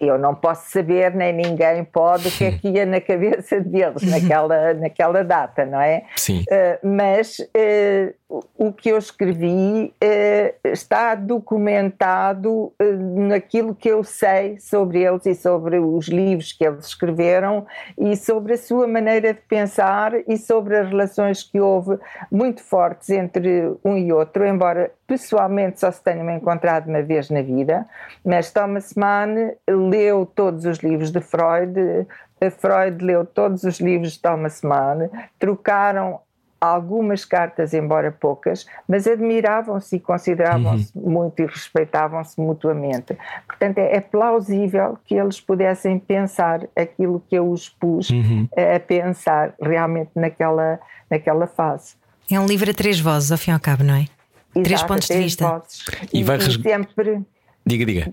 Eu 0.00 0.16
não 0.16 0.32
posso 0.32 0.70
saber, 0.70 1.12
nem 1.12 1.32
ninguém 1.32 1.84
pode, 1.84 2.28
o 2.28 2.30
que 2.30 2.44
é 2.44 2.52
que 2.52 2.68
ia 2.68 2.86
na 2.86 3.00
cabeça 3.00 3.60
deles 3.60 4.02
naquela, 4.08 4.72
naquela 4.74 5.24
data, 5.24 5.66
não 5.66 5.80
é? 5.80 6.04
Sim. 6.14 6.42
Uh, 6.42 6.86
mas 6.86 7.38
uh, 7.40 8.14
o 8.56 8.72
que 8.72 8.88
eu 8.88 8.96
escrevi 8.96 9.92
eh, 10.00 10.54
está 10.64 11.14
documentado 11.14 12.72
eh, 12.78 12.92
naquilo 12.92 13.74
que 13.74 13.90
eu 13.90 14.02
sei 14.02 14.58
sobre 14.58 15.02
eles 15.02 15.26
e 15.26 15.34
sobre 15.34 15.78
os 15.78 16.08
livros 16.08 16.52
que 16.52 16.64
eles 16.64 16.86
escreveram 16.86 17.66
e 17.98 18.16
sobre 18.16 18.54
a 18.54 18.56
sua 18.56 18.86
maneira 18.86 19.34
de 19.34 19.40
pensar 19.40 20.14
e 20.26 20.38
sobre 20.38 20.78
as 20.78 20.88
relações 20.88 21.42
que 21.42 21.60
houve 21.60 21.98
muito 22.30 22.62
fortes 22.62 23.10
entre 23.10 23.74
um 23.84 23.98
e 23.98 24.10
outro, 24.12 24.46
embora 24.46 24.90
pessoalmente 25.06 25.80
só 25.80 25.90
se 25.90 26.02
tenham 26.02 26.30
encontrado 26.30 26.88
uma 26.88 27.02
vez 27.02 27.28
na 27.28 27.42
vida, 27.42 27.86
mas 28.24 28.50
Thomas 28.50 28.94
Mann 28.94 29.52
leu 29.68 30.24
todos 30.24 30.64
os 30.64 30.78
livros 30.78 31.10
de 31.10 31.20
Freud, 31.20 32.06
Freud 32.50 33.04
leu 33.04 33.26
todos 33.26 33.62
os 33.64 33.78
livros 33.78 34.12
de 34.12 34.22
Thomas 34.22 34.62
Mann, 34.62 35.10
trocaram 35.38 36.20
algumas 36.62 37.24
cartas, 37.24 37.74
embora 37.74 38.12
poucas, 38.12 38.66
mas 38.88 39.08
admiravam-se 39.08 39.96
e 39.96 40.00
consideravam-se 40.00 40.96
uhum. 40.96 41.10
muito 41.10 41.42
e 41.42 41.46
respeitavam-se 41.46 42.40
mutuamente. 42.40 43.16
Portanto, 43.48 43.78
é, 43.78 43.96
é, 43.96 44.00
plausível 44.00 44.96
que 45.04 45.16
eles 45.16 45.40
pudessem 45.40 45.98
pensar 45.98 46.68
aquilo 46.76 47.20
que 47.28 47.34
eu 47.34 47.50
os 47.50 47.68
pus 47.68 48.10
uhum. 48.10 48.48
a 48.56 48.78
pensar 48.78 49.54
realmente 49.60 50.10
naquela, 50.14 50.78
naquela 51.10 51.48
fase. 51.48 51.96
É 52.30 52.38
um 52.38 52.46
livro 52.46 52.70
a 52.70 52.74
três 52.74 53.00
vozes, 53.00 53.32
ao 53.32 53.38
fim 53.38 53.50
e 53.50 53.54
ao 53.54 53.60
cabo, 53.60 53.82
não 53.82 53.94
é? 53.94 54.06
Exato, 54.54 54.62
três 54.62 54.82
pontos 54.84 55.08
de 55.08 55.18
vista. 55.18 55.48
Vozes. 55.48 55.84
E, 56.12 56.20
e 56.20 56.22
vai 56.22 56.36
e 56.36 56.42
sempre. 56.42 57.22
Diga, 57.66 57.84
diga 57.84 58.12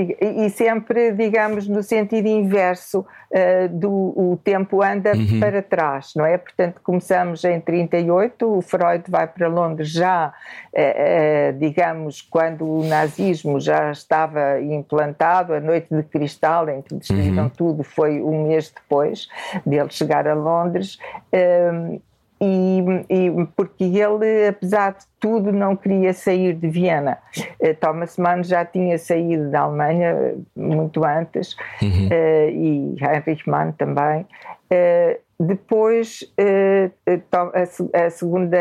e 0.00 0.50
sempre, 0.50 1.12
digamos, 1.12 1.66
no 1.68 1.82
sentido 1.82 2.26
inverso 2.26 3.00
uh, 3.00 3.68
do 3.68 3.90
o 3.90 4.38
tempo 4.42 4.82
anda 4.82 5.12
uhum. 5.14 5.40
para 5.40 5.62
trás, 5.62 6.12
não 6.14 6.24
é? 6.24 6.36
Portanto, 6.38 6.80
começamos 6.82 7.44
em 7.44 7.60
38, 7.60 8.58
o 8.58 8.62
Freud 8.62 9.04
vai 9.08 9.26
para 9.26 9.48
Londres 9.48 9.90
já, 9.90 10.28
uh, 10.28 10.80
uh, 10.80 11.58
digamos, 11.58 12.22
quando 12.22 12.64
o 12.64 12.84
nazismo 12.84 13.60
já 13.60 13.90
estava 13.90 14.60
implantado, 14.60 15.54
a 15.54 15.60
noite 15.60 15.94
de 15.94 16.02
cristal 16.02 16.68
em 16.68 16.82
que 16.82 16.94
destruíram 16.94 17.44
uhum. 17.44 17.48
tudo 17.50 17.82
foi 17.82 18.20
um 18.20 18.48
mês 18.48 18.70
depois 18.70 19.28
dele 19.64 19.90
chegar 19.90 20.26
a 20.26 20.34
Londres. 20.34 20.98
E, 22.40 22.84
e, 23.08 23.46
porque 23.56 23.84
ele, 23.84 24.48
apesar 24.48 24.92
de 24.92 25.06
tudo, 25.18 25.52
não 25.52 25.74
queria 25.74 26.12
sair 26.12 26.54
de 26.54 26.68
Viena. 26.68 27.18
Uh, 27.60 27.74
Thomas 27.80 28.18
Mann 28.18 28.42
já 28.42 28.64
tinha 28.64 28.98
saído 28.98 29.50
da 29.50 29.60
Alemanha 29.60 30.34
muito 30.54 31.04
antes 31.04 31.56
uhum. 31.80 32.08
uh, 32.08 32.50
e 32.50 32.96
Heinrich 33.00 33.48
Mann 33.48 33.72
também. 33.72 34.26
Depois, 35.38 36.24
eh, 36.38 36.90
eh, 37.06 37.20
a, 37.92 38.08
segunda, 38.08 38.56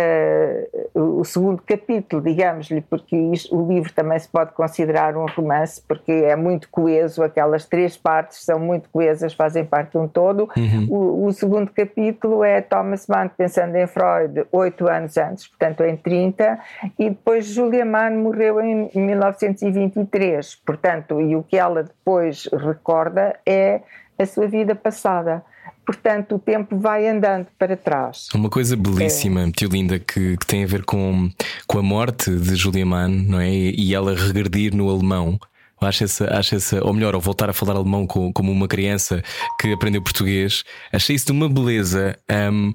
o 0.93 1.23
segundo 1.23 1.61
capítulo, 1.61 2.21
digamos-lhe, 2.21 2.81
porque 2.81 3.15
o 3.49 3.67
livro 3.67 3.93
também 3.93 4.19
se 4.19 4.27
pode 4.27 4.51
considerar 4.51 5.15
um 5.15 5.25
romance, 5.25 5.81
porque 5.87 6.11
é 6.11 6.35
muito 6.35 6.67
coeso, 6.69 7.23
aquelas 7.23 7.65
três 7.65 7.95
partes 7.95 8.43
são 8.43 8.59
muito 8.59 8.89
coesas, 8.89 9.33
fazem 9.33 9.63
parte 9.63 9.91
de 9.91 9.99
um 9.99 10.07
todo. 10.07 10.49
Uhum. 10.57 10.87
O, 10.89 11.25
o, 11.27 11.31
segundo 11.31 11.71
capítulo 11.71 12.43
é 12.43 12.59
Thomas 12.59 13.07
Mann 13.07 13.29
pensando 13.29 13.73
em 13.77 13.87
Freud 13.87 14.45
oito 14.51 14.89
anos 14.89 15.15
antes, 15.15 15.47
portanto 15.47 15.81
em 15.81 15.95
30, 15.95 16.59
e 16.99 17.09
depois 17.09 17.45
Julia 17.45 17.85
Mann 17.85 18.17
morreu 18.17 18.59
em 18.59 18.89
1923, 18.93 20.55
portanto, 20.55 21.21
e 21.21 21.37
o 21.37 21.43
que 21.43 21.57
ela 21.57 21.83
depois 21.83 22.49
recorda 22.51 23.39
é 23.45 23.79
a 24.17 24.25
sua 24.25 24.47
vida 24.47 24.75
passada 24.75 25.43
portanto 25.85 26.35
o 26.35 26.39
tempo 26.39 26.77
vai 26.77 27.07
andando 27.07 27.47
para 27.57 27.77
trás. 27.77 28.27
Uma 28.33 28.49
coisa 28.49 28.75
belíssima, 28.75 29.43
é. 29.43 29.51
tio 29.51 29.69
Linda, 29.69 29.99
que, 29.99 30.35
que, 30.37 30.45
tem 30.45 30.63
a 30.63 30.67
ver 30.67 30.83
com, 30.83 31.29
com 31.67 31.77
a 31.77 31.83
morte 31.83 32.31
de 32.31 32.55
Julia 32.55 32.85
Mann, 32.85 33.09
não 33.09 33.39
é? 33.39 33.51
E 33.51 33.93
ela 33.93 34.15
regredir 34.15 34.75
no 34.75 34.89
alemão. 34.89 35.39
Acho 35.79 36.05
essa, 36.05 36.25
acho 36.37 36.55
essa, 36.55 36.83
ou 36.83 36.93
melhor, 36.93 37.13
ou 37.13 37.21
voltar 37.21 37.49
a 37.49 37.53
falar 37.53 37.75
alemão 37.75 38.07
com, 38.07 38.33
como 38.33 38.51
uma 38.51 38.67
criança 38.67 39.21
que 39.59 39.71
aprendeu 39.73 40.01
português. 40.01 40.63
Achei 40.91 41.15
isso 41.15 41.27
de 41.27 41.31
uma 41.31 41.47
beleza. 41.47 42.17
Um, 42.51 42.71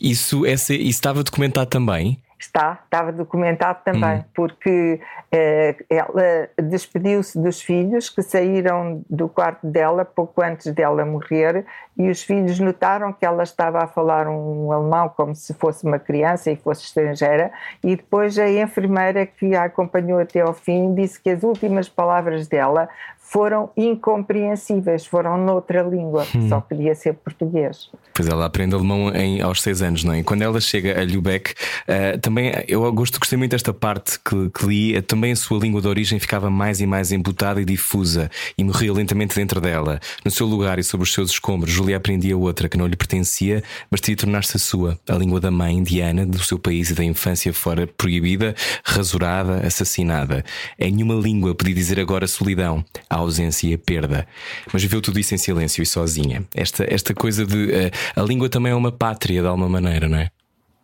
isso, 0.00 0.46
essa, 0.46 0.72
isso 0.72 0.86
estava 0.86 1.22
documentado 1.22 1.68
também? 1.68 2.18
Está, 2.38 2.80
estava 2.84 3.12
documentado 3.12 3.78
também, 3.82 4.18
hum. 4.18 4.24
porque 4.34 5.00
eh, 5.32 5.74
ela 5.88 6.48
despediu-se 6.62 7.38
dos 7.40 7.62
filhos 7.62 8.10
que 8.10 8.22
saíram 8.22 9.02
do 9.08 9.26
quarto 9.26 9.66
dela 9.66 10.04
pouco 10.04 10.42
antes 10.42 10.70
dela 10.72 11.04
morrer 11.04 11.64
e 11.96 12.10
os 12.10 12.22
filhos 12.22 12.60
notaram 12.60 13.12
que 13.12 13.24
ela 13.24 13.42
estava 13.42 13.82
a 13.82 13.86
falar 13.86 14.28
um 14.28 14.70
alemão 14.70 15.08
como 15.08 15.34
se 15.34 15.54
fosse 15.54 15.86
uma 15.86 15.98
criança 15.98 16.50
e 16.50 16.56
fosse 16.56 16.84
estrangeira 16.84 17.50
e 17.82 17.96
depois 17.96 18.38
a 18.38 18.48
enfermeira 18.48 19.24
que 19.24 19.54
a 19.54 19.64
acompanhou 19.64 20.18
até 20.18 20.40
ao 20.40 20.52
fim 20.52 20.94
disse 20.94 21.20
que 21.20 21.30
as 21.30 21.42
últimas 21.42 21.88
palavras 21.88 22.46
dela 22.46 22.88
foram 23.28 23.70
incompreensíveis, 23.76 25.04
foram 25.04 25.36
noutra 25.36 25.82
língua, 25.82 26.24
hum. 26.34 26.48
só 26.48 26.60
podia 26.60 26.94
ser 26.94 27.14
português. 27.14 27.90
Pois 28.14 28.28
ela 28.28 28.46
aprende 28.46 28.74
alemão 28.74 29.12
em, 29.14 29.42
aos 29.42 29.60
seis 29.60 29.82
anos, 29.82 30.04
não 30.04 30.12
é? 30.12 30.20
E 30.20 30.22
quando 30.22 30.42
ela 30.42 30.60
chega 30.60 30.98
a 30.98 31.04
Lübeck, 31.04 31.50
uh, 31.50 32.18
também 32.20 32.52
eu 32.68 32.90
gosto, 32.92 33.18
gostei 33.18 33.36
muito 33.36 33.50
desta 33.50 33.74
parte 33.74 34.20
que, 34.20 34.48
que 34.50 34.66
li, 34.66 34.96
uh, 34.96 35.02
também 35.02 35.32
a 35.32 35.36
sua 35.36 35.58
língua 35.58 35.82
de 35.82 35.88
origem 35.88 36.20
ficava 36.20 36.48
mais 36.48 36.80
e 36.80 36.86
mais 36.86 37.10
embutada 37.10 37.60
e 37.60 37.64
difusa 37.64 38.30
e 38.56 38.62
morria 38.62 38.92
lentamente 38.92 39.34
dentro 39.34 39.60
dela. 39.60 39.98
No 40.24 40.30
seu 40.30 40.46
lugar 40.46 40.78
e 40.78 40.84
sobre 40.84 41.02
os 41.04 41.12
seus 41.12 41.32
escombros, 41.32 41.72
Julia 41.72 41.96
aprendia 41.96 42.38
outra 42.38 42.68
que 42.68 42.78
não 42.78 42.86
lhe 42.86 42.96
pertencia, 42.96 43.62
mas 43.90 44.00
teria 44.00 44.16
tornar-se 44.16 44.56
a 44.56 44.60
sua, 44.60 44.98
a 45.08 45.14
língua 45.14 45.40
da 45.40 45.50
mãe, 45.50 45.82
Diana, 45.82 46.24
do 46.24 46.38
seu 46.38 46.60
país 46.60 46.90
e 46.90 46.94
da 46.94 47.02
infância 47.02 47.52
fora 47.52 47.88
proibida, 47.88 48.54
rasurada, 48.84 49.66
assassinada. 49.66 50.44
Em 50.78 50.92
nenhuma 50.92 51.14
língua 51.14 51.56
podia 51.56 51.74
dizer 51.74 51.98
agora 51.98 52.28
solidão 52.28 52.84
a 53.16 53.20
ausência 53.20 53.68
e 53.68 53.74
a 53.74 53.78
perda. 53.78 54.26
Mas 54.72 54.82
viveu 54.82 55.00
tudo 55.00 55.18
isso 55.18 55.34
em 55.34 55.38
silêncio 55.38 55.82
e 55.82 55.86
sozinha. 55.86 56.44
Esta, 56.54 56.84
esta 56.92 57.14
coisa 57.14 57.44
de. 57.44 57.56
Uh, 57.56 58.20
a 58.20 58.22
língua 58.22 58.48
também 58.48 58.72
é 58.72 58.74
uma 58.74 58.92
pátria, 58.92 59.42
de 59.42 59.48
alguma 59.48 59.68
maneira, 59.68 60.08
não 60.08 60.18
é? 60.18 60.30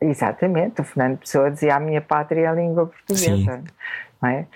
Exatamente. 0.01 0.81
O 0.81 0.85
Fernando 0.85 1.19
Pessoa 1.19 1.51
dizia: 1.51 1.77
a 1.77 1.81
minha 1.81 2.01
pátria 2.01 2.41
é 2.41 2.47
a 2.47 2.53
língua 2.53 2.87
portuguesa. 2.87 3.27
Sim. 3.27 3.65
Não 4.21 4.29
é? 4.29 4.47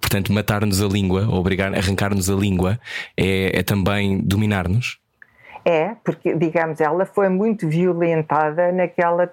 Portanto, 0.00 0.32
matar-nos 0.32 0.82
a 0.82 0.86
língua, 0.86 1.26
obrigar, 1.28 1.74
arrancar-nos 1.74 2.28
a 2.28 2.34
língua, 2.34 2.78
é, 3.16 3.58
é 3.58 3.62
também 3.62 4.20
dominar-nos? 4.20 4.98
É, 5.64 5.96
porque, 6.04 6.34
digamos, 6.36 6.80
ela 6.80 7.06
foi 7.06 7.30
muito 7.30 7.66
violentada 7.66 8.70
naquela 8.70 9.32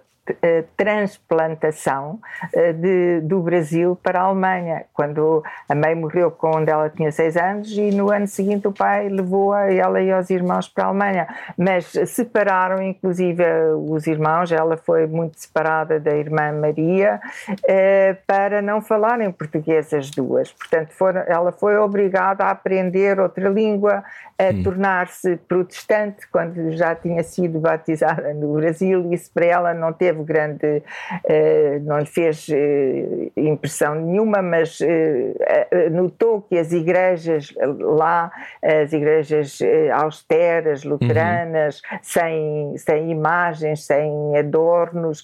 transplantação 0.77 2.19
uh, 2.53 2.73
de, 2.73 3.21
do 3.21 3.41
Brasil 3.41 3.97
para 4.01 4.21
a 4.21 4.23
Alemanha, 4.23 4.85
quando 4.93 5.43
a 5.67 5.75
mãe 5.75 5.95
morreu 5.95 6.31
quando 6.31 6.69
ela 6.69 6.89
tinha 6.89 7.11
seis 7.11 7.35
anos 7.35 7.71
e 7.71 7.91
no 7.91 8.11
ano 8.11 8.27
seguinte 8.27 8.67
o 8.67 8.71
pai 8.71 9.09
levou 9.09 9.53
a 9.53 9.71
ela 9.71 10.01
e 10.01 10.11
aos 10.11 10.29
irmãos 10.29 10.67
para 10.67 10.85
a 10.85 10.87
Alemanha. 10.87 11.27
Mas 11.57 11.91
separaram, 12.07 12.81
inclusive, 12.81 13.43
os 13.89 14.07
irmãos, 14.07 14.51
ela 14.51 14.77
foi 14.77 15.07
muito 15.07 15.39
separada 15.39 15.99
da 15.99 16.15
irmã 16.15 16.51
Maria, 16.51 17.19
uh, 17.49 18.17
para 18.27 18.61
não 18.61 18.81
falarem 18.81 19.31
português 19.31 19.93
as 19.93 20.09
duas. 20.09 20.51
Portanto, 20.51 20.91
foram, 20.91 21.21
ela 21.27 21.51
foi 21.51 21.77
obrigada 21.77 22.45
a 22.45 22.51
aprender 22.51 23.19
outra 23.19 23.49
língua, 23.49 24.03
a 24.37 24.53
hum. 24.53 24.63
tornar-se 24.63 25.37
protestante 25.47 26.27
quando 26.31 26.71
já 26.71 26.95
tinha 26.95 27.23
sido 27.23 27.59
batizada 27.59 28.33
no 28.33 28.53
Brasil. 28.53 29.11
Isso 29.13 29.31
para 29.33 29.45
ela 29.45 29.73
não 29.73 29.93
teve 30.11 30.23
grande, 30.23 30.83
uh, 30.85 31.79
não 31.83 31.99
lhe 31.99 32.05
fez 32.05 32.47
uh, 32.49 33.31
impressão 33.35 33.95
nenhuma, 33.95 34.41
mas 34.41 34.79
uh, 34.79 35.89
notou 35.91 36.41
que 36.41 36.57
as 36.57 36.71
igrejas 36.71 37.53
lá, 37.79 38.31
as 38.61 38.91
igrejas 38.93 39.59
austeras, 39.93 40.83
luteranas, 40.83 41.81
uhum. 41.91 41.99
sem, 42.01 42.77
sem 42.77 43.11
imagens, 43.11 43.85
sem 43.85 44.37
adornos, 44.37 45.23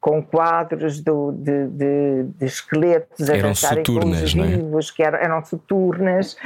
com 0.00 0.22
quadros 0.22 1.00
do, 1.00 1.30
de, 1.32 1.66
de, 1.68 2.22
de 2.38 2.46
esqueletos 2.46 3.28
a 3.28 3.36
eram 3.36 3.54
soturnas, 3.54 4.32
com 4.32 4.40
os 4.40 4.46
é? 4.46 4.56
vivos, 4.56 4.88
é? 4.88 4.96
que 4.96 5.02
eram, 5.02 5.18
eram 5.18 5.44
soturnas, 5.44 6.36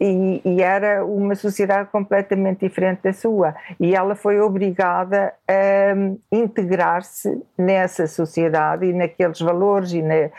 e, 0.00 0.42
e, 0.44 0.60
era 0.60 1.04
uma 1.04 1.36
sociedade 1.36 1.88
completamente 1.90 2.66
diferente 2.66 3.02
da 3.04 3.12
sua. 3.12 3.54
E 3.78 3.94
ela 3.94 4.16
foi 4.16 4.40
obrigada 4.40 5.32
a 5.46 5.94
hum, 5.96 6.18
integrar-se 6.32 7.40
nessa 7.56 8.08
sociedade 8.08 8.86
e 8.86 8.92
naqueles 8.92 9.40
valores, 9.40 9.92
e, 9.92 10.02
na, 10.02 10.30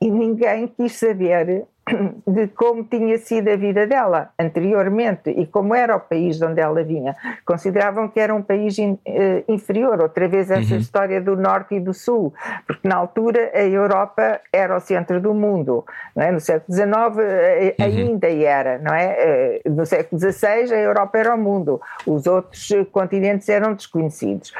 e 0.00 0.10
ninguém 0.10 0.66
quis 0.66 0.96
saber 0.96 1.64
de 2.26 2.48
como 2.48 2.84
tinha 2.84 3.18
sido 3.18 3.50
a 3.50 3.56
vida 3.56 3.86
dela 3.86 4.30
anteriormente 4.38 5.30
e 5.30 5.46
como 5.46 5.74
era 5.74 5.96
o 5.96 6.00
país 6.00 6.38
de 6.38 6.44
onde 6.44 6.60
ela 6.60 6.82
vinha. 6.82 7.14
Consideravam 7.44 8.08
que 8.08 8.20
era 8.20 8.34
um 8.34 8.42
país 8.42 8.78
in, 8.78 8.92
uh, 8.92 9.44
inferior, 9.48 10.00
outra 10.00 10.26
vez 10.26 10.50
essa 10.50 10.74
uhum. 10.74 10.80
história 10.80 11.20
do 11.20 11.36
norte 11.36 11.74
e 11.74 11.80
do 11.80 11.92
sul, 11.92 12.32
porque 12.66 12.86
na 12.88 12.96
altura 12.96 13.50
a 13.54 13.62
Europa 13.62 14.40
era 14.52 14.76
o 14.76 14.80
centro 14.80 15.20
do 15.20 15.34
mundo, 15.34 15.84
é? 16.16 16.30
No 16.30 16.40
século 16.40 16.74
XIX 16.74 16.92
uh, 16.92 16.92
uhum. 16.92 17.84
ainda 17.84 18.30
era, 18.30 18.78
não 18.78 18.94
é? 18.94 19.60
Uh, 19.64 19.70
no 19.70 19.84
século 19.84 20.20
XVI 20.20 20.72
a 20.72 20.78
Europa 20.78 21.18
era 21.18 21.34
o 21.34 21.38
mundo, 21.38 21.80
os 22.06 22.26
outros 22.26 22.68
continentes 22.92 23.48
eram 23.48 23.74
desconhecidos. 23.74 24.52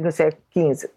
no 0.00 0.10
século 0.12 0.43
XV. 0.56 0.88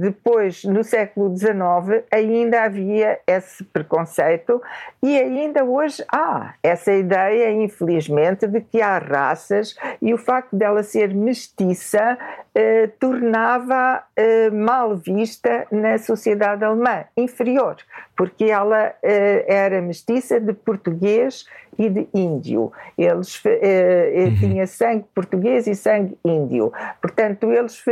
depois, 0.00 0.64
no 0.64 0.82
século 0.82 1.36
XIX, 1.36 2.04
ainda 2.10 2.62
havia 2.62 3.18
esse 3.26 3.62
preconceito 3.64 3.94
preconceito 3.94 4.62
e 5.02 5.18
ainda 5.18 5.64
hoje 5.64 6.04
há 6.12 6.54
essa 6.62 6.92
ideia, 6.92 7.50
infelizmente, 7.52 8.46
de 8.46 8.60
que 8.60 8.80
há 8.80 8.98
raças 8.98 9.76
e 10.00 10.12
o 10.12 10.18
facto 10.18 10.56
dela 10.56 10.82
ser 10.82 11.14
mestiça 11.14 12.18
eh, 12.54 12.88
tornava 12.98 14.02
eh, 14.16 14.50
mal 14.50 14.96
vista 14.96 15.66
na 15.70 15.98
sociedade 15.98 16.64
alemã, 16.64 17.04
inferior, 17.16 17.76
porque 18.16 18.44
ela 18.44 18.94
eh, 19.02 19.44
era 19.48 19.82
mestiça 19.82 20.38
de 20.40 20.52
português 20.52 21.46
e 21.78 21.88
de 21.88 22.08
índio. 22.14 22.72
Eles 22.96 23.42
eh, 23.44 24.26
uhum. 24.26 24.36
tinha 24.36 24.66
sangue 24.66 25.04
português 25.14 25.66
e 25.66 25.74
sangue 25.74 26.16
índio. 26.24 26.72
Portanto, 27.00 27.50
eles 27.50 27.82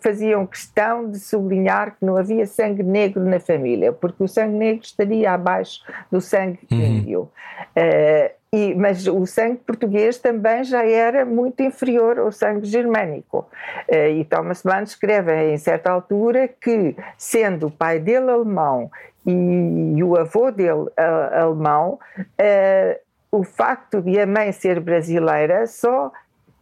faziam 0.00 0.46
questão 0.46 1.10
de 1.10 1.18
sublinhar 1.18 1.96
que 1.98 2.04
não 2.04 2.16
havia 2.16 2.46
sangue 2.46 2.82
negro 2.82 3.24
na 3.24 3.40
família, 3.40 3.92
porque 3.92 4.22
o 4.22 4.28
sangue 4.28 4.56
negro 4.56 4.84
estaria 4.84 5.32
abaixo 5.32 5.82
do 6.10 6.20
sangue 6.20 6.60
uhum. 6.70 6.78
índio. 6.80 7.30
Uh, 7.76 8.44
e, 8.52 8.72
mas 8.72 9.08
o 9.08 9.26
sangue 9.26 9.56
português 9.66 10.18
também 10.18 10.62
já 10.62 10.84
era 10.84 11.24
muito 11.24 11.60
inferior 11.60 12.20
ao 12.20 12.30
sangue 12.30 12.66
germânico. 12.66 13.48
Uh, 13.88 14.20
e 14.20 14.24
Thomas 14.24 14.62
Mann 14.62 14.84
escreve 14.84 15.52
em 15.52 15.58
certa 15.58 15.90
altura 15.90 16.48
que, 16.48 16.94
sendo 17.18 17.66
o 17.66 17.70
pai 17.70 17.98
dele 17.98 18.30
alemão 18.30 18.90
e, 19.26 19.94
e 19.96 20.04
o 20.04 20.16
avô 20.16 20.50
dele 20.50 20.82
uh, 20.82 20.92
alemão, 21.32 21.98
uh, 22.18 23.00
o 23.30 23.42
facto 23.42 24.00
de 24.00 24.18
a 24.20 24.26
mãe 24.26 24.52
ser 24.52 24.80
brasileira 24.80 25.66
só 25.66 26.12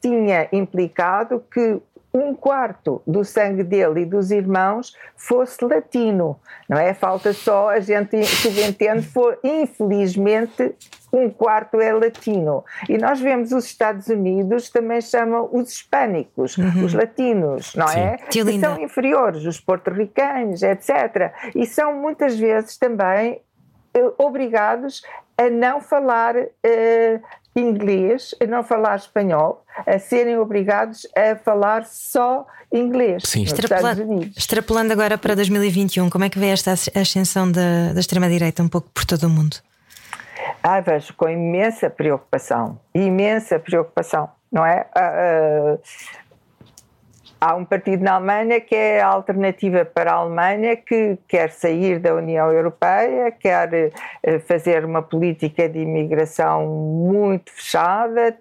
tinha 0.01 0.49
implicado 0.53 1.43
que 1.53 1.81
um 2.15 2.35
quarto 2.35 3.01
do 3.07 3.25
sangue 3.25 3.63
dele 3.63 4.03
e 4.03 4.07
dos 4.07 4.31
irmãos 4.31 4.95
fosse 5.17 5.65
latino, 5.65 6.39
não 6.69 6.77
é? 6.77 6.93
Falta 6.93 7.33
só 7.33 7.71
a 7.71 7.81
gente 7.81 8.23
subentende, 8.25 9.03
for, 9.03 9.39
infelizmente, 9.43 10.75
um 11.13 11.29
quarto 11.29 11.81
é 11.81 11.93
latino. 11.93 12.65
E 12.89 12.97
nós 12.97 13.21
vemos 13.21 13.53
os 13.53 13.67
Estados 13.67 14.07
Unidos 14.07 14.71
também 14.71 15.01
chamam 15.01 15.49
os 15.53 15.71
hispânicos, 15.71 16.57
uhum. 16.57 16.85
os 16.85 16.95
latinos, 16.95 17.75
não 17.75 17.89
Sim. 17.89 17.99
é? 17.99 18.17
Que, 18.17 18.45
que 18.45 18.61
são 18.61 18.81
inferiores, 18.81 19.45
os 19.45 19.61
porto-ricanos, 19.61 20.63
etc. 20.63 21.33
E 21.55 21.67
são 21.67 21.95
muitas 21.95 22.39
vezes 22.39 22.79
também 22.79 23.41
eh, 23.95 24.13
obrigados 24.17 25.03
a 25.37 25.51
não 25.51 25.81
falar 25.81 26.37
uh, 26.37 27.23
inglês, 27.55 28.35
a 28.41 28.47
não 28.47 28.63
falar 28.63 28.97
espanhol, 28.97 29.65
a 29.87 29.99
serem 29.99 30.39
obrigados 30.39 31.07
a 31.17 31.37
falar 31.37 31.85
só 31.85 32.47
inglês. 32.73 33.23
Sim, 33.27 33.43
extrapolando, 33.43 34.31
extrapolando 34.37 34.93
agora 34.93 35.19
para 35.19 35.35
2021, 35.35 36.09
como 36.09 36.25
é 36.25 36.31
que 36.31 36.39
vê 36.39 36.47
esta 36.47 36.73
ascensão 36.73 37.51
da, 37.51 37.93
da 37.93 38.01
extrema-direita 38.01 38.63
um 38.63 38.69
pouco 38.69 38.89
por 38.95 39.05
todo 39.05 39.25
o 39.25 39.31
mundo? 39.31 39.57
Ah, 40.63 40.81
vejo 40.81 41.15
com 41.15 41.29
imensa 41.29 41.91
preocupação, 41.91 42.79
imensa 42.95 43.59
preocupação, 43.59 44.31
não 44.51 44.65
é? 44.65 44.87
Uh, 44.97 45.75
uh, 45.75 45.81
há 47.43 47.57
um 47.57 47.65
partido 47.65 48.05
na 48.05 48.15
Alemanha 48.15 48.61
que 48.61 48.77
é 48.77 49.01
a 49.01 49.09
alternativa 49.09 49.85
para 49.85 50.13
a 50.13 50.15
Alemanha, 50.15 50.77
que 50.77 51.19
quer 51.27 51.51
sair 51.51 51.99
da 51.99 52.15
União 52.15 52.53
Europeia, 52.53 53.33
quer 53.33 53.93
eh, 54.23 54.39
fazer 54.39 54.85
uma 54.85 55.03
política 55.03 55.69
de 55.69 55.81
imigração 55.81 56.65
muito 56.69 57.51
fechada. 57.51 58.39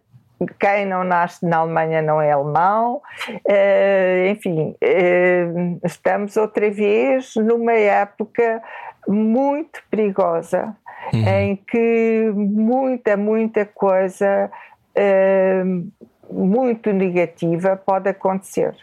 Quem 0.60 0.86
não 0.86 1.04
nasce 1.04 1.44
na 1.44 1.58
Alemanha 1.58 2.02
não 2.04 2.22
é 2.22 2.32
alemão. 2.32 3.02
Eh, 3.44 4.30
enfim, 4.30 4.76
eh, 4.80 5.48
estamos 5.84 6.38
outra 6.38 6.70
vez 6.70 7.34
numa 7.36 7.74
época 7.74 8.62
muito 9.08 9.82
perigosa, 9.90 10.76
uhum. 11.14 11.28
em 11.28 11.56
que 11.56 12.32
muita, 12.34 13.18
muita 13.18 13.66
coisa 13.66 14.52
muito 16.30 16.92
negativa 16.92 17.76
pode 17.76 18.10
acontecer. 18.10 18.76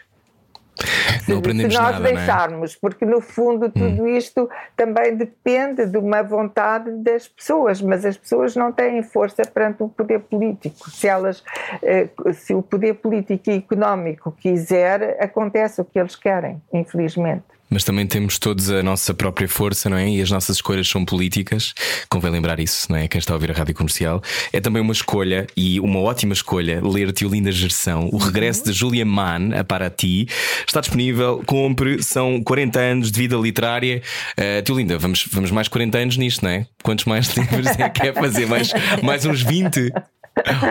Não 1.27 1.39
aprendemos 1.39 1.73
se 1.73 1.81
nós 1.81 1.99
nada, 1.99 2.03
deixarmos, 2.03 2.73
é? 2.73 2.77
porque 2.79 3.05
no 3.05 3.21
fundo 3.21 3.65
hum. 3.67 3.71
tudo 3.71 4.03
hum. 4.03 4.07
isto 4.07 4.49
também 4.75 5.15
depende 5.15 5.85
de 5.85 5.97
uma 5.97 6.23
vontade 6.23 6.91
das 7.03 7.27
pessoas, 7.27 7.81
mas 7.81 8.05
as 8.05 8.17
pessoas 8.17 8.55
não 8.55 8.71
têm 8.71 9.03
força 9.03 9.43
perante 9.43 9.83
o 9.83 9.89
poder 9.89 10.19
político. 10.19 10.89
Se 10.89 11.07
elas, 11.07 11.43
eh, 11.83 12.07
se 12.33 12.53
o 12.53 12.61
poder 12.61 12.95
político 12.95 13.49
e 13.49 13.57
económico 13.57 14.31
quiser, 14.31 15.17
acontece 15.21 15.81
o 15.81 15.85
que 15.85 15.99
eles 15.99 16.15
querem, 16.15 16.61
infelizmente. 16.73 17.58
Mas 17.69 17.83
também 17.83 18.07
temos 18.07 18.39
todos 18.39 18.69
a 18.69 18.81
nossa 18.81 19.13
própria 19.13 19.47
força, 19.47 19.89
não 19.89 19.97
é? 19.97 20.09
E 20.09 20.21
as 20.21 20.31
nossas 20.31 20.57
escolhas 20.57 20.87
são 20.87 21.05
políticas. 21.05 21.73
Convém 22.09 22.31
lembrar 22.31 22.59
isso, 22.59 22.91
não 22.91 22.97
é? 22.97 23.07
Quem 23.07 23.19
está 23.19 23.33
a 23.33 23.35
ouvir 23.35 23.51
a 23.51 23.53
rádio 23.53 23.75
comercial. 23.75 24.21
É 24.51 24.59
também 24.59 24.81
uma 24.81 24.93
escolha 24.93 25.45
e 25.55 25.79
uma 25.79 25.99
ótima 25.99 26.33
escolha 26.33 26.81
ler 26.83 27.11
Tiolinda 27.11 27.51
Gerção, 27.51 28.09
o 28.11 28.17
regresso 28.17 28.65
de 28.65 28.73
Julia 28.73 29.05
Mann 29.05 29.51
a 29.55 29.63
Para 29.63 29.89
Ti. 29.89 30.27
Está 30.67 30.81
disponível, 30.81 31.43
compre, 31.45 32.01
são 32.01 32.41
40 32.41 32.79
anos 32.79 33.11
de 33.11 33.19
vida 33.19 33.35
literária. 33.35 34.01
Uh, 34.37 34.61
Tiolinda, 34.63 34.97
vamos, 34.97 35.27
vamos 35.31 35.51
mais 35.51 35.67
40 35.67 35.97
anos 35.97 36.17
nisto, 36.17 36.43
não 36.43 36.51
é? 36.51 36.65
Quantos 36.81 37.05
mais 37.05 37.27
livros 37.37 37.67
é 37.67 37.89
que 37.89 38.01
quer 38.01 38.13
fazer? 38.13 38.47
Mais, 38.47 38.71
mais 39.03 39.25
uns 39.25 39.43
20? 39.43 39.91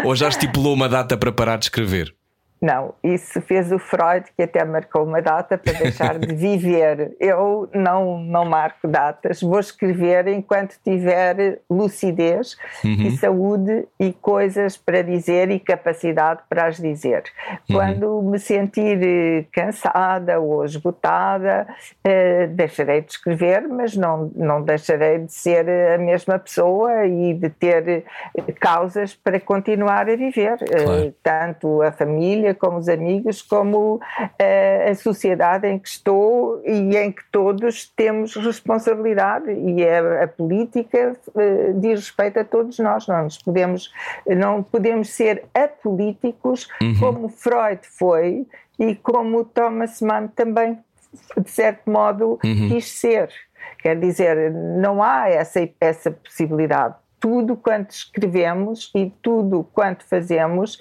Ou 0.04 0.16
já 0.16 0.28
estipulou 0.28 0.74
uma 0.74 0.88
data 0.88 1.16
para 1.16 1.30
parar 1.30 1.58
de 1.58 1.66
escrever? 1.66 2.17
Não, 2.60 2.94
isso 3.02 3.40
fez 3.40 3.70
o 3.70 3.78
Freud, 3.78 4.26
que 4.36 4.42
até 4.42 4.64
marcou 4.64 5.04
uma 5.04 5.22
data 5.22 5.56
para 5.56 5.72
deixar 5.74 6.18
de 6.18 6.34
viver. 6.34 7.16
Eu 7.20 7.68
não, 7.72 8.18
não 8.18 8.44
marco 8.44 8.88
datas, 8.88 9.40
vou 9.40 9.60
escrever 9.60 10.26
enquanto 10.28 10.76
tiver 10.82 11.60
lucidez 11.70 12.56
uhum. 12.84 12.94
e 12.94 13.16
saúde 13.16 13.86
e 13.98 14.12
coisas 14.12 14.76
para 14.76 15.02
dizer 15.02 15.50
e 15.50 15.60
capacidade 15.60 16.40
para 16.48 16.66
as 16.66 16.78
dizer. 16.78 17.24
Uhum. 17.68 17.76
Quando 17.76 18.22
me 18.22 18.38
sentir 18.38 18.98
eh, 19.02 19.44
cansada 19.52 20.40
ou 20.40 20.64
esgotada, 20.64 21.66
eh, 22.02 22.48
deixarei 22.48 23.02
de 23.02 23.12
escrever, 23.12 23.68
mas 23.68 23.96
não, 23.96 24.30
não 24.34 24.62
deixarei 24.62 25.18
de 25.18 25.32
ser 25.32 25.68
a 25.68 25.98
mesma 25.98 26.38
pessoa 26.38 27.06
e 27.06 27.34
de 27.34 27.50
ter 27.50 28.04
causas 28.58 29.14
para 29.14 29.38
continuar 29.38 30.08
a 30.08 30.16
viver. 30.16 30.58
Claro. 30.58 31.06
Eh, 31.06 31.12
tanto 31.22 31.82
a 31.82 31.92
família 31.92 32.47
família, 32.48 32.54
como 32.54 32.78
os 32.78 32.88
amigos, 32.88 33.42
como 33.42 33.96
uh, 33.96 34.90
a 34.90 34.94
sociedade 34.94 35.66
em 35.66 35.78
que 35.78 35.88
estou 35.88 36.62
e 36.64 36.96
em 36.96 37.12
que 37.12 37.22
todos 37.30 37.86
temos 37.96 38.34
responsabilidade 38.36 39.50
e 39.52 39.86
a, 39.86 40.24
a 40.24 40.28
política 40.28 41.16
uh, 41.28 41.80
diz 41.80 42.00
respeito 42.00 42.40
a 42.40 42.44
todos 42.44 42.78
nós. 42.78 43.06
Não 43.06 43.24
nos 43.24 43.38
podemos, 43.38 43.92
não 44.26 44.62
podemos 44.62 45.10
ser 45.10 45.44
apolíticos 45.54 46.68
uhum. 46.80 46.98
como 46.98 47.28
Freud 47.28 47.80
foi 47.82 48.46
e 48.78 48.94
como 48.94 49.44
Thomas 49.44 50.00
Mann 50.00 50.28
também, 50.28 50.78
de 51.36 51.50
certo 51.50 51.90
modo, 51.90 52.38
uhum. 52.44 52.68
quis 52.68 52.90
ser. 52.92 53.28
Quer 53.80 53.98
dizer, 53.98 54.52
não 54.52 55.02
há 55.02 55.28
essa, 55.28 55.68
essa 55.80 56.10
possibilidade 56.10 56.94
tudo 57.20 57.56
quanto 57.56 57.90
escrevemos 57.90 58.90
e 58.94 59.12
tudo 59.22 59.66
quanto 59.72 60.04
fazemos 60.04 60.78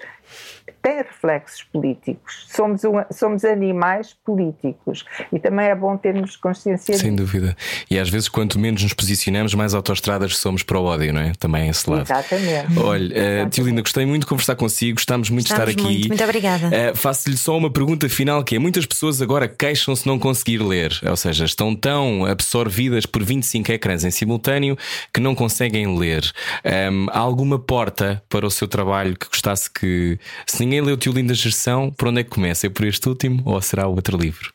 tem 0.82 0.98
reflexos 0.98 1.64
políticos. 1.64 2.46
Somos, 2.48 2.84
um, 2.84 2.92
somos 3.10 3.44
animais 3.44 4.14
políticos 4.24 5.04
e 5.32 5.38
também 5.38 5.66
é 5.66 5.74
bom 5.74 5.96
termos 5.96 6.36
consciência 6.36 6.96
Sem 6.96 7.14
disso. 7.14 7.24
dúvida. 7.24 7.56
E 7.90 7.98
às 7.98 8.08
vezes, 8.08 8.28
quanto 8.28 8.58
menos 8.58 8.82
nos 8.82 8.92
posicionamos, 8.92 9.54
mais 9.54 9.74
autoestradas 9.74 10.36
somos 10.36 10.62
para 10.62 10.78
o 10.78 10.84
ódio, 10.84 11.12
não 11.12 11.20
é? 11.20 11.32
Também 11.38 11.66
é 11.66 11.70
esse 11.70 11.88
lado. 11.88 12.02
Exatamente. 12.02 12.78
Olha, 12.78 13.44
uh, 13.46 13.50
Tio 13.50 13.64
Linda, 13.64 13.82
gostei 13.82 14.06
muito 14.06 14.22
de 14.22 14.28
conversar 14.28 14.56
consigo, 14.56 14.94
gostamos 14.94 15.30
muito 15.30 15.46
Estamos 15.46 15.66
de 15.66 15.70
estar 15.72 15.82
muito, 15.82 15.98
aqui. 15.98 16.08
Muito 16.08 16.24
obrigada. 16.24 16.66
Uh, 16.68 16.96
Faço-lhe 16.96 17.36
só 17.36 17.56
uma 17.56 17.70
pergunta 17.70 18.08
final: 18.08 18.42
que 18.44 18.56
é 18.56 18.58
muitas 18.58 18.86
pessoas 18.86 19.20
agora 19.20 19.48
queixam-se 19.48 20.06
não 20.06 20.18
conseguir 20.18 20.58
ler, 20.58 20.98
ou 21.08 21.16
seja, 21.16 21.44
estão 21.44 21.74
tão 21.74 22.24
absorvidas 22.24 23.06
por 23.06 23.22
25 23.22 23.72
ecrãs 23.72 24.04
em 24.04 24.10
simultâneo 24.10 24.76
que 25.12 25.20
não 25.20 25.34
conseguem 25.34 25.98
ler. 25.98 26.30
Um, 26.64 27.06
há 27.10 27.18
alguma 27.18 27.58
porta 27.58 28.22
para 28.28 28.46
o 28.46 28.50
seu 28.50 28.68
trabalho 28.68 29.16
que 29.16 29.26
gostasse 29.26 29.70
que, 29.70 30.17
se 30.46 30.64
ninguém 30.64 30.80
leu 30.80 30.96
Tio 30.96 31.12
Linda 31.12 31.34
Gestão, 31.34 31.90
por 31.90 32.08
onde 32.08 32.20
é 32.20 32.24
que 32.24 32.30
começa? 32.30 32.66
É 32.66 32.70
por 32.70 32.84
este 32.84 33.08
último 33.08 33.42
ou 33.44 33.60
será 33.60 33.86
outro 33.86 34.16
livro? 34.16 34.52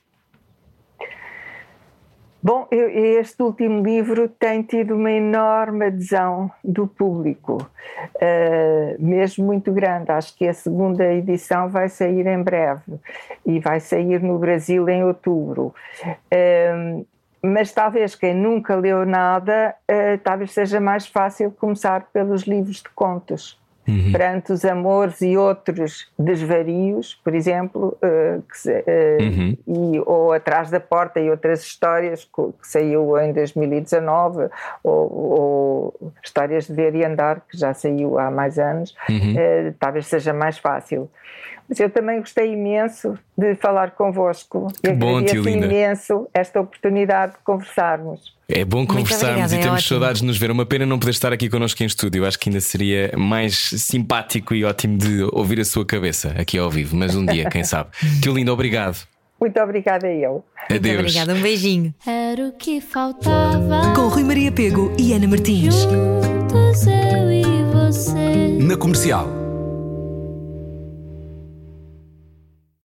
Bom, 2.46 2.68
este 2.70 3.42
último 3.42 3.82
livro 3.82 4.28
tem 4.28 4.62
tido 4.64 4.96
uma 4.96 5.10
enorme 5.10 5.86
adesão 5.86 6.52
do 6.62 6.86
público, 6.86 7.56
uh, 8.16 8.96
mesmo 9.02 9.46
muito 9.46 9.72
grande. 9.72 10.12
Acho 10.12 10.36
que 10.36 10.46
a 10.46 10.54
segunda 10.54 11.06
edição 11.14 11.70
vai 11.70 11.88
sair 11.88 12.28
em 12.28 12.44
breve 12.44 13.00
e 13.46 13.62
vai 13.62 13.80
sair 13.80 14.22
no 14.22 14.38
Brasil 14.38 14.90
em 14.90 15.06
outubro. 15.06 15.74
Mas 17.42 17.72
talvez 17.72 18.14
quem 18.14 18.34
nunca 18.34 18.76
leu 18.76 19.06
nada, 19.06 19.74
uh, 19.90 20.18
talvez 20.22 20.52
seja 20.52 20.82
mais 20.82 21.08
fácil 21.08 21.50
começar 21.50 22.08
pelos 22.12 22.44
livros 22.44 22.78
de 22.78 22.90
contos 22.90 23.58
uhum. 23.88 24.12
perante 24.12 24.52
os 24.52 24.64
amores 24.66 25.22
e 25.22 25.38
outros 25.38 26.12
desvarios, 26.18 27.20
por 27.24 27.36
exemplo, 27.36 27.98
uh, 28.02 28.40
uh, 28.40 29.24
uhum. 29.24 29.58
e, 29.68 30.00
ou 30.06 30.34
Atrás 30.34 30.70
da 30.70 30.80
Porta 30.80 31.20
e 31.20 31.30
outras 31.30 31.64
histórias 31.64 32.24
que, 32.24 32.44
que 32.62 32.68
saiu 32.68 33.18
em 33.20 33.34
2019, 33.34 34.50
ou, 34.84 35.14
ou, 35.14 36.14
Histórias 36.24 36.68
de 36.68 36.74
Ver 36.74 36.96
e 36.96 37.06
Andar, 37.06 37.42
que 37.50 37.58
já 37.58 37.74
saiu 37.74 38.18
há 38.18 38.32
mais 38.32 38.58
anos, 38.58 38.96
uhum. 39.10 39.34
uh, 39.34 39.74
talvez 39.80 40.08
seja 40.08 40.34
mais 40.34 40.58
fácil. 40.58 41.10
Mas 41.68 41.80
eu 41.80 41.90
também 41.90 42.20
gostei 42.20 42.54
imenso 42.54 43.18
de 43.38 43.56
falar 43.56 43.92
convosco 43.92 44.68
que 44.82 44.90
e 44.90 44.94
bom, 44.94 45.18
agradeço 45.18 45.50
imenso 45.50 46.28
esta 46.34 46.60
oportunidade 46.60 47.34
de 47.34 47.40
conversarmos. 47.44 48.34
É 48.50 48.66
bom 48.66 48.86
conversarmos 48.86 49.46
obrigada, 49.46 49.56
e 49.56 49.60
é 49.60 49.62
temos 49.62 49.88
saudades 49.88 50.22
de 50.22 50.28
nos 50.28 50.38
ver. 50.38 50.52
Uma 50.52 50.66
pena 50.66 50.86
não 50.86 51.00
poder 51.00 51.12
estar 51.12 51.32
aqui 51.34 51.50
connosco 51.50 51.82
em 51.82 51.86
estúdio. 51.86 52.26
Acho 52.26 52.38
que 52.38 52.50
ainda 52.50 52.62
seria 52.62 53.12
mais 53.18 53.56
simpático 53.78 54.54
e 54.54 54.64
ótimo 54.66 54.98
de 54.98 55.24
ouvir 55.32 55.60
a 55.60 55.66
sua 55.66 55.86
cabeça 55.86 56.36
aqui 56.38 56.58
ao 56.58 56.70
vivo. 56.70 56.96
Mas 56.96 57.16
um 57.16 57.26
dia, 57.26 57.50
quem 57.50 57.64
sabe. 57.64 57.90
Tio 58.22 58.34
lindo, 58.34 58.52
obrigado. 58.52 59.08
Muito 59.40 59.60
obrigada 59.60 60.08
a 60.08 60.14
eu. 60.14 60.44
Adeus. 60.70 60.82
Muito 60.82 61.00
obrigada, 61.00 61.34
um 61.34 61.42
beijinho. 61.42 61.94
Era 62.06 62.48
o 62.48 62.52
que 62.54 62.80
faltava. 62.80 63.94
Com 63.94 64.08
Rui 64.08 64.24
Maria 64.24 64.52
Pego 64.52 64.94
e 64.98 65.14
Ana 65.14 65.28
Martins. 65.28 65.76
Juntos 65.76 66.88
eu 66.88 67.32
e 67.32 67.44
você. 67.74 68.58
Na 68.62 68.78
comercial. 68.78 69.43